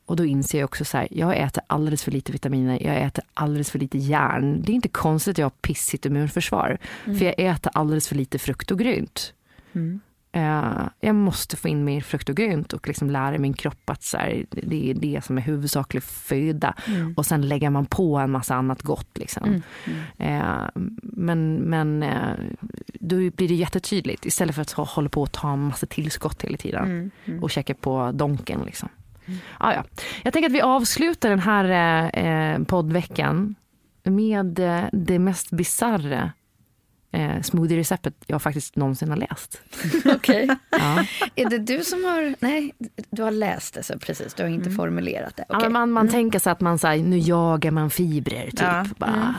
och 0.05 0.15
då 0.15 0.25
inser 0.25 0.59
jag 0.59 0.65
också 0.65 0.85
så 0.85 0.97
här, 0.97 1.07
jag 1.11 1.37
äter 1.37 1.63
alldeles 1.67 2.03
för 2.03 2.11
lite 2.11 2.31
vitaminer, 2.31 2.83
jag 2.83 3.01
äter 3.01 3.23
alldeles 3.33 3.71
för 3.71 3.79
lite 3.79 3.97
järn. 3.97 4.61
Det 4.61 4.71
är 4.71 4.75
inte 4.75 4.89
konstigt 4.89 5.31
att 5.31 5.37
jag 5.37 5.45
har 5.45 5.49
pissigt 5.61 6.05
immunförsvar, 6.05 6.77
för 7.03 7.25
jag 7.25 7.33
äter 7.37 7.71
alldeles 7.75 8.07
för 8.07 8.15
lite 8.15 8.39
frukt 8.39 8.71
och 8.71 8.79
grönt. 8.79 9.33
Eh, 10.35 10.87
jag 10.99 11.15
måste 11.15 11.57
få 11.57 11.67
in 11.67 11.83
mer 11.83 12.01
frukt 12.01 12.29
och 12.29 12.35
grönt 12.35 12.73
och 12.73 12.87
liksom 12.87 13.09
lära 13.09 13.37
min 13.37 13.53
kropp 13.53 13.89
att 13.89 14.03
så 14.03 14.17
här, 14.17 14.45
det 14.49 14.89
är 14.89 14.93
det 14.93 15.25
som 15.25 15.37
är 15.37 15.41
huvudsaklig 15.41 16.03
föda. 16.03 16.73
Och 17.15 17.25
sen 17.25 17.47
lägger 17.47 17.69
man 17.69 17.85
på 17.85 18.17
en 18.17 18.31
massa 18.31 18.55
annat 18.55 18.81
gott. 18.81 19.17
Liksom. 19.17 19.61
Eh, 20.17 20.65
men 21.03 21.55
men 21.55 22.03
eh, 22.03 22.33
då 22.93 23.15
blir 23.15 23.47
det 23.47 23.53
jättetydligt 23.55 24.25
istället 24.25 24.55
för 24.55 24.61
att 24.61 24.73
hå- 24.73 24.85
hålla 24.95 25.09
på 25.09 25.21
och 25.21 25.31
ta 25.31 25.53
en 25.53 25.59
massa 25.67 25.85
tillskott 25.85 26.41
hela 26.41 26.57
tiden 26.57 27.11
och 27.41 27.51
checka 27.51 27.73
på 27.73 28.11
donken. 28.13 28.59
Liksom. 28.65 28.89
Ah, 29.57 29.73
ja. 29.73 29.83
Jag 30.23 30.33
tänker 30.33 30.49
att 30.49 30.55
vi 30.55 30.61
avslutar 30.61 31.29
den 31.29 31.39
här 31.39 32.63
poddveckan 32.63 33.55
med 34.03 34.59
det 34.93 35.19
mest 35.19 35.51
bisarra 35.51 36.31
eh, 37.13 37.41
smoothie-receptet 37.41 38.13
jag 38.27 38.41
faktiskt 38.41 38.75
någonsin 38.75 39.09
har 39.09 39.17
läst. 39.17 39.61
Okej. 40.05 40.49
Ja. 40.71 41.05
Är 41.35 41.49
det 41.49 41.57
du 41.57 41.83
som 41.83 42.03
har... 42.03 42.35
Nej, 42.39 42.73
du 43.09 43.23
har 43.23 43.31
läst 43.31 43.73
det 43.73 43.83
så 43.83 43.99
precis. 43.99 44.33
Du 44.33 44.43
har 44.43 44.49
inte 44.49 44.71
formulerat 44.71 45.35
det. 45.37 45.45
Ja, 45.49 45.55
Okej. 45.55 45.69
men 45.69 45.73
man, 45.73 45.91
man 45.91 46.09
tänker 46.09 46.39
sig 46.39 46.51
att 46.51 46.61
man 46.61 46.79
så 46.79 46.87
här, 46.87 46.97
nu 46.97 47.17
jagar 47.17 47.71
man 47.71 47.89
fibrer 47.89 48.45
typ. 48.45 48.61
Ja. 48.61 48.85
Bara, 48.97 49.35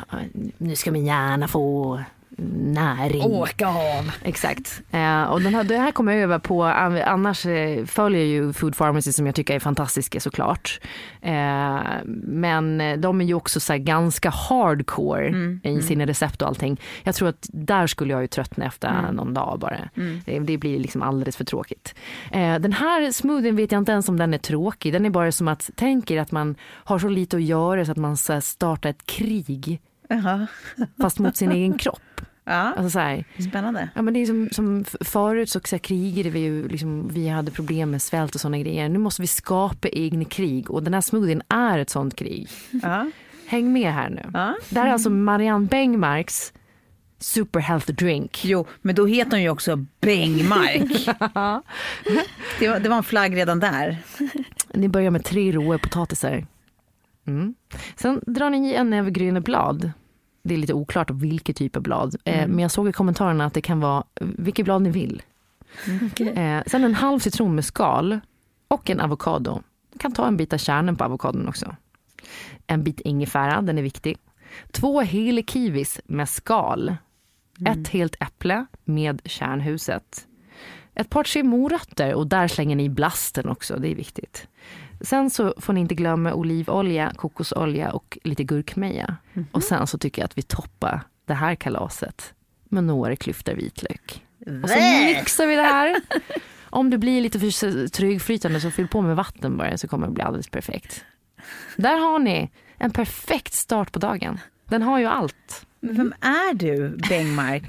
Nu 0.58 0.76
ska 0.76 0.92
min 0.92 1.06
hjärna 1.06 1.48
få 1.48 2.00
näring. 2.38 3.22
Åka 3.22 3.68
av. 3.68 4.10
Exakt. 4.22 4.82
Eh, 4.90 5.22
och 5.22 5.40
den 5.40 5.54
här, 5.54 5.64
det 5.64 5.78
här 5.78 5.92
kommer 5.92 6.12
jag 6.12 6.22
över 6.22 6.38
på, 6.38 6.64
annars 6.64 7.46
eh, 7.46 7.84
följer 7.84 8.20
jag 8.20 8.28
ju 8.28 8.52
Food 8.52 8.76
Pharmacy 8.76 9.12
som 9.12 9.26
jag 9.26 9.34
tycker 9.34 9.54
är 9.54 9.58
fantastiska 9.58 10.20
såklart. 10.20 10.80
Eh, 11.20 11.80
men 12.24 13.00
de 13.00 13.20
är 13.20 13.24
ju 13.24 13.34
också 13.34 13.60
så 13.60 13.78
ganska 13.78 14.30
hardcore 14.30 15.34
i 15.62 15.82
sina 15.82 16.06
recept 16.06 16.42
och 16.42 16.48
allting. 16.48 16.80
Jag 17.02 17.14
tror 17.14 17.28
att 17.28 17.48
där 17.52 17.86
skulle 17.86 18.12
jag 18.12 18.22
ju 18.22 18.26
tröttna 18.26 18.64
efter 18.64 19.12
någon 19.12 19.34
dag 19.34 19.58
bara. 19.58 19.78
Det, 20.24 20.38
det 20.38 20.58
blir 20.58 20.78
liksom 20.78 21.02
alldeles 21.02 21.36
för 21.36 21.44
tråkigt. 21.44 21.94
Eh, 22.32 22.58
den 22.58 22.72
här 22.72 23.12
smoothien 23.12 23.56
vet 23.56 23.72
jag 23.72 23.78
inte 23.78 23.92
ens 23.92 24.08
om 24.08 24.16
den 24.16 24.34
är 24.34 24.38
tråkig. 24.38 24.92
Den 24.92 25.06
är 25.06 25.10
bara 25.10 25.32
som 25.32 25.48
att, 25.48 25.70
tänk 25.74 26.10
er 26.10 26.20
att 26.20 26.32
man 26.32 26.54
har 26.62 26.98
så 26.98 27.08
lite 27.08 27.36
att 27.36 27.42
göra 27.42 27.84
så 27.84 27.92
att 27.92 27.96
man 27.96 28.16
så 28.16 28.40
startar 28.40 28.90
ett 28.90 29.06
krig 29.06 29.80
Jaha. 30.08 30.46
fast 31.00 31.18
mot 31.18 31.36
sin 31.36 31.52
egen 31.52 31.78
kropp. 31.78 32.00
Ja, 32.46 32.52
Alltså 32.52 32.90
så 32.90 32.98
här, 32.98 33.24
spännande. 33.48 33.88
Ja, 33.94 34.02
men 34.02 34.14
det 34.14 34.20
är 34.22 34.26
som, 34.26 34.48
som 34.52 34.84
förut 35.00 35.50
så, 35.50 35.60
så 35.64 35.76
här, 35.76 35.78
krigade 35.78 36.30
vi 36.30 36.38
ju, 36.38 36.68
liksom, 36.68 37.08
vi 37.08 37.28
hade 37.28 37.50
problem 37.50 37.90
med 37.90 38.02
svält 38.02 38.34
och 38.34 38.40
sådana 38.40 38.58
grejer. 38.58 38.88
Nu 38.88 38.98
måste 38.98 39.22
vi 39.22 39.28
skapa 39.28 39.88
egna 39.88 40.24
krig 40.24 40.70
och 40.70 40.82
den 40.82 40.94
här 40.94 41.00
smoothien 41.00 41.42
är 41.48 41.78
ett 41.78 41.90
sånt 41.90 42.16
krig. 42.16 42.48
Ja. 42.82 43.10
Häng 43.46 43.72
med 43.72 43.92
här 43.92 44.10
nu. 44.10 44.22
Det 44.68 44.80
här 44.80 44.88
är 44.88 44.92
alltså 44.92 45.10
Marianne 45.10 45.66
Bengmarks 45.66 46.52
Super 47.18 47.60
Health 47.60 47.92
Drink. 47.92 48.44
Jo, 48.44 48.66
men 48.82 48.94
då 48.94 49.06
heter 49.06 49.30
hon 49.30 49.42
ju 49.42 49.50
också 49.50 49.76
Bengmark. 50.00 51.06
det, 52.58 52.68
var, 52.68 52.80
det 52.80 52.88
var 52.88 52.96
en 52.96 53.02
flagg 53.02 53.36
redan 53.36 53.60
där. 53.60 53.98
Ni 54.74 54.88
börjar 54.88 55.10
med 55.10 55.24
tre 55.24 55.52
råa 55.52 55.78
potatisar. 55.78 56.46
Mm. 57.26 57.54
Sen 57.96 58.20
drar 58.26 58.50
ni 58.50 58.70
i 58.70 58.74
en 58.74 58.90
näve 58.90 59.10
gröna 59.10 59.40
blad. 59.40 59.92
Det 60.42 60.54
är 60.54 60.58
lite 60.58 60.74
oklart 60.74 61.10
vilket 61.10 61.56
typ 61.56 61.76
av 61.76 61.82
blad. 61.82 62.16
Eh, 62.24 62.48
men 62.48 62.58
jag 62.58 62.70
såg 62.70 62.88
i 62.88 62.92
kommentarerna 62.92 63.44
att 63.44 63.54
det 63.54 63.60
kan 63.60 63.80
vara 63.80 64.04
vilket 64.20 64.64
blad 64.64 64.82
ni 64.82 64.90
vill. 64.90 65.22
Eh, 66.20 66.62
sen 66.66 66.84
en 66.84 66.94
halv 66.94 67.18
citron 67.18 67.54
med 67.54 67.64
skal 67.64 68.20
och 68.68 68.90
en 68.90 69.00
avokado. 69.00 69.62
Du 69.92 69.98
kan 69.98 70.12
ta 70.12 70.26
en 70.26 70.36
bit 70.36 70.52
av 70.52 70.58
kärnan 70.58 70.96
på 70.96 71.04
avokadon 71.04 71.48
också. 71.48 71.76
En 72.66 72.84
bit 72.84 73.00
ingefära, 73.00 73.62
den 73.62 73.78
är 73.78 73.82
viktig. 73.82 74.18
Två 74.70 75.00
hela 75.00 75.42
kiwis 75.42 76.00
med 76.04 76.28
skal. 76.28 76.96
Ett 77.66 77.88
helt 77.88 78.16
äpple 78.20 78.66
med 78.84 79.22
kärnhuset. 79.24 80.26
Ett 80.94 81.10
par 81.10 81.24
tre 81.24 81.42
morötter 81.42 82.14
och 82.14 82.26
där 82.26 82.48
slänger 82.48 82.76
ni 82.76 82.88
blasten 82.88 83.48
också, 83.48 83.76
det 83.76 83.88
är 83.88 83.94
viktigt. 83.94 84.48
Sen 85.04 85.30
så 85.30 85.54
får 85.56 85.72
ni 85.72 85.80
inte 85.80 85.94
glömma 85.94 86.34
olivolja, 86.34 87.12
kokosolja 87.16 87.92
och 87.92 88.18
lite 88.24 88.44
gurkmeja. 88.44 89.16
Och 89.52 89.62
sen 89.62 89.86
så 89.86 89.98
tycker 89.98 90.22
jag 90.22 90.26
att 90.26 90.38
vi 90.38 90.42
toppar 90.42 91.00
det 91.26 91.34
här 91.34 91.54
kalaset 91.54 92.34
med 92.68 92.84
några 92.84 93.16
klyftor 93.16 93.52
vitlök. 93.52 94.22
Och 94.62 94.70
så 94.70 94.76
mixar 95.06 95.46
vi 95.46 95.56
det 95.56 95.62
här. 95.62 95.96
Om 96.70 96.90
det 96.90 96.98
blir 96.98 97.20
lite 97.20 97.40
för 97.40 97.88
trögflytande 97.88 98.60
så 98.60 98.70
fyll 98.70 98.88
på 98.88 99.00
med 99.02 99.16
vatten 99.16 99.56
bara 99.56 99.78
så 99.78 99.88
kommer 99.88 100.06
det 100.06 100.12
bli 100.12 100.22
alldeles 100.22 100.48
perfekt. 100.48 101.04
Där 101.76 101.98
har 101.98 102.18
ni 102.18 102.50
en 102.78 102.90
perfekt 102.90 103.52
start 103.52 103.92
på 103.92 103.98
dagen. 103.98 104.40
Den 104.68 104.82
har 104.82 104.98
ju 104.98 105.06
allt. 105.06 105.66
Men 105.84 105.96
vem 105.96 106.14
är 106.20 106.54
du, 106.54 106.88
Bengmark? 107.08 107.62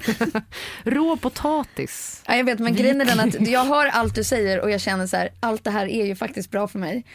Rå 0.84 1.18
potatis. 1.18 2.24
Ja, 2.28 2.36
jag 2.36 2.43
vet, 2.43 2.59
men 2.59 2.76
grejen 2.76 3.01
är 3.01 3.05
den 3.05 3.20
att 3.20 3.47
jag 3.47 3.66
hör 3.66 3.86
allt 3.86 4.16
du 4.16 4.24
säger 4.24 4.61
och 4.61 4.72
jag 4.72 4.82
känner 4.82 5.07
så 5.07 5.18
här, 5.18 5.30
allt 5.39 5.63
det 5.63 5.72
här 5.72 5.86
är 5.86 6.05
ju 6.05 6.16
faktiskt 6.16 6.51
bra 6.51 6.68
för 6.68 6.80
mig. 6.80 7.05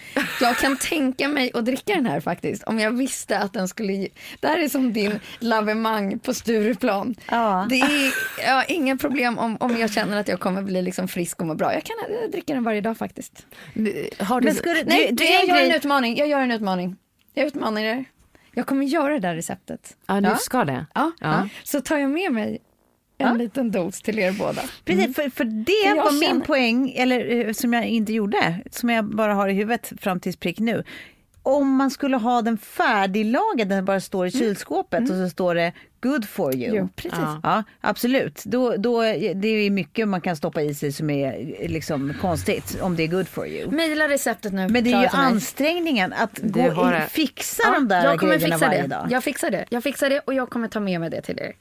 Jag 0.41 0.57
kan 0.57 0.77
tänka 0.77 1.29
mig 1.29 1.51
att 1.55 1.65
dricka 1.65 1.95
den 1.95 2.07
här 2.07 2.21
faktiskt, 2.21 2.63
om 2.63 2.79
jag 2.79 2.91
visste 2.91 3.39
att 3.39 3.53
den 3.53 3.69
skulle 3.69 3.93
ge... 3.93 4.09
Det 4.41 4.49
här 4.49 4.59
är 4.59 4.69
som 4.69 4.93
din 4.93 5.21
lavemang 5.39 6.19
på 6.19 6.35
Stureplan. 6.35 7.15
Ja. 7.31 7.67
Det 7.69 7.81
är 7.81 8.13
ja, 8.47 8.65
inga 8.65 8.97
problem 8.97 9.39
om, 9.39 9.57
om 9.61 9.77
jag 9.77 9.93
känner 9.93 10.21
att 10.21 10.29
jag 10.29 10.41
kommer 10.41 10.63
bli 10.63 10.83
liksom 10.83 11.09
frisk 11.09 11.41
och 11.41 11.47
må 11.47 11.55
bra. 11.55 11.75
Jag 11.75 11.85
kan 11.85 11.97
eh, 12.09 12.31
dricka 12.31 12.55
den 12.55 12.65
varje 12.65 12.81
dag 12.81 12.99
faktiskt. 12.99 13.47
Har 14.19 14.41
du, 14.41 14.47
Men 14.47 14.55
du, 14.55 14.83
Nej, 14.87 15.07
du, 15.07 15.11
du, 15.11 15.15
du, 15.15 15.25
jag 15.25 15.49
gör 15.49 15.67
en 15.67 15.73
utmaning. 15.73 16.17
Jag 16.17 16.29
gör 16.29 16.41
en 16.41 16.51
utmaning. 16.51 16.97
Jag 17.35 17.47
utmanar 17.47 17.81
er. 17.81 18.05
Jag 18.55 18.67
kommer 18.67 18.85
göra 18.87 19.13
det 19.13 19.19
där 19.19 19.35
receptet. 19.35 19.97
ja, 20.07 20.21
du 20.21 20.29
Ja. 20.29 20.37
ska 20.37 20.65
det? 20.65 20.87
Ja. 20.95 21.13
Ja. 21.21 21.49
Så 21.65 21.81
tar 21.81 21.99
jag 21.99 22.11
med 22.11 22.33
mig 22.33 22.59
en 23.19 23.39
liten 23.39 23.71
dos 23.71 24.03
till 24.03 24.19
er 24.19 24.33
båda. 24.33 24.63
Precis, 24.85 25.17
för, 25.17 25.31
för 25.31 25.45
det 25.45 25.89
För 25.89 25.97
var 25.97 26.13
min 26.13 26.23
känner- 26.29 26.45
poäng, 26.45 26.93
eller 26.97 27.47
eh, 27.47 27.53
som 27.53 27.73
jag 27.73 27.87
inte 27.87 28.13
gjorde, 28.13 28.61
som 28.71 28.91
jag 28.91 29.05
bara 29.05 29.35
har 29.35 29.49
i 29.49 29.53
huvudet 29.53 29.93
fram 30.01 30.21
tills 30.21 30.37
prick 30.37 30.59
nu. 30.59 30.85
Om 31.43 31.77
man 31.77 31.91
skulle 31.91 32.17
ha 32.17 32.43
den 32.43 32.59
färdiglagad, 32.59 33.69
den 33.69 33.85
bara 33.85 34.01
står 34.01 34.27
i 34.27 34.31
kylskåpet 34.31 35.01
och 35.11 35.17
så 35.17 35.29
står 35.29 35.55
det 35.55 35.73
good 36.01 36.29
for 36.29 36.57
you. 36.57 36.77
Jo, 36.77 36.89
precis. 36.97 37.19
Ja. 37.19 37.41
Ja, 37.43 37.65
absolut. 37.81 38.45
Då, 38.45 38.77
då, 38.77 39.03
det 39.35 39.49
är 39.49 39.71
mycket 39.71 40.09
man 40.09 40.21
kan 40.21 40.37
stoppa 40.37 40.63
i 40.63 40.75
sig 40.75 40.93
som 40.93 41.11
är 41.11 41.57
liksom 41.69 42.15
konstigt, 42.21 42.79
om 42.81 42.97
det 42.97 43.03
är 43.03 43.09
good 43.09 43.29
for 43.29 43.47
you. 43.47 43.71
Mejla 43.71 44.09
receptet 44.09 44.53
nu. 44.53 44.69
Men 44.69 44.85
det 44.85 44.93
är 44.93 45.03
ju 45.03 45.09
ansträngningen 45.09 46.13
att 46.13 46.39
gå 46.39 46.61
in, 46.61 47.01
fixa 47.11 47.73
de 47.73 47.89
där 47.89 48.05
jag 48.05 48.21
kommer 48.21 48.37
grejerna 48.37 48.55
fixa 48.57 48.67
varje 48.67 48.83
det. 48.83 48.89
dag. 48.89 49.07
Jag 49.11 49.25
fixar 49.25 49.51
det. 49.51 49.65
Jag 49.71 49.83
fixar 49.83 50.11
det 50.11 50.21
och 50.21 50.35
jag 50.35 50.51
kommer 50.51 50.69
ta 50.69 50.81
med 50.81 51.01
mig 51.01 51.11
det 51.11 51.23
till 51.23 51.39
er. 51.39 51.53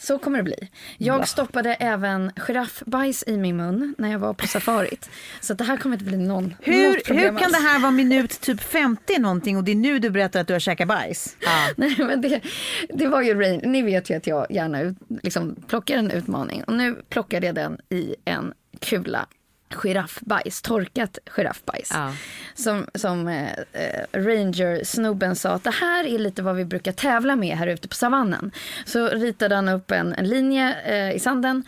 Så 0.00 0.18
kommer 0.18 0.38
det 0.38 0.44
bli. 0.44 0.70
Jag 0.98 1.28
stoppade 1.28 1.74
även 1.74 2.32
giraffbajs 2.36 3.24
i 3.26 3.36
min 3.36 3.56
mun 3.56 3.94
när 3.98 4.10
jag 4.10 4.18
var 4.18 4.34
på 4.34 4.46
safarit. 4.46 5.10
Så 5.40 5.54
det 5.54 5.64
här 5.64 5.76
kommer 5.76 5.96
inte 5.96 6.04
bli 6.04 6.16
någon, 6.16 6.54
Hur, 6.60 7.00
problem 7.00 7.18
hur 7.18 7.28
kan 7.28 7.44
alls. 7.44 7.52
det 7.52 7.68
här 7.68 7.78
vara 7.78 7.90
minut 7.90 8.40
typ 8.40 8.60
50 8.60 9.18
någonting 9.18 9.56
och 9.56 9.64
det 9.64 9.72
är 9.72 9.76
nu 9.76 9.98
du 9.98 10.10
berättar 10.10 10.40
att 10.40 10.46
du 10.46 10.52
har 10.52 10.60
käkat 10.60 10.88
bajs? 10.88 11.36
Nej, 11.76 11.96
men 11.98 12.20
det, 12.20 12.40
det 12.88 13.06
var 13.06 13.22
ju 13.22 13.34
rain. 13.40 13.60
Ni 13.64 13.82
vet 13.82 14.10
ju 14.10 14.16
att 14.16 14.26
jag 14.26 14.46
gärna 14.50 14.80
ut, 14.80 14.96
liksom, 15.22 15.56
plockar 15.68 15.96
en 15.96 16.10
utmaning. 16.10 16.64
Och 16.64 16.72
nu 16.72 17.02
plockade 17.08 17.46
jag 17.46 17.54
den 17.54 17.78
i 17.88 18.14
en 18.24 18.52
kula 18.80 19.26
giraffbajs, 19.74 20.62
torkat 20.62 21.18
giraffbajs. 21.36 21.90
Ja. 21.92 22.12
Som, 22.54 22.86
som 22.94 23.28
eh, 23.28 23.52
eh, 23.72 24.04
ranger-snubben 24.12 25.36
sa 25.36 25.50
att 25.50 25.64
det 25.64 25.74
här 25.80 26.04
är 26.04 26.18
lite 26.18 26.42
vad 26.42 26.56
vi 26.56 26.64
brukar 26.64 26.92
tävla 26.92 27.36
med 27.36 27.56
här 27.56 27.66
ute 27.66 27.88
på 27.88 27.94
savannen. 27.94 28.50
Så 28.84 29.08
ritade 29.08 29.54
han 29.54 29.68
upp 29.68 29.90
en, 29.90 30.14
en 30.14 30.28
linje 30.28 30.76
eh, 30.84 31.16
i 31.16 31.18
sanden 31.18 31.64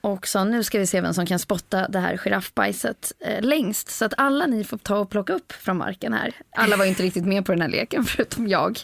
och 0.00 0.26
sa 0.26 0.44
nu 0.44 0.62
ska 0.62 0.78
vi 0.78 0.86
se 0.86 1.00
vem 1.00 1.14
som 1.14 1.26
kan 1.26 1.38
spotta 1.38 1.88
det 1.88 1.98
här 1.98 2.16
giraffbajset 2.16 3.12
eh, 3.20 3.42
längst. 3.42 3.90
Så 3.90 4.04
att 4.04 4.14
alla 4.16 4.46
ni 4.46 4.64
får 4.64 4.78
ta 4.78 4.98
och 4.98 5.10
plocka 5.10 5.32
upp 5.32 5.52
från 5.52 5.76
marken 5.76 6.12
här. 6.12 6.34
Alla 6.56 6.76
var 6.76 6.84
inte 6.84 7.02
riktigt 7.02 7.24
med 7.24 7.46
på 7.46 7.52
den 7.52 7.60
här 7.60 7.68
leken 7.68 8.04
förutom 8.08 8.48
jag. 8.48 8.78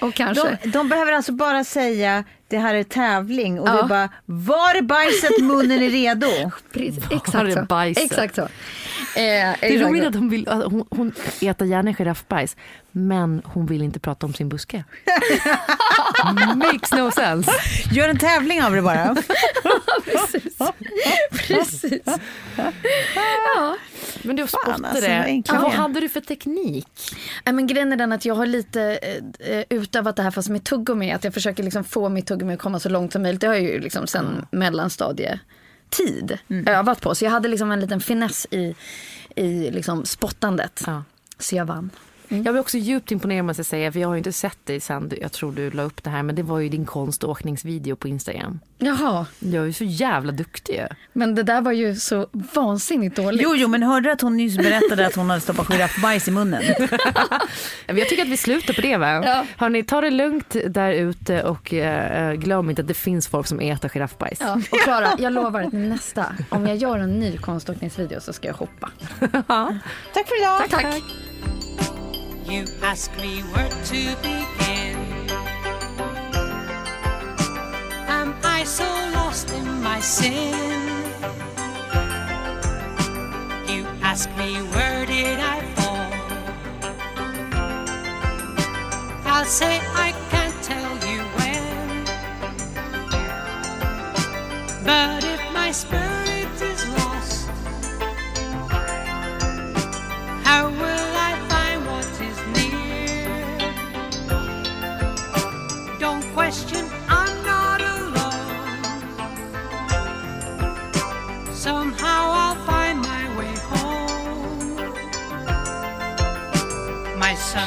Och 0.00 0.14
kanske... 0.14 0.58
De, 0.62 0.70
de 0.70 0.88
behöver 0.88 1.12
alltså 1.12 1.32
bara 1.32 1.64
säga 1.64 2.24
det 2.54 2.60
här 2.60 2.74
är 2.74 2.82
tävling 2.82 3.60
och 3.60 3.68
Ja. 3.68 3.72
det 3.72 3.78
är 3.78 3.88
bara 3.88 4.08
var 4.26 4.74
är 4.74 4.82
bajset, 4.82 5.38
munnen 5.42 5.82
är 5.82 5.90
redo. 5.90 6.26
Precis, 6.72 7.04
är 7.10 7.16
exakt 7.16 7.52
så. 7.52 7.60
Exakt 8.04 8.34
så. 8.34 8.48
Eh, 9.16 9.56
Det 9.60 9.74
är 9.76 9.78
roligt 9.88 10.04
att 10.04 10.14
hon, 10.14 10.28
vill, 10.28 10.48
att 10.48 10.64
hon, 10.72 10.86
hon 10.90 11.12
äter 11.40 11.68
gärna 11.68 11.92
giraffbajs 11.92 12.56
men 12.92 13.42
hon 13.44 13.66
vill 13.66 13.82
inte 13.82 14.00
prata 14.00 14.26
om 14.26 14.34
sin 14.34 14.48
buske. 14.48 14.84
Makes 16.56 16.92
no 16.92 17.10
sense. 17.10 17.50
Gör 17.92 18.08
en 18.08 18.18
tävling 18.18 18.62
av 18.62 18.72
det 18.72 18.82
bara. 18.82 19.16
Precis. 20.04 20.58
Precis. 21.32 22.02
Ja. 23.56 23.76
Men 24.22 24.36
du 24.36 24.46
spottade 24.46 24.72
alltså, 24.88 24.88
vad 25.02 25.10
det. 25.10 25.24
enkelt. 25.24 25.62
Vad 25.62 25.72
hade 25.72 26.00
du 26.00 26.08
för 26.08 26.20
teknik? 26.20 26.88
Nej, 27.44 27.54
men 27.54 27.66
grejen 27.66 27.92
är 27.92 27.96
den 27.96 28.12
att 28.12 28.24
jag 28.24 28.34
har 28.34 28.46
lite 28.46 28.98
eh, 29.40 29.64
utövat 29.70 30.16
det 30.16 30.22
här 30.22 30.30
fast 30.30 30.48
med 30.48 30.64
tuggummi. 30.64 31.12
Att 31.12 31.24
jag 31.24 31.34
försöker 31.34 31.62
liksom 31.62 31.84
få 31.84 32.08
mitt 32.08 32.26
tuggummi 32.26 32.54
att 32.54 32.60
komma 32.60 32.80
så 32.80 32.88
långt 32.88 33.12
som 33.12 33.22
möjligt. 33.22 33.40
Det 33.40 33.46
har 33.46 33.54
jag 33.54 33.62
ju 33.62 33.80
liksom 33.80 34.06
sen 34.06 34.46
mellanstadietid 35.98 36.38
övat 36.66 37.00
på. 37.00 37.14
Så 37.14 37.24
jag 37.24 37.30
hade 37.30 37.48
liksom 37.48 37.72
en 37.72 37.80
liten 37.80 38.00
finess 38.00 38.46
i, 38.50 38.74
i 39.36 39.70
liksom 39.70 40.04
spottandet. 40.04 40.82
Ja. 40.86 41.02
Så 41.38 41.56
jag 41.56 41.64
vann. 41.64 41.90
Jag 42.28 42.42
blir 42.42 42.58
också 42.58 42.78
djupt 42.78 43.12
imponerad 43.12 43.44
måste 43.44 43.60
jag 43.60 43.66
säga, 43.66 43.92
för 43.92 44.00
jag 44.00 44.08
har 44.08 44.14
ju 44.14 44.18
inte 44.18 44.32
sett 44.32 44.66
dig 44.66 44.80
sen 44.80 45.12
jag 45.20 45.32
tror 45.32 45.52
du 45.52 45.70
la 45.70 45.82
upp 45.82 46.04
det 46.04 46.10
här, 46.10 46.22
men 46.22 46.34
det 46.34 46.42
var 46.42 46.58
ju 46.58 46.68
din 46.68 46.84
konståkningsvideo 46.84 47.96
på 47.96 48.08
Instagram. 48.08 48.60
Jaha, 48.78 49.26
Jag 49.38 49.62
är 49.62 49.66
ju 49.66 49.72
så 49.72 49.84
jävla 49.84 50.32
duktig 50.32 50.82
men 51.12 51.34
det 51.34 51.42
där 51.42 51.60
var 51.60 51.72
ju 51.72 51.96
så 51.96 52.26
vansinnigt 52.32 53.16
dåligt. 53.16 53.42
Jo, 53.42 53.54
jo, 53.56 53.68
men 53.68 53.82
hörde 53.82 54.08
du 54.08 54.12
att 54.12 54.20
hon 54.20 54.36
nyss 54.36 54.56
berättade 54.56 55.06
att 55.06 55.14
hon 55.14 55.30
hade 55.30 55.40
stoppat 55.40 55.68
giraffbajs 55.68 56.28
i 56.28 56.30
munnen? 56.30 56.62
Jag 57.86 58.08
tycker 58.08 58.22
att 58.22 58.28
vi 58.28 58.36
slutar 58.36 58.74
på 58.74 58.80
det 58.80 58.96
va? 58.96 59.22
Ja. 59.24 59.46
Hörni, 59.56 59.82
ta 59.82 60.00
det 60.00 60.10
lugnt 60.10 60.56
där 60.66 60.92
ute 60.92 61.42
och 61.42 61.74
eh, 61.74 62.32
glöm 62.34 62.70
inte 62.70 62.82
att 62.82 62.88
det 62.88 62.94
finns 62.94 63.28
folk 63.28 63.46
som 63.46 63.60
äter 63.60 63.88
giraffbajs. 63.88 64.38
Ja, 64.40 64.60
och 64.70 64.78
Klara, 64.78 65.08
jag 65.18 65.32
lovar 65.32 65.62
att 65.62 65.72
nästa, 65.72 66.26
om 66.48 66.66
jag 66.66 66.76
gör 66.76 66.98
en 66.98 67.20
ny 67.20 67.38
konståkningsvideo 67.38 68.20
så 68.20 68.32
ska 68.32 68.48
jag 68.48 68.54
hoppa. 68.54 68.90
Tack 70.14 70.28
för 70.28 70.40
idag. 70.40 70.70
Tack. 70.70 71.02
You 72.46 72.66
ask 72.82 73.10
me 73.16 73.40
where 73.40 73.70
to 73.70 74.16
begin. 74.20 74.98
Am 78.06 78.34
I 78.44 78.64
so 78.64 78.84
lost 79.14 79.50
in 79.50 79.82
my 79.82 79.98
sin? 80.00 80.52
You 83.66 83.86
ask 84.02 84.28
me 84.36 84.58
where 84.74 85.06
did 85.06 85.40
I 85.40 85.60
fall? 85.74 86.12
I'll 89.24 89.46
say 89.46 89.80
I 89.94 90.12
can't 90.30 90.62
tell 90.62 90.92
you 91.08 91.22
when. 91.38 92.04
But 94.84 95.24
if 95.24 95.40
my 95.54 95.72
spirit 95.72 96.23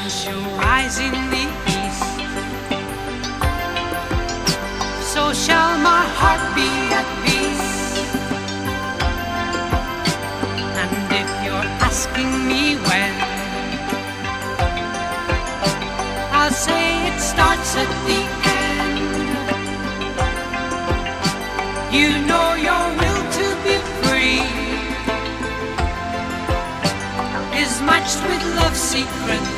My 0.08 0.14
sun 0.14 0.32
shall 0.32 0.56
rise 0.56 0.98
in 1.00 1.12
the 1.34 1.44
east. 1.76 2.08
So 5.12 5.34
shall 5.34 5.76
my 5.90 6.04
heart 6.18 6.42
be 6.56 6.70
at 6.98 7.08
peace. 7.24 7.68
And 10.82 11.12
if 11.20 11.28
you're 11.44 11.70
asking 11.88 12.30
me 12.48 12.76
when, 12.88 13.12
I'll 16.32 16.52
say 16.52 17.08
it 17.08 17.20
starts 17.20 17.76
at 17.76 17.90
the 18.08 18.20
end. 18.56 19.00
You 21.92 22.08
know 22.26 22.54
your 22.54 22.84
will 23.00 23.24
to 23.38 23.46
be 23.64 23.76
free 24.00 24.68
is 27.60 27.82
matched 27.82 28.22
with 28.22 28.42
love 28.56 28.76
secretly. 28.76 29.57